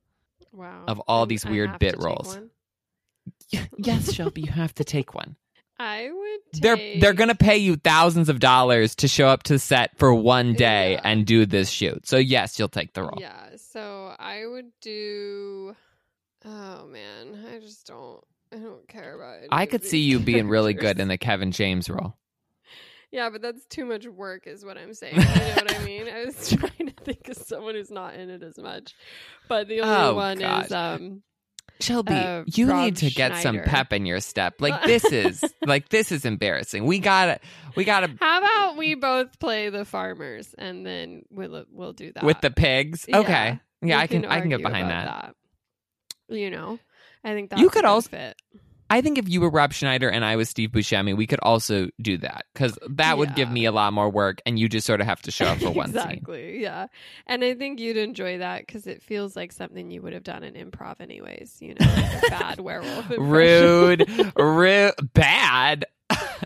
wow. 0.53 0.83
of 0.87 0.99
all 1.01 1.25
these 1.25 1.45
I 1.45 1.49
weird 1.49 1.79
bit 1.79 1.95
roles. 1.97 2.39
yes, 3.77 4.13
Shelby, 4.13 4.41
you 4.41 4.51
have 4.51 4.73
to 4.75 4.83
take 4.83 5.13
one. 5.13 5.35
I 5.79 6.09
would. 6.11 6.61
They're 6.61 6.99
they're 6.99 7.13
gonna 7.13 7.35
pay 7.35 7.57
you 7.57 7.75
thousands 7.75 8.29
of 8.29 8.39
dollars 8.39 8.95
to 8.97 9.07
show 9.07 9.27
up 9.27 9.43
to 9.43 9.57
set 9.59 9.97
for 9.97 10.13
one 10.13 10.53
day 10.53 10.93
Yeah. 10.93 11.01
and 11.03 11.25
do 11.25 11.45
this 11.45 11.69
shoot. 11.69 12.07
So 12.07 12.17
yes, 12.17 12.57
you'll 12.59 12.69
take 12.69 12.93
the 12.93 13.01
role. 13.03 13.17
Yeah, 13.19 13.49
so 13.57 14.15
I 14.19 14.45
would 14.45 14.71
do. 14.81 15.75
Oh 16.45 16.85
man, 16.87 17.43
I 17.53 17.59
just 17.59 17.87
don't. 17.87 18.23
I 18.53 18.57
don't 18.57 18.87
care 18.87 19.15
about. 19.15 19.37
Any 19.39 19.47
I 19.51 19.65
could 19.65 19.83
see 19.83 19.99
you 20.01 20.19
being 20.19 20.47
really 20.47 20.73
good 20.73 20.99
in 20.99 21.07
the 21.07 21.17
Kevin 21.17 21.51
James 21.51 21.89
role. 21.89 22.15
Yeah, 23.11 23.29
but 23.29 23.43
that's 23.43 23.63
too 23.67 23.85
much 23.85 24.07
work, 24.07 24.47
is 24.47 24.65
what 24.65 24.75
I'm 24.75 24.95
saying. 24.95 25.13
You 25.17 25.21
know 25.23 25.53
what 25.53 25.75
I 25.79 25.83
mean? 25.85 26.07
I 26.09 26.25
was 26.25 26.49
trying 26.57 26.87
to 26.89 26.93
think 27.03 27.29
of 27.29 27.37
someone 27.37 27.75
who's 27.75 27.91
not 27.91 28.15
in 28.15 28.31
it 28.31 28.41
as 28.41 28.57
much, 28.57 28.95
but 29.47 29.67
the 29.67 29.81
only 29.81 29.93
Oh, 29.95 30.15
one 30.15 30.39
gosh. 30.39 30.65
is 30.65 30.71
um. 30.71 31.21
Shelby, 31.83 32.13
Uh, 32.13 32.43
you 32.47 32.69
Rob 32.69 32.85
need 32.85 32.95
to 32.97 33.09
get 33.09 33.41
some 33.41 33.59
pep 33.61 33.91
in 33.93 34.05
your 34.05 34.19
step. 34.19 34.61
Like 34.61 34.83
this 34.85 35.03
is 35.05 35.43
like 35.65 35.89
this 35.89 36.11
is 36.11 36.25
embarrassing. 36.25 36.85
We 36.85 36.99
gotta 36.99 37.39
we 37.75 37.83
gotta 37.83 38.15
How 38.19 38.39
about 38.39 38.77
we 38.77 38.95
both 38.95 39.37
play 39.39 39.69
the 39.69 39.83
farmers, 39.85 40.55
and 40.57 40.85
then 40.85 41.23
we'll 41.29 41.65
we'll 41.71 41.93
do 41.93 42.11
that 42.13 42.23
with 42.23 42.39
the 42.41 42.51
pigs. 42.51 43.05
Okay. 43.13 43.59
Yeah, 43.81 43.97
We 43.97 44.03
I 44.03 44.07
can 44.07 44.25
I 44.25 44.39
can 44.39 44.49
get 44.49 44.61
behind 44.63 44.85
about 44.87 45.35
that. 46.29 46.35
You 46.35 46.49
know, 46.49 46.79
I 47.23 47.33
think 47.33 47.49
that 47.49 47.59
You 47.59 47.69
could 47.69 47.85
also- 47.85 48.09
fit. 48.09 48.35
I 48.89 49.01
think 49.01 49.17
if 49.17 49.27
you 49.27 49.41
were 49.41 49.49
Rob 49.49 49.73
Schneider 49.73 50.09
and 50.09 50.23
I 50.23 50.35
was 50.35 50.49
Steve 50.49 50.69
Buscemi, 50.71 51.15
we 51.17 51.25
could 51.25 51.39
also 51.41 51.89
do 52.01 52.17
that 52.19 52.45
because 52.53 52.77
that 52.91 53.17
would 53.17 53.33
give 53.35 53.49
me 53.49 53.65
a 53.65 53.71
lot 53.71 53.91
more 53.93 54.09
work, 54.09 54.41
and 54.45 54.59
you 54.59 54.69
just 54.69 54.85
sort 54.85 55.01
of 55.01 55.07
have 55.07 55.21
to 55.23 55.31
show 55.31 55.45
up 55.45 55.57
for 55.59 55.71
one 55.71 55.87
scene. 55.93 55.97
exactly. 56.01 56.61
Yeah, 56.61 56.87
and 57.25 57.43
I 57.43 57.55
think 57.55 57.79
you'd 57.79 57.97
enjoy 57.97 58.37
that 58.39 58.67
because 58.67 58.85
it 58.85 59.01
feels 59.01 59.35
like 59.35 59.51
something 59.51 59.89
you 59.89 60.01
would 60.01 60.13
have 60.13 60.23
done 60.23 60.43
in 60.43 60.53
improv, 60.53 61.01
anyways. 61.01 61.57
You 61.59 61.75
know, 61.79 61.85
like 61.85 62.23
a 62.23 62.29
bad 62.29 62.59
werewolf. 62.59 63.09
Rude, 63.17 64.33
rude, 64.37 64.93
bad. 65.13 65.85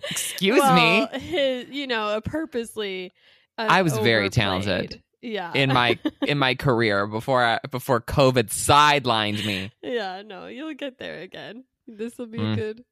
Excuse 0.10 0.60
Well, 0.60 0.76
me. 1.12 1.20
His, 1.20 1.68
you 1.70 1.88
know, 1.88 2.16
a 2.16 2.22
purposely. 2.22 3.12
uh, 3.58 3.66
I 3.70 3.82
was 3.82 3.98
very 3.98 4.30
talented 4.30 5.02
Yeah. 5.22 5.52
In 5.54 5.74
my 5.74 5.98
in 6.26 6.38
my 6.38 6.56
career 6.56 7.08
before 7.08 7.44
I, 7.44 7.60
before 7.70 8.00
COVID 8.00 8.50
sidelined 8.50 9.46
me. 9.46 9.72
yeah. 9.82 10.22
No, 10.26 10.46
you'll 10.48 10.76
get 10.76 11.00
there 11.00 11.20
again. 11.22 11.64
This 11.88 12.18
will 12.18 12.28
be 12.28 12.38
Mm. 12.40 12.56
good. 12.56 12.86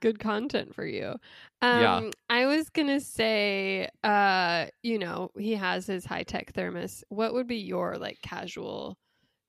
Good 0.00 0.18
content 0.18 0.74
for 0.74 0.84
you. 0.84 1.14
Um, 1.60 1.80
Yeah. 1.80 2.10
I 2.28 2.46
was 2.46 2.68
gonna 2.70 2.98
say, 3.00 3.88
uh, 4.02 4.66
you 4.82 4.98
know, 4.98 5.30
he 5.38 5.52
has 5.54 5.86
his 5.86 6.04
high 6.04 6.24
tech 6.24 6.52
thermos. 6.52 7.04
What 7.08 7.34
would 7.34 7.46
be 7.46 7.58
your 7.58 7.96
like 7.98 8.20
casual 8.20 8.98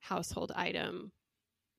household 0.00 0.52
item 0.54 1.10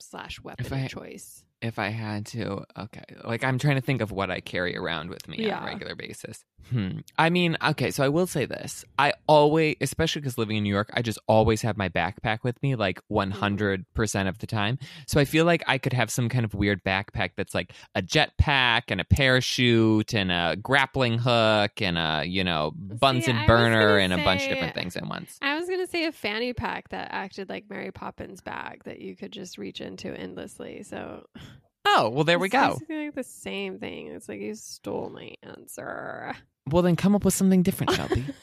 slash 0.02 0.42
weapon 0.42 0.74
I- 0.74 0.88
choice? 0.88 1.46
If 1.62 1.80
I 1.80 1.88
had 1.88 2.26
to, 2.28 2.64
okay. 2.78 3.04
Like 3.24 3.44
I'm 3.44 3.58
trying 3.58 3.76
to 3.76 3.82
think 3.82 4.02
of 4.02 4.12
what 4.12 4.30
I 4.30 4.40
carry 4.40 4.78
around 4.78 5.10
with 5.10 5.28
me 5.28 5.50
on 5.50 5.64
a 5.64 5.66
regular 5.66 5.96
basis. 5.96 6.44
Hmm. 6.70 7.00
I 7.18 7.30
mean, 7.30 7.58
okay, 7.64 7.92
so 7.92 8.04
I 8.04 8.10
will 8.10 8.26
say 8.26 8.46
this. 8.46 8.84
I 8.98 9.14
always, 9.28 9.76
especially 9.82 10.22
because 10.22 10.38
living 10.38 10.58
in 10.58 10.64
New 10.64 10.74
York, 10.74 10.90
I 10.94 11.02
just 11.02 11.20
always 11.28 11.62
have 11.62 11.78
my 11.78 11.90
backpack 11.90 12.40
with 12.44 12.62
me 12.64 12.76
like 12.76 13.00
100% 13.12 14.28
of 14.28 14.40
the 14.40 14.48
time. 14.48 14.80
So 15.08 15.20
I 15.20 15.26
feel 15.26 15.46
like 15.46 15.64
I 15.68 15.78
could 15.78 15.94
have 15.94 16.10
some 16.10 16.28
kind 16.28 16.44
of 16.44 16.56
weird 16.56 16.84
backpack 16.84 17.32
that's 17.38 17.54
like 17.54 17.74
a 17.94 18.02
jetpack 18.02 18.84
and 18.88 19.00
a 19.00 19.06
parachute 19.06 20.14
and 20.14 20.32
a 20.32 20.56
grappling 20.56 21.20
hook 21.20 21.82
and 21.82 21.98
a, 21.98 22.24
you 22.26 22.44
know, 22.44 22.72
Bunsen 22.76 23.38
was 23.38 23.48
burner 23.48 24.00
and 24.00 24.12
a 24.12 24.18
bunch 24.18 24.44
of 24.44 24.50
different 24.50 24.74
things 24.74 24.96
at 24.96 25.06
once. 25.08 25.38
I 25.42 25.55
gonna 25.86 26.04
say 26.04 26.06
a 26.06 26.12
fanny 26.12 26.54
pack 26.54 26.90
that 26.90 27.10
acted 27.12 27.50
like 27.50 27.70
Mary 27.70 27.92
Poppins 27.92 28.42
bag 28.42 28.84
that 28.86 29.00
you 29.02 29.16
could 29.16 29.32
just 29.32 29.58
reach 29.58 29.82
into 29.82 30.10
endlessly. 30.14 30.84
So 30.84 31.26
Oh, 31.88 32.10
well, 32.10 32.24
there 32.24 32.40
we 32.40 32.50
go. 32.50 32.80
like 32.90 33.14
the 33.14 33.24
same 33.24 33.78
thing. 33.80 34.08
It's 34.08 34.28
like 34.28 34.40
you 34.42 34.56
stole 34.56 35.10
my 35.12 35.36
answer. 35.44 36.34
Well, 36.68 36.82
then 36.82 36.96
come 36.96 37.14
up 37.16 37.24
with 37.24 37.36
something 37.36 37.62
different, 37.62 37.92
Shelby. 37.94 38.26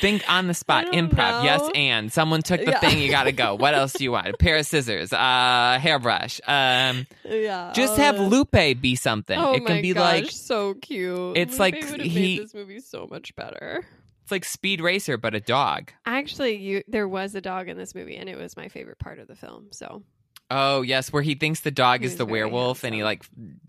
Think 0.00 0.22
on 0.30 0.46
the 0.46 0.54
spot, 0.54 0.86
improv. 0.92 1.42
Yes, 1.42 1.60
know. 1.62 1.70
and 1.70 2.12
someone 2.12 2.42
took 2.42 2.60
the 2.64 2.70
Yeah. 2.70 2.78
thing. 2.78 2.98
You 3.00 3.10
got 3.10 3.24
to 3.24 3.32
go. 3.32 3.56
What 3.56 3.74
else 3.74 3.94
do 3.94 4.04
you 4.04 4.12
want? 4.12 4.28
A 4.28 4.36
pair 4.36 4.56
of 4.58 4.66
scissors, 4.66 5.12
uh, 5.12 5.78
hairbrush. 5.80 6.40
Um, 6.46 7.06
Yeah. 7.24 7.72
just 7.74 7.96
have 7.96 8.16
the- 8.16 8.22
Lupe 8.22 8.52
be 8.80 8.94
something. 8.94 9.36
Oh 9.36 9.54
it 9.54 9.64
can 9.66 9.76
my 9.76 9.82
be 9.82 9.92
gosh, 9.94 10.02
like 10.22 10.30
so 10.30 10.74
cute. 10.74 11.36
It's 11.36 11.54
Lupe 11.54 11.60
like 11.60 12.00
he- 12.00 12.38
this 12.38 12.54
movie 12.54 12.78
so 12.78 13.08
much 13.10 13.34
better. 13.34 13.84
It's 14.30 14.32
like 14.32 14.44
Speed 14.44 14.80
Racer, 14.80 15.16
but 15.16 15.34
a 15.34 15.40
dog. 15.40 15.92
Actually, 16.06 16.56
you 16.56 16.82
there 16.86 17.08
was 17.08 17.34
a 17.34 17.40
dog 17.40 17.68
in 17.68 17.76
this 17.76 17.94
movie, 17.96 18.16
and 18.16 18.28
it 18.28 18.38
was 18.38 18.56
my 18.56 18.68
favorite 18.68 19.00
part 19.00 19.18
of 19.18 19.26
the 19.26 19.34
film. 19.34 19.68
So 19.72 20.04
Oh 20.50 20.82
yes, 20.82 21.12
where 21.12 21.22
he 21.22 21.34
thinks 21.34 21.60
the 21.60 21.72
dog 21.72 22.00
He 22.00 22.06
is 22.06 22.16
the 22.16 22.26
werewolf, 22.26 22.84
and 22.84 22.94
he 22.94 23.02
like 23.02 23.24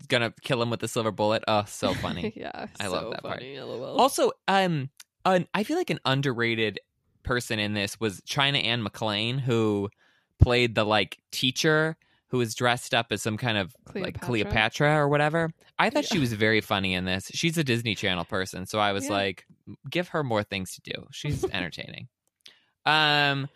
gonna 0.08 0.32
kill 0.42 0.62
him 0.62 0.70
with 0.70 0.80
the 0.80 0.86
silver 0.86 1.10
bullet. 1.10 1.42
Oh, 1.48 1.64
so 1.66 1.94
funny. 2.02 2.32
yeah, 2.36 2.66
I 2.78 2.86
love 2.86 3.02
so 3.02 3.10
that 3.10 3.22
part. 3.22 3.42
LOL. 3.42 4.00
Also, 4.00 4.32
um, 4.46 4.90
an, 5.24 5.48
I 5.52 5.64
feel 5.64 5.76
like 5.76 5.90
an 5.90 6.00
underrated 6.04 6.78
person 7.24 7.58
in 7.58 7.74
this 7.74 7.98
was 7.98 8.22
China 8.24 8.58
Anne 8.58 8.84
McClain, 8.84 9.40
who 9.40 9.90
played 10.40 10.76
the 10.76 10.84
like 10.84 11.18
teacher 11.32 11.96
who 12.32 12.38
was 12.38 12.54
dressed 12.54 12.92
up 12.94 13.12
as 13.12 13.22
some 13.22 13.36
kind 13.36 13.56
of 13.58 13.76
like 13.94 14.18
Cleopatra? 14.20 14.26
Cleopatra 14.26 14.96
or 14.96 15.06
whatever. 15.08 15.50
I 15.78 15.90
thought 15.90 16.06
she 16.06 16.18
was 16.18 16.32
very 16.32 16.60
funny 16.62 16.94
in 16.94 17.04
this. 17.04 17.30
She's 17.34 17.56
a 17.58 17.62
Disney 17.62 17.94
Channel 17.94 18.24
person, 18.24 18.64
so 18.66 18.78
I 18.80 18.92
was 18.92 19.04
Yeah. 19.04 19.12
like, 19.12 19.46
give 19.90 20.08
her 20.08 20.24
more 20.24 20.42
things 20.42 20.74
to 20.76 20.80
do. 20.80 21.06
She's 21.12 21.44
entertaining. 21.52 22.08
um, 22.86 23.48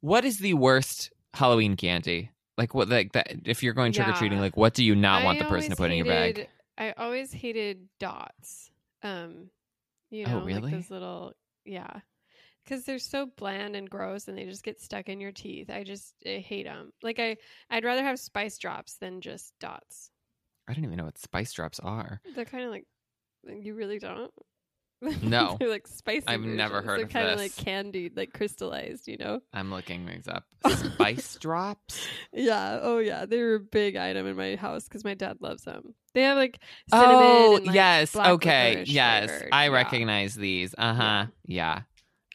what 0.00 0.24
is 0.24 0.38
the 0.38 0.54
worst 0.54 1.10
Halloween 1.34 1.74
candy? 1.76 2.30
Like 2.56 2.74
what? 2.74 2.88
Like 2.88 3.12
that? 3.12 3.32
If 3.46 3.62
you're 3.62 3.72
going 3.74 3.92
trick 3.92 4.06
or 4.08 4.12
treating, 4.12 4.38
Yeah. 4.38 4.42
like 4.42 4.56
what 4.56 4.74
do 4.74 4.84
you 4.84 4.94
not 4.94 5.24
want 5.24 5.38
the 5.38 5.44
person 5.46 5.70
to 5.70 5.76
put 5.76 5.90
in 5.90 5.96
your 5.96 6.06
bag? 6.06 6.48
I 6.76 6.92
always 6.92 7.32
hated 7.32 7.88
dots. 7.98 8.70
Um, 9.02 9.50
you 10.10 10.26
Oh, 10.26 10.40
know, 10.40 10.44
really? 10.44 10.60
like 10.60 10.72
those 10.72 10.90
little, 10.90 11.32
yeah, 11.64 12.00
because 12.68 12.84
they're 12.84 12.98
so 12.98 13.26
bland 13.36 13.74
and 13.76 13.88
gross, 13.88 14.28
and 14.28 14.36
they 14.36 14.44
just 14.44 14.62
get 14.62 14.80
stuck 14.80 15.08
in 15.08 15.20
your 15.20 15.32
teeth. 15.32 15.70
I 15.70 15.84
just 15.84 16.14
I 16.26 16.44
hate 16.46 16.66
them. 16.66 16.92
Like 17.02 17.18
I, 17.18 17.36
I'd 17.70 17.84
rather 17.84 18.02
have 18.02 18.18
spice 18.18 18.58
drops 18.58 18.96
than 19.00 19.20
just 19.20 19.54
dots. 19.60 20.10
I 20.68 20.74
don't 20.74 20.84
even 20.84 20.98
know 20.98 21.04
what 21.04 21.18
spice 21.18 21.52
drops 21.52 21.80
are. 21.80 22.20
They're 22.34 22.44
kind 22.44 22.64
of 22.64 22.70
like 22.70 22.84
you 23.46 23.74
really 23.74 23.98
don't. 23.98 24.30
No. 25.22 25.56
they're 25.60 25.70
like 25.70 25.86
spicy. 25.86 26.26
I've 26.26 26.40
never 26.40 26.82
versions. 26.82 26.86
heard 26.86 26.98
They're 26.98 27.06
of 27.06 27.12
kind 27.12 27.28
of 27.28 27.38
like 27.38 27.56
candied, 27.56 28.16
like 28.16 28.32
crystallized. 28.32 29.08
You 29.08 29.16
know. 29.16 29.40
I'm 29.52 29.70
looking 29.70 30.06
things 30.06 30.28
up. 30.28 30.44
Spice 30.68 31.36
drops. 31.36 32.06
Yeah. 32.32 32.80
Oh, 32.82 32.98
yeah. 32.98 33.24
They 33.24 33.40
were 33.40 33.54
a 33.54 33.60
big 33.60 33.96
item 33.96 34.26
in 34.26 34.36
my 34.36 34.56
house 34.56 34.84
because 34.84 35.04
my 35.04 35.14
dad 35.14 35.38
loves 35.40 35.62
them. 35.62 35.94
They 36.14 36.22
have 36.22 36.36
like 36.36 36.58
cinnamon. 36.90 37.16
Oh 37.16 37.56
and, 37.56 37.66
like, 37.66 37.74
yes, 37.74 38.16
okay, 38.16 38.84
yes. 38.86 39.30
I 39.52 39.66
Yeah. 39.66 39.72
recognize 39.72 40.34
these. 40.34 40.74
Uh 40.76 40.94
huh. 40.94 41.26
Yeah. 41.46 41.76
yeah, 41.76 41.82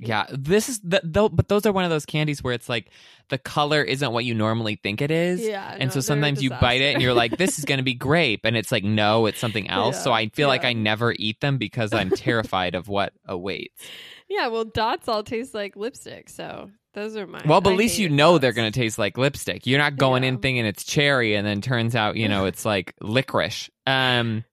Yeah, 0.07 0.25
this 0.31 0.69
is 0.69 0.79
the 0.81 1.01
though, 1.03 1.29
but 1.29 1.47
those 1.47 1.65
are 1.65 1.71
one 1.71 1.83
of 1.83 1.89
those 1.89 2.05
candies 2.05 2.43
where 2.43 2.53
it's 2.53 2.67
like 2.69 2.89
the 3.29 3.37
color 3.37 3.81
isn't 3.81 4.11
what 4.11 4.25
you 4.25 4.33
normally 4.33 4.75
think 4.75 5.01
it 5.01 5.11
is. 5.11 5.41
Yeah. 5.41 5.71
And 5.71 5.89
no, 5.89 5.93
so 5.93 5.99
sometimes 6.01 6.43
you 6.43 6.49
bite 6.49 6.81
it 6.81 6.93
and 6.93 7.01
you're 7.01 7.13
like, 7.13 7.37
this 7.37 7.57
is 7.59 7.65
going 7.65 7.77
to 7.77 7.83
be 7.83 7.93
grape. 7.93 8.41
And 8.43 8.55
it's 8.57 8.71
like, 8.71 8.83
no, 8.83 9.25
it's 9.25 9.39
something 9.39 9.69
else. 9.69 10.03
so 10.03 10.11
I 10.11 10.29
feel 10.29 10.47
like. 10.47 10.65
I 10.65 10.73
never 10.73 11.13
eat 11.17 11.39
them 11.41 11.57
because 11.57 11.93
I'm 11.93 12.09
terrified 12.15 12.75
of 12.75 12.87
what 12.87 13.13
awaits. 13.25 13.81
yeah. 14.29 14.47
Well, 14.47 14.65
dots 14.65 15.07
all 15.07 15.23
taste 15.23 15.53
like 15.53 15.75
lipstick, 15.75 16.29
so 16.29 16.69
those 16.93 17.15
are 17.15 17.25
mine. 17.25 17.43
Well, 17.45 17.59
but 17.61 17.71
I 17.71 17.73
at 17.73 17.77
least 17.79 17.97
you 17.99 18.07
know 18.09 18.37
they're 18.37 18.51
going 18.53 18.71
to 18.71 18.77
taste 18.79 18.97
like 18.99 19.17
lipstick. 19.17 19.65
You're 19.65 19.79
not 19.79 19.95
going 19.97 20.23
in 20.23 20.37
thinking 20.39 20.65
it's 20.65 20.83
cherry 20.83 21.35
and 21.35 21.45
then 21.47 21.61
turns 21.61 21.95
out, 21.95 22.15
you 22.17 22.27
know, 22.29 22.45
it's 22.51 22.65
like 22.65 22.93
licorice. 23.01 23.69
Um, 23.87 24.43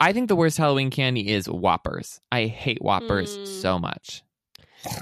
I 0.00 0.12
think 0.12 0.28
the 0.28 0.36
worst 0.36 0.58
Halloween 0.58 0.90
candy 0.90 1.30
is 1.32 1.46
Whoppers. 1.48 2.20
I 2.30 2.46
hate 2.46 2.82
Whoppers 2.82 3.38
Mm. 3.38 3.46
so 3.46 3.78
much. 3.78 4.22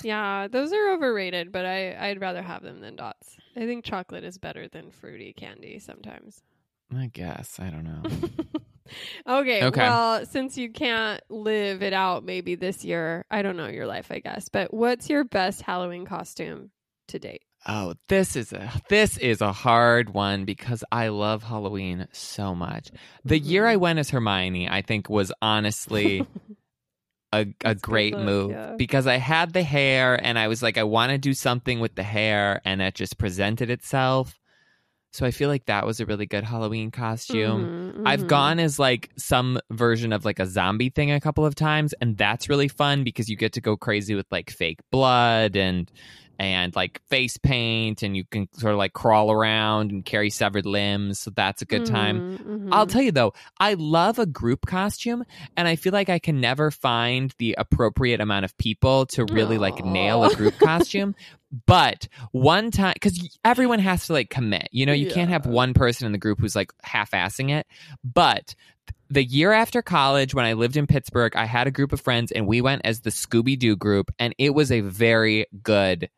Yeah, 0.02 0.48
those 0.48 0.72
are 0.72 0.92
overrated, 0.92 1.52
but 1.52 1.64
I 1.64 2.08
I'd 2.08 2.20
rather 2.20 2.42
have 2.42 2.62
them 2.62 2.80
than 2.80 2.96
dots. 2.96 3.36
I 3.56 3.60
think 3.60 3.84
chocolate 3.84 4.24
is 4.24 4.38
better 4.38 4.68
than 4.68 4.90
fruity 4.90 5.32
candy 5.32 5.78
sometimes. 5.78 6.42
I 6.96 7.06
guess. 7.06 7.58
I 7.58 7.70
don't 7.70 7.84
know. 7.84 8.02
okay, 9.40 9.64
Okay. 9.64 9.80
Well, 9.80 10.26
since 10.26 10.58
you 10.58 10.70
can't 10.70 11.22
live 11.30 11.82
it 11.82 11.92
out 11.92 12.24
maybe 12.24 12.54
this 12.54 12.84
year, 12.84 13.24
I 13.30 13.42
don't 13.42 13.56
know 13.56 13.68
your 13.68 13.86
life, 13.86 14.10
I 14.10 14.18
guess. 14.18 14.48
But 14.48 14.72
what's 14.74 15.08
your 15.08 15.24
best 15.24 15.62
Halloween 15.62 16.04
costume 16.04 16.70
to 17.08 17.18
date? 17.18 17.42
Oh, 17.66 17.94
this 18.08 18.34
is 18.34 18.52
a 18.52 18.72
this 18.88 19.18
is 19.18 19.40
a 19.40 19.52
hard 19.52 20.12
one 20.12 20.44
because 20.44 20.82
I 20.90 21.08
love 21.08 21.44
Halloween 21.44 22.08
so 22.12 22.54
much. 22.56 22.90
The 23.24 23.38
year. 23.38 23.66
I 23.66 23.74
mm-hmm. 23.74 23.82
went 23.82 23.98
as 24.00 24.10
Hermione, 24.10 24.68
I 24.68 24.82
think 24.82 25.08
was 25.08 25.32
honestly 25.40 26.26
a 27.32 27.46
a 27.64 27.74
great 27.74 28.14
look, 28.14 28.24
move 28.24 28.50
yeah. 28.50 28.74
because 28.76 29.06
I 29.06 29.16
had 29.16 29.52
the 29.52 29.62
hair 29.62 30.18
and 30.22 30.38
I 30.38 30.48
was 30.48 30.62
like 30.62 30.78
I 30.78 30.84
want 30.84 31.10
to 31.12 31.18
do 31.18 31.34
something 31.34 31.80
with 31.80 31.94
the 31.94 32.02
hair 32.02 32.60
and 32.64 32.82
it 32.82 32.94
just 32.94 33.18
presented 33.18 33.70
itself. 33.70 34.38
So 35.12 35.26
I 35.26 35.30
feel 35.30 35.50
like 35.50 35.66
that 35.66 35.84
was 35.84 36.00
a 36.00 36.06
really 36.06 36.24
good 36.24 36.42
Halloween 36.42 36.90
costume. 36.90 37.94
Mhm, 37.96 38.02
I've 38.06 38.24
mhm. 38.24 38.28
gone 38.28 38.58
as 38.58 38.78
like 38.78 39.10
some 39.18 39.60
version 39.70 40.10
of 40.10 40.24
like 40.24 40.38
a 40.38 40.46
zombie 40.46 40.88
thing 40.88 41.10
a 41.10 41.20
couple 41.20 41.44
of 41.44 41.54
times, 41.54 41.92
and 42.00 42.16
that's 42.16 42.48
really 42.48 42.68
fun 42.68 43.04
because 43.04 43.28
you 43.28 43.36
get 43.36 43.52
to 43.52 43.60
go 43.60 43.76
crazy 43.76 44.14
with 44.14 44.26
like 44.30 44.50
fake 44.50 44.80
blood 44.90 45.54
and 45.54 45.90
and 46.42 46.74
like 46.74 47.00
face 47.08 47.36
paint, 47.36 48.02
and 48.02 48.16
you 48.16 48.24
can 48.24 48.48
sort 48.54 48.72
of 48.72 48.78
like 48.78 48.92
crawl 48.92 49.30
around 49.30 49.92
and 49.92 50.04
carry 50.04 50.28
severed 50.28 50.66
limbs. 50.66 51.20
So 51.20 51.30
that's 51.30 51.62
a 51.62 51.64
good 51.64 51.86
time. 51.86 52.38
Mhm, 52.38 52.46
mhm. 52.64 52.68
I'll 52.72 52.86
tell 52.88 53.00
you 53.00 53.12
though, 53.12 53.32
I 53.60 53.74
love 53.74 54.18
a 54.18 54.26
group 54.26 54.66
costume, 54.66 55.24
and 55.56 55.68
I 55.68 55.76
feel 55.76 55.92
like 55.92 56.08
I 56.08 56.18
can 56.18 56.40
never 56.40 56.72
find 56.72 57.32
the 57.38 57.54
appropriate 57.56 58.20
amount 58.20 58.44
of 58.44 58.58
people 58.58 59.06
to 59.06 59.24
really 59.24 59.56
like 59.56 59.84
nail 59.84 60.24
a 60.24 60.34
group 60.34 60.58
costume. 60.58 61.14
But 61.66 62.08
one 62.32 62.70
time, 62.72 62.94
because 62.94 63.38
everyone 63.44 63.78
has 63.78 64.06
to 64.08 64.14
like 64.14 64.28
commit, 64.30 64.68
you 64.72 64.84
know, 64.84 64.92
you 64.94 65.06
can't 65.14 65.30
have 65.30 65.46
one 65.46 65.74
person 65.74 66.06
in 66.06 66.12
the 66.12 66.18
group 66.18 66.40
who's 66.40 66.56
like 66.56 66.72
half 66.82 67.12
assing 67.12 67.50
it. 67.50 67.66
But 68.02 68.54
the 69.10 69.22
year 69.22 69.52
after 69.52 69.82
college, 69.82 70.34
when 70.34 70.46
I 70.46 70.54
lived 70.54 70.78
in 70.78 70.86
Pittsburgh, 70.86 71.36
I 71.36 71.44
had 71.44 71.66
a 71.66 71.70
group 71.70 71.92
of 71.92 72.00
friends 72.00 72.32
and 72.32 72.46
we 72.46 72.62
went 72.62 72.80
as 72.84 73.00
the 73.00 73.10
Scooby 73.10 73.58
Doo 73.58 73.76
group, 73.76 74.10
and 74.18 74.34
it 74.38 74.54
was 74.54 74.72
a 74.72 74.80
very 74.80 75.46
good 75.62 76.08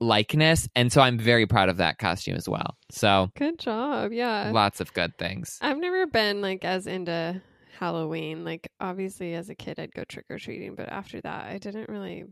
likeness. 0.00 0.68
And 0.74 0.92
so 0.92 1.00
I'm 1.00 1.18
very 1.18 1.46
proud 1.46 1.68
of 1.68 1.78
that 1.78 1.98
costume 1.98 2.36
as 2.36 2.48
well. 2.48 2.76
So 2.90 3.30
Good 3.36 3.58
job. 3.58 4.12
Yeah. 4.12 4.50
lots 4.52 4.80
of 4.80 4.92
good 4.92 5.16
things. 5.18 5.58
I've 5.62 5.78
never 5.78 6.06
been 6.06 6.40
like 6.42 6.64
as 6.64 6.86
into 6.86 7.40
Halloween. 7.78 8.44
Like 8.44 8.70
obviously 8.80 9.34
as 9.34 9.48
a 9.48 9.54
kid 9.54 9.78
I'd 9.78 9.94
go 9.94 10.04
trick 10.04 10.26
or 10.30 10.38
treating, 10.38 10.74
but 10.74 10.88
after 10.88 11.20
that 11.20 11.46
I 11.46 11.58
didn't 11.58 11.88
really 11.88 12.24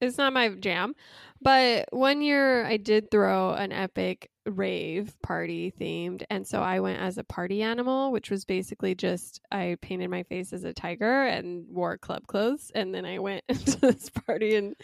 it's 0.00 0.18
not 0.18 0.32
my 0.32 0.50
jam. 0.50 0.94
But 1.40 1.88
one 1.90 2.20
year 2.22 2.64
I 2.64 2.76
did 2.76 3.10
throw 3.10 3.52
an 3.52 3.72
epic 3.72 4.30
rave 4.46 5.14
party 5.22 5.72
themed 5.78 6.22
and 6.30 6.46
so 6.46 6.60
I 6.62 6.80
went 6.80 7.00
as 7.00 7.18
a 7.18 7.24
party 7.24 7.62
animal, 7.62 8.12
which 8.12 8.30
was 8.30 8.44
basically 8.44 8.94
just 8.94 9.40
I 9.50 9.76
painted 9.80 10.08
my 10.10 10.22
face 10.22 10.52
as 10.52 10.64
a 10.64 10.72
tiger 10.72 11.24
and 11.24 11.66
wore 11.68 11.98
club 11.98 12.26
clothes 12.26 12.70
and 12.74 12.94
then 12.94 13.04
I 13.04 13.18
went 13.18 13.44
to 13.48 13.80
this 13.80 14.08
party 14.10 14.56
and 14.56 14.74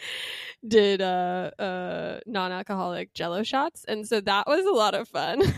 did 0.67 1.01
uh 1.01 1.51
uh 1.59 2.19
non-alcoholic 2.25 3.13
jello 3.13 3.43
shots 3.43 3.85
and 3.87 4.07
so 4.07 4.21
that 4.21 4.47
was 4.47 4.65
a 4.65 4.71
lot 4.71 4.95
of 4.95 5.07
fun. 5.07 5.41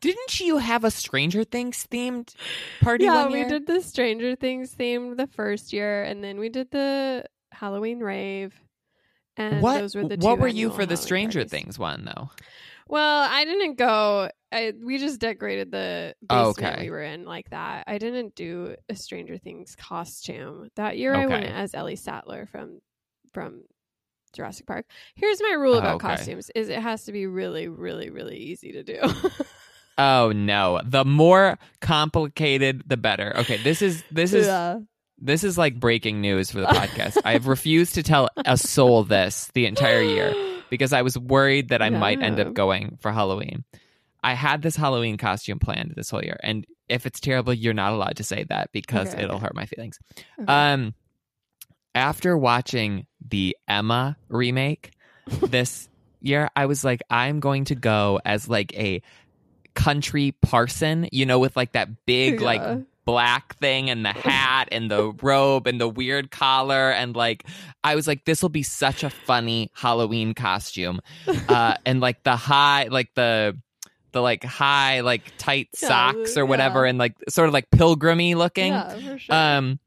Didn't 0.00 0.40
you 0.40 0.56
have 0.56 0.84
a 0.84 0.90
Stranger 0.90 1.44
Things 1.44 1.86
themed 1.90 2.34
party 2.80 3.04
yeah, 3.04 3.28
we 3.28 3.44
did 3.44 3.66
the 3.66 3.82
Stranger 3.82 4.34
Things 4.34 4.70
theme 4.70 5.16
the 5.16 5.26
first 5.26 5.74
year, 5.74 6.02
and 6.02 6.24
then 6.24 6.38
we 6.38 6.48
did 6.48 6.70
the 6.70 7.26
Halloween 7.52 8.00
rave. 8.00 8.54
And 9.36 9.62
what 9.62 9.78
those 9.78 9.94
were 9.94 10.08
the 10.08 10.16
what 10.16 10.38
were 10.38 10.48
you 10.48 10.70
for 10.70 10.86
the 10.86 10.96
Stranger 10.96 11.40
parties. 11.40 11.50
Things 11.50 11.78
one 11.78 12.06
though? 12.06 12.30
Well, 12.90 13.26
I 13.30 13.44
didn't 13.44 13.76
go. 13.76 14.28
I, 14.52 14.72
we 14.82 14.98
just 14.98 15.20
decorated 15.20 15.70
the 15.70 16.14
Oh, 16.28 16.52
basement 16.52 16.74
okay. 16.74 16.82
we 16.84 16.90
were 16.90 17.02
in 17.02 17.24
like 17.24 17.48
that. 17.50 17.84
I 17.86 17.98
didn't 17.98 18.34
do 18.34 18.74
a 18.88 18.96
Stranger 18.96 19.38
Things 19.38 19.76
costume 19.76 20.68
that 20.76 20.98
year. 20.98 21.14
I 21.14 21.26
went 21.26 21.46
as 21.46 21.74
Ellie 21.74 21.96
Sattler 21.96 22.46
from 22.50 22.80
from 23.32 23.62
Jurassic 24.34 24.66
Park. 24.66 24.86
Here's 25.14 25.40
my 25.40 25.52
rule 25.52 25.74
Oh, 25.74 25.78
about 25.78 25.94
okay. 25.96 26.08
costumes: 26.16 26.50
is 26.54 26.68
it 26.68 26.80
has 26.80 27.04
to 27.04 27.12
be 27.12 27.26
really, 27.26 27.68
really, 27.68 28.10
really 28.10 28.36
easy 28.36 28.72
to 28.72 28.82
do. 28.82 29.00
Oh 29.98 30.32
no. 30.32 30.80
The 30.82 31.04
more 31.04 31.58
complicated 31.82 32.84
the 32.86 32.96
better. 32.96 33.34
Okay, 33.40 33.58
this 33.58 33.82
is 33.82 34.02
this 34.10 34.32
is 34.32 34.46
yeah. 34.46 34.78
this 35.18 35.44
is 35.44 35.58
like 35.58 35.78
breaking 35.78 36.22
news 36.22 36.50
for 36.50 36.60
the 36.60 36.68
podcast. 36.68 37.18
I 37.24 37.32
have 37.32 37.46
refused 37.46 37.94
to 37.96 38.02
tell 38.02 38.30
a 38.46 38.56
soul 38.56 39.04
this 39.04 39.50
the 39.52 39.66
entire 39.66 40.00
year 40.00 40.32
because 40.70 40.92
I 40.92 41.02
was 41.02 41.18
worried 41.18 41.68
that 41.68 41.82
I 41.82 41.90
might 41.90 42.22
end 42.22 42.40
up 42.40 42.54
going 42.54 42.96
for 43.00 43.12
Halloween. 43.12 43.64
I 44.22 44.34
had 44.34 44.62
this 44.62 44.76
Halloween 44.76 45.16
costume 45.16 45.58
planned 45.58 45.92
this 45.96 46.10
whole 46.10 46.22
year 46.22 46.38
and 46.42 46.66
if 46.88 47.06
it's 47.06 47.20
terrible 47.20 47.52
you're 47.54 47.74
not 47.74 47.92
allowed 47.92 48.16
to 48.16 48.24
say 48.24 48.44
that 48.48 48.70
because 48.72 49.12
Okay, 49.14 49.22
it'll 49.24 49.36
okay. 49.36 49.44
hurt 49.44 49.54
my 49.54 49.66
feelings. 49.66 49.98
Okay. 50.40 50.52
Um, 50.52 50.94
after 51.94 52.36
watching 52.36 53.06
the 53.26 53.56
Emma 53.68 54.16
remake 54.28 54.92
this 55.42 55.88
year, 56.20 56.48
I 56.54 56.66
was 56.66 56.84
like, 56.84 57.00
I'm 57.10 57.40
going 57.40 57.64
to 57.66 57.74
go 57.74 58.20
as 58.24 58.48
like 58.48 58.74
a 58.76 59.02
country 59.74 60.32
parson, 60.42 61.08
you 61.12 61.26
know, 61.26 61.38
with 61.38 61.56
like 61.56 61.72
that 61.72 62.04
big 62.06 62.40
Yeah. 62.40 62.46
like 62.46 62.86
black 63.04 63.56
thing 63.56 63.90
and 63.90 64.04
the 64.04 64.12
hat 64.12 64.68
and 64.70 64.90
the 64.90 65.12
robe 65.22 65.66
and 65.66 65.80
the 65.80 65.88
weird 65.88 66.30
collar 66.30 66.90
and 66.90 67.16
like 67.16 67.44
I 67.82 67.94
was 67.94 68.06
like 68.06 68.24
this 68.24 68.42
will 68.42 68.48
be 68.50 68.62
such 68.62 69.02
a 69.02 69.10
funny 69.10 69.70
Halloween 69.74 70.34
costume. 70.34 71.00
Uh 71.48 71.74
and 71.86 72.00
like 72.00 72.22
the 72.22 72.36
high 72.36 72.88
like 72.90 73.10
the 73.14 73.56
the 74.12 74.20
like 74.20 74.44
high 74.44 75.00
like 75.00 75.32
tight 75.38 75.68
Yeah, 75.80 75.88
socks 75.88 76.36
or 76.36 76.44
whatever 76.46 76.84
yeah. 76.84 76.90
and 76.90 76.98
like 76.98 77.14
sort 77.28 77.48
of 77.48 77.54
like 77.54 77.70
pilgrimy 77.70 78.34
looking. 78.34 78.72
yeah, 78.72 79.16
sure. 79.16 79.34
Um, 79.34 79.78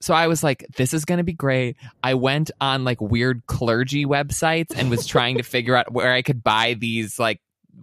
so 0.00 0.14
I 0.14 0.26
was 0.28 0.44
like, 0.44 0.64
this 0.76 0.92
is 0.94 1.04
going 1.04 1.18
to 1.18 1.24
be 1.24 1.32
great. 1.32 1.76
I 2.02 2.14
went 2.14 2.50
on 2.60 2.84
like 2.84 3.00
weird 3.00 3.44
clergy 3.46 4.04
websites 4.06 4.72
and 4.76 4.88
was 4.90 5.06
trying 5.06 5.38
to 5.38 5.42
figure 5.42 5.74
out 5.74 5.90
where 5.90 6.12
I 6.12 6.22
could 6.22 6.44
buy 6.44 6.74
these 6.78 7.18
like 7.18 7.40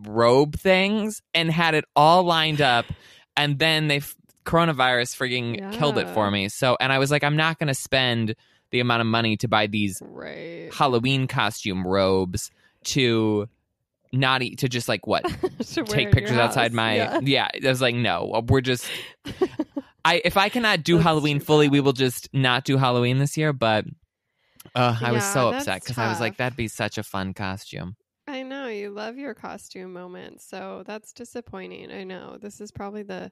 robe 0.07 0.55
things 0.57 1.21
and 1.33 1.51
had 1.51 1.73
it 1.75 1.85
all 1.95 2.23
lined 2.23 2.61
up. 2.61 2.85
And 3.35 3.57
then 3.59 3.87
they, 3.87 3.97
f- 3.97 4.15
coronavirus 4.45 5.15
frigging 5.15 5.73
killed 5.73 5.97
it 5.97 6.09
for 6.09 6.29
me. 6.29 6.49
So, 6.49 6.77
and 6.79 6.91
I 6.91 6.99
was 6.99 7.11
like, 7.11 7.23
I'm 7.23 7.37
not 7.37 7.59
going 7.59 7.67
to 7.67 7.73
spend 7.73 8.35
the 8.71 8.79
amount 8.79 9.01
of 9.01 9.07
money 9.07 9.37
to 9.37 9.47
buy 9.47 9.67
these 9.67 10.01
right. 10.03 10.69
Halloween 10.73 11.27
costume 11.27 11.85
robes 11.85 12.51
to 12.85 13.47
not 14.11 14.41
eat 14.41 14.59
to 14.59 14.69
just 14.69 14.87
like 14.87 15.07
what 15.07 15.25
take 15.87 16.11
pictures 16.11 16.37
outside 16.37 16.73
my 16.73 16.95
Yeah. 16.95 17.19
yeah. 17.23 17.47
I 17.63 17.67
was 17.67 17.81
like, 17.81 17.95
no, 17.95 18.43
we're 18.47 18.61
just 18.61 18.87
I 20.05 20.21
if 20.23 20.37
I 20.37 20.49
cannot 20.49 20.83
do 20.83 20.97
Halloween 20.97 21.39
fully, 21.39 21.69
we 21.69 21.79
will 21.79 21.93
just 21.93 22.29
not 22.33 22.65
do 22.65 22.77
Halloween 22.77 23.19
this 23.19 23.37
year. 23.37 23.53
But 23.53 23.85
uh, 24.75 24.97
I 25.01 25.11
was 25.11 25.23
so 25.23 25.49
upset 25.49 25.81
because 25.81 25.97
I 25.97 26.09
was 26.09 26.19
like, 26.19 26.37
that'd 26.37 26.57
be 26.57 26.67
such 26.67 26.97
a 26.97 27.03
fun 27.03 27.33
costume. 27.33 27.95
I 28.27 28.43
know 28.43 28.67
you 28.67 28.89
love 28.89 29.17
your 29.17 29.33
costume 29.33 29.93
moment, 29.93 30.41
so 30.41 30.83
that's 30.85 31.11
disappointing. 31.11 31.91
I 31.91 32.03
know 32.05 32.37
this 32.39 32.61
is 32.61 32.71
probably 32.71 33.03
the 33.03 33.31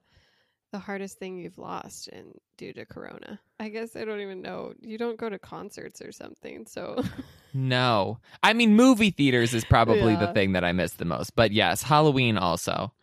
the 0.71 0.79
hardest 0.79 1.19
thing 1.19 1.37
you've 1.37 1.57
lost 1.57 2.07
in 2.07 2.33
due 2.57 2.73
to 2.73 2.85
Corona. 2.85 3.39
I 3.59 3.69
guess 3.69 3.95
I 3.95 4.05
don't 4.05 4.21
even 4.21 4.41
know. 4.41 4.73
You 4.79 4.97
don't 4.97 5.17
go 5.17 5.29
to 5.29 5.37
concerts 5.37 6.01
or 6.01 6.11
something, 6.11 6.65
so 6.65 7.03
No, 7.53 8.19
I 8.41 8.53
mean 8.53 8.75
movie 8.75 9.11
theaters 9.11 9.53
is 9.53 9.65
probably 9.65 10.15
the 10.15 10.31
thing 10.33 10.53
that 10.53 10.63
I 10.63 10.71
miss 10.71 10.93
the 10.93 11.05
most. 11.05 11.35
But 11.35 11.51
yes, 11.51 11.83
Halloween 11.83 12.37
also. 12.37 12.93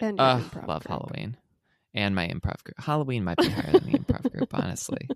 and 0.00 0.18
improv 0.18 0.66
love 0.66 0.84
group. 0.84 0.88
Halloween 0.88 1.36
and 1.94 2.14
my 2.14 2.26
improv 2.28 2.62
group. 2.64 2.78
Halloween 2.78 3.24
might 3.24 3.38
be 3.38 3.48
higher 3.48 3.72
than 3.72 3.92
the 3.92 3.98
improv 3.98 4.30
group, 4.32 4.54
honestly. 4.54 5.08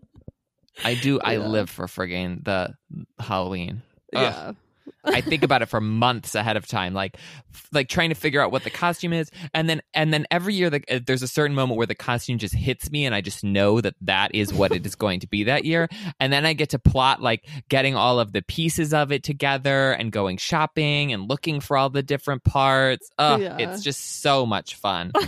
I 0.85 0.95
do. 0.95 1.21
I 1.21 1.37
live 1.39 1.71
for 1.71 1.87
friggin' 1.87 2.45
the 2.45 2.75
Halloween. 3.19 3.83
Ugh. 4.15 4.23
Yeah, 4.23 4.53
I 5.05 5.21
think 5.21 5.43
about 5.43 5.63
it 5.63 5.67
for 5.67 5.81
months 5.81 6.35
ahead 6.35 6.57
of 6.57 6.67
time, 6.67 6.95
like 6.95 7.17
like 7.73 7.89
trying 7.89 8.11
to 8.11 8.15
figure 8.15 8.41
out 8.41 8.53
what 8.53 8.63
the 8.65 8.71
costume 8.71 9.13
is, 9.13 9.31
and 9.53 9.69
then 9.69 9.83
and 9.95 10.13
then 10.13 10.27
every 10.31 10.55
year 10.55 10.71
the, 10.71 10.83
uh, 10.89 11.01
there's 11.07 11.23
a 11.23 11.29
certain 11.29 11.55
moment 11.57 11.77
where 11.79 11.87
the 11.87 11.95
costume 11.95 12.39
just 12.39 12.55
hits 12.55 12.91
me, 12.91 13.05
and 13.05 13.15
I 13.15 13.21
just 13.21 13.43
know 13.43 13.81
that 13.81 13.95
that 14.03 14.35
is 14.35 14.53
what 14.55 14.73
it 14.73 14.87
is 14.87 14.95
going 14.95 15.21
to 15.21 15.27
be 15.27 15.45
that 15.45 15.65
year, 15.65 15.89
and 16.21 16.33
then 16.33 16.47
I 16.47 16.53
get 16.53 16.71
to 16.71 16.79
plot 16.79 17.21
like 17.21 17.45
getting 17.69 17.97
all 17.97 18.21
of 18.21 18.33
the 18.33 18.43
pieces 18.43 18.95
of 18.95 19.11
it 19.11 19.23
together 19.25 19.93
and 19.93 20.13
going 20.13 20.37
shopping 20.37 21.13
and 21.13 21.29
looking 21.29 21.61
for 21.61 21.77
all 21.77 21.91
the 21.91 22.03
different 22.03 22.45
parts. 22.45 23.11
Ugh, 23.19 23.41
Yeah. 23.41 23.57
it's 23.59 23.83
just 23.83 24.21
so 24.23 24.47
much 24.47 24.77
fun. 24.77 25.13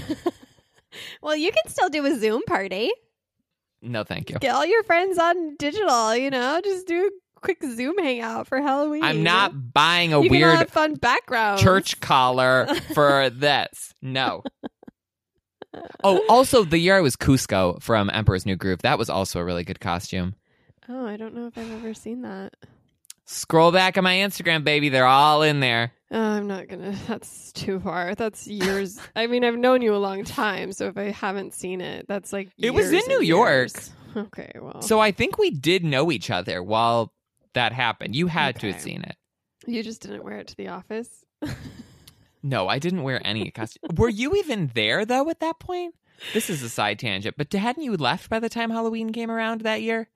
Well, 1.22 1.34
you 1.34 1.50
can 1.50 1.66
still 1.68 1.88
do 1.88 2.06
a 2.06 2.16
Zoom 2.18 2.42
party. 2.46 2.88
No, 3.82 4.04
thank 4.04 4.30
you. 4.30 4.38
Get 4.38 4.54
all 4.54 4.64
your 4.64 4.84
friends 4.84 5.18
on 5.18 5.56
digital, 5.56 6.16
you 6.16 6.30
know, 6.30 6.60
just 6.62 6.86
do 6.86 7.10
quick 7.44 7.62
Zoom 7.62 7.98
hangout 7.98 8.46
for 8.48 8.60
Halloween. 8.60 9.04
I'm 9.04 9.22
not 9.22 9.72
buying 9.72 10.12
a 10.12 10.20
you 10.20 10.30
weird 10.30 10.68
fun 10.70 10.94
backgrounds. 10.94 11.62
church 11.62 12.00
collar 12.00 12.66
for 12.94 13.30
this. 13.32 13.94
No. 14.02 14.42
Oh, 16.04 16.24
also 16.28 16.62
the 16.62 16.78
year 16.78 16.96
I 16.96 17.00
was 17.00 17.16
Kuzco 17.16 17.82
from 17.82 18.08
Emperor's 18.08 18.46
New 18.46 18.54
Groove, 18.54 18.82
that 18.82 18.96
was 18.96 19.10
also 19.10 19.40
a 19.40 19.44
really 19.44 19.64
good 19.64 19.80
costume. 19.80 20.36
Oh, 20.88 21.04
I 21.04 21.16
don't 21.16 21.34
know 21.34 21.48
if 21.48 21.58
I've 21.58 21.72
ever 21.72 21.94
seen 21.94 22.22
that. 22.22 22.54
Scroll 23.24 23.72
back 23.72 23.98
on 23.98 24.04
my 24.04 24.14
Instagram, 24.16 24.62
baby. 24.62 24.88
They're 24.88 25.04
all 25.04 25.42
in 25.42 25.58
there. 25.58 25.90
Oh, 26.12 26.20
I'm 26.20 26.46
not 26.46 26.68
gonna. 26.68 26.94
That's 27.08 27.50
too 27.52 27.80
far. 27.80 28.14
That's 28.14 28.46
years. 28.46 29.00
I 29.16 29.26
mean, 29.26 29.42
I've 29.44 29.56
known 29.56 29.82
you 29.82 29.96
a 29.96 29.98
long 29.98 30.22
time, 30.24 30.72
so 30.72 30.86
if 30.86 30.96
I 30.96 31.10
haven't 31.10 31.54
seen 31.54 31.80
it, 31.80 32.06
that's 32.06 32.32
like 32.32 32.50
It 32.56 32.70
was 32.70 32.92
in 32.92 33.02
New 33.08 33.18
and 33.18 33.26
York. 33.26 33.70
Okay, 34.16 34.52
well, 34.60 34.80
So 34.80 35.00
I 35.00 35.10
think 35.10 35.38
we 35.38 35.50
did 35.50 35.82
know 35.84 36.12
each 36.12 36.30
other 36.30 36.62
while 36.62 37.12
that 37.54 37.72
happened. 37.72 38.14
You 38.14 38.26
had 38.26 38.60
to 38.60 38.72
have 38.72 38.80
seen 38.80 39.02
it. 39.02 39.16
you 39.66 39.82
just 39.82 40.02
didn't 40.02 40.22
wear 40.24 40.38
it 40.38 40.48
to 40.48 40.56
the 40.56 40.68
office. 40.68 41.24
No, 42.46 42.68
I 42.68 42.78
didn't 42.78 43.04
wear 43.04 43.26
any 43.26 43.50
costume. 43.50 43.88
Were 43.96 44.10
you 44.10 44.36
even 44.36 44.70
there 44.74 45.06
though 45.06 45.30
at 45.30 45.40
that 45.40 45.58
point? 45.58 45.94
This 46.34 46.50
is 46.50 46.62
a 46.62 46.68
side 46.68 46.98
tangent, 46.98 47.36
but 47.38 47.50
hadn't 47.50 47.82
you 47.82 47.96
left 47.96 48.28
by 48.28 48.38
the 48.38 48.50
time 48.50 48.68
Halloween 48.68 49.12
came 49.14 49.30
around 49.30 49.62
that 49.62 49.80
year? 49.80 50.10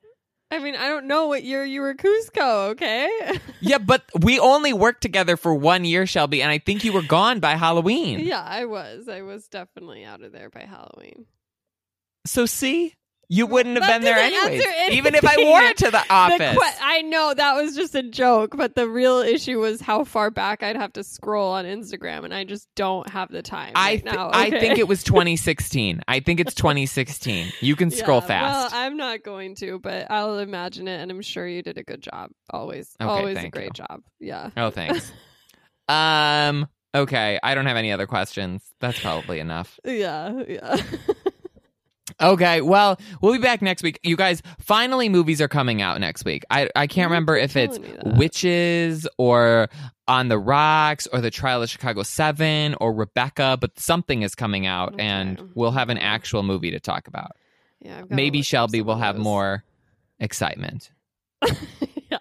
I 0.51 0.59
mean, 0.59 0.77
I 0.77 0.89
don't 0.89 1.07
know 1.07 1.27
what 1.27 1.43
year 1.43 1.65
you 1.65 1.81
were 1.81 1.95
Kuzco. 1.95 2.69
Okay. 2.73 3.09
Yeah, 3.61 3.79
but 3.79 4.05
we 4.21 4.39
only 4.39 4.73
worked 4.75 5.01
together 5.01 5.37
for 5.39 5.53
one 5.55 5.85
year, 5.87 6.07
Shelby, 6.07 6.43
and 6.43 6.51
I 6.51 6.59
think 6.59 6.85
you 6.85 6.93
were 6.93 7.03
gone 7.03 7.41
by 7.41 7.57
Halloween. 7.57 8.21
yeah, 8.21 8.43
I 8.43 8.67
was. 8.67 9.09
I 9.09 9.23
was 9.23 9.49
definitely 9.49 10.05
out 10.05 10.23
of 10.23 10.31
there 10.33 10.51
by 10.51 10.61
Halloween. 10.61 11.25
So 12.27 12.45
see, 12.45 12.95
you 13.31 13.47
wouldn't 13.47 13.77
have 13.77 13.85
That 13.87 14.01
been 14.01 14.05
there 14.05 14.17
anyways, 14.19 14.63
even 14.93 15.15
if 15.15 15.25
I 15.25 15.37
wore 15.37 15.61
it 15.63 15.77
to 15.79 15.85
the 15.87 15.91
The 16.09 16.13
office. 16.13 16.57
que- 16.59 16.73
I 16.83 17.03
know 17.03 17.35
that 17.35 17.55
was 17.63 17.77
just 17.77 17.95
a 17.95 18.03
joke, 18.03 18.57
but 18.57 18.75
the 18.75 18.89
real 18.89 19.19
issue 19.19 19.61
was 19.61 19.81
how 19.83 20.05
far 20.05 20.31
back 20.31 20.63
I'd 20.63 20.77
have 20.77 20.93
to 20.95 21.05
scroll 21.05 21.53
on 21.53 21.65
Instagram, 21.67 22.25
and 22.25 22.33
I 22.33 22.45
just 22.45 22.69
don't 22.75 23.09
have 23.11 23.31
the 23.31 23.43
time. 23.43 23.73
I 23.75 23.91
right 23.91 24.03
th- 24.03 24.15
now. 24.15 24.31
I 24.33 24.51
think 24.51 24.79
it 24.79 24.89
was 24.89 25.03
2016. 25.05 26.01
I 26.09 26.21
think 26.21 26.41
it's 26.41 26.55
2016. 26.55 27.53
You 27.61 27.77
can 27.77 27.91
scroll 27.91 28.21
Yeah, 28.23 28.27
fast. 28.27 28.73
Well, 28.73 28.83
I'm 28.83 28.97
not 28.97 29.23
going 29.23 29.55
to, 29.57 29.79
but 29.79 30.11
I'll 30.11 30.39
imagine 30.39 30.89
it, 30.89 31.01
and 31.01 31.11
I'm 31.11 31.21
sure 31.23 31.47
you 31.47 31.63
did 31.63 31.77
a 31.77 31.83
good 31.83 32.01
job. 32.01 32.31
Always, 32.51 32.95
Okay, 33.01 33.09
always 33.11 33.37
a 33.39 33.51
great 33.51 33.67
you. 33.79 33.85
job. 33.87 34.01
Yeah. 34.21 34.51
oh, 34.57 34.71
thanks. 34.71 35.13
um. 35.89 36.67
Okay, 36.95 37.39
I 37.43 37.55
don't 37.55 37.67
have 37.67 37.77
any 37.77 37.93
other 37.93 38.07
questions. 38.07 38.63
That's 38.81 38.99
probably 38.99 39.41
enough. 39.41 39.79
Yeah, 39.85 40.43
yeah. 40.49 40.77
Okay, 42.21 42.61
well, 42.61 42.99
we'll 43.21 43.33
be 43.33 43.39
back 43.39 43.63
next 43.63 43.83
week. 43.83 44.01
You 44.03 44.17
guys, 44.17 44.43
finally, 44.59 45.09
movies 45.09 45.41
are 45.41 45.49
coming 45.49 45.83
out 45.83 46.01
next 46.01 46.25
week. 46.25 46.45
I, 46.51 46.69
I 46.75 46.87
can't 46.87 47.05
mm-hmm. 47.05 47.13
remember 47.13 47.37
if 47.37 47.57
it's 47.57 47.77
telling 47.77 47.93
me 47.93 47.97
that. 48.03 48.17
Witches 48.17 49.09
or 49.19 49.69
On 50.09 50.29
the 50.29 50.39
Rocks 50.39 51.07
or 51.13 51.21
The 51.21 51.31
Trial 51.31 51.63
of 51.63 51.71
Chicago 51.71 52.03
7 52.03 52.75
or 52.81 52.93
Rebecca, 52.93 53.57
but 53.61 53.79
something 53.79 54.23
is 54.23 54.35
coming 54.35 54.67
out 54.67 54.95
Okay. 54.95 55.05
and 55.05 55.51
we'll 55.55 55.71
have 55.71 55.91
an 55.91 55.99
actual 55.99 56.43
movie 56.43 56.73
to 56.73 56.81
talk 56.81 57.07
about. 57.07 57.33
yeah 57.81 58.03
Maybe 58.09 58.43
Shelby 58.43 58.83
will 58.83 58.97
have 58.99 59.17
more 59.17 59.63
excitement. 60.19 60.91
yeah. 62.11 62.19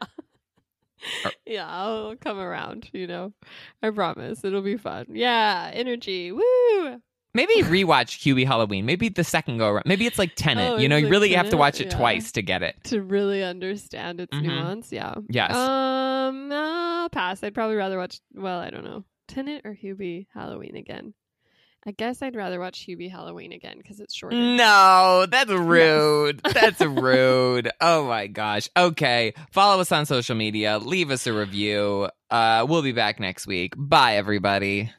Or- 1.25 1.31
Yeah, 1.45 1.67
I'll 1.67 2.15
come 2.17 2.37
around, 2.37 2.89
you 2.93 3.07
know. 3.07 3.33
I 3.81 3.89
promise. 3.89 4.43
It'll 4.43 4.61
be 4.61 4.77
fun. 4.77 5.07
Yeah, 5.09 5.71
energy. 5.73 6.31
Woo! 6.31 7.01
Maybe 7.33 7.55
rewatch 7.61 8.19
Hubie 8.23 8.45
Halloween. 8.47 8.85
Maybe 8.85 9.09
the 9.09 9.23
second 9.23 9.57
go 9.59 9.67
around. 9.69 9.83
Maybe 9.85 10.07
it's 10.07 10.17
like 10.17 10.31
Tenet. 10.35 10.71
Oh, 10.71 10.77
you 10.77 10.89
know, 10.89 10.97
you 10.97 11.05
like 11.05 11.11
really 11.11 11.33
have 11.33 11.49
to 11.51 11.57
watch 11.57 11.79
it 11.79 11.91
Yeah. 11.91 11.97
twice 11.97 12.31
to 12.33 12.41
get 12.41 12.63
it. 12.63 12.75
To 12.85 13.01
really 13.01 13.43
understand 13.43 14.19
its 14.21 14.35
Mhm. 14.35 14.43
nuance. 14.43 14.91
Yeah. 14.91 15.13
Yes. 15.29 15.55
Um, 15.55 16.51
uh, 16.51 17.09
pass. 17.09 17.43
I'd 17.43 17.53
probably 17.53 17.75
rather 17.75 17.97
watch, 17.97 18.19
well, 18.33 18.59
I 18.59 18.69
don't 18.71 18.83
know. 18.85 19.03
Tenet 19.27 19.61
or 19.65 19.75
Hubie 19.75 20.25
Halloween 20.33 20.75
again? 20.75 21.13
I 21.85 21.91
guess 21.91 22.21
I'd 22.21 22.35
rather 22.35 22.59
watch 22.59 22.85
Hubie 22.87 23.09
Halloween 23.11 23.53
again 23.53 23.77
because 23.77 23.99
it's 24.01 24.13
shorter. 24.15 24.35
No, 24.35 25.25
that's 25.29 25.51
rude. 25.51 26.41
That's 26.43 26.81
rude. 26.85 27.69
Oh 27.79 28.05
my 28.07 28.27
gosh. 28.27 28.67
Okay. 28.75 29.33
Follow 29.51 29.79
us 29.79 29.91
on 29.91 30.05
social 30.05 30.35
media. 30.35 30.79
Leave 30.79 31.11
us 31.11 31.27
a 31.27 31.33
review. 31.33 32.09
Uh, 32.29 32.65
we'll 32.67 32.81
be 32.81 32.91
back 32.93 33.19
next 33.21 33.47
week. 33.47 33.73
Bye, 33.77 34.15
everybody. 34.17 34.91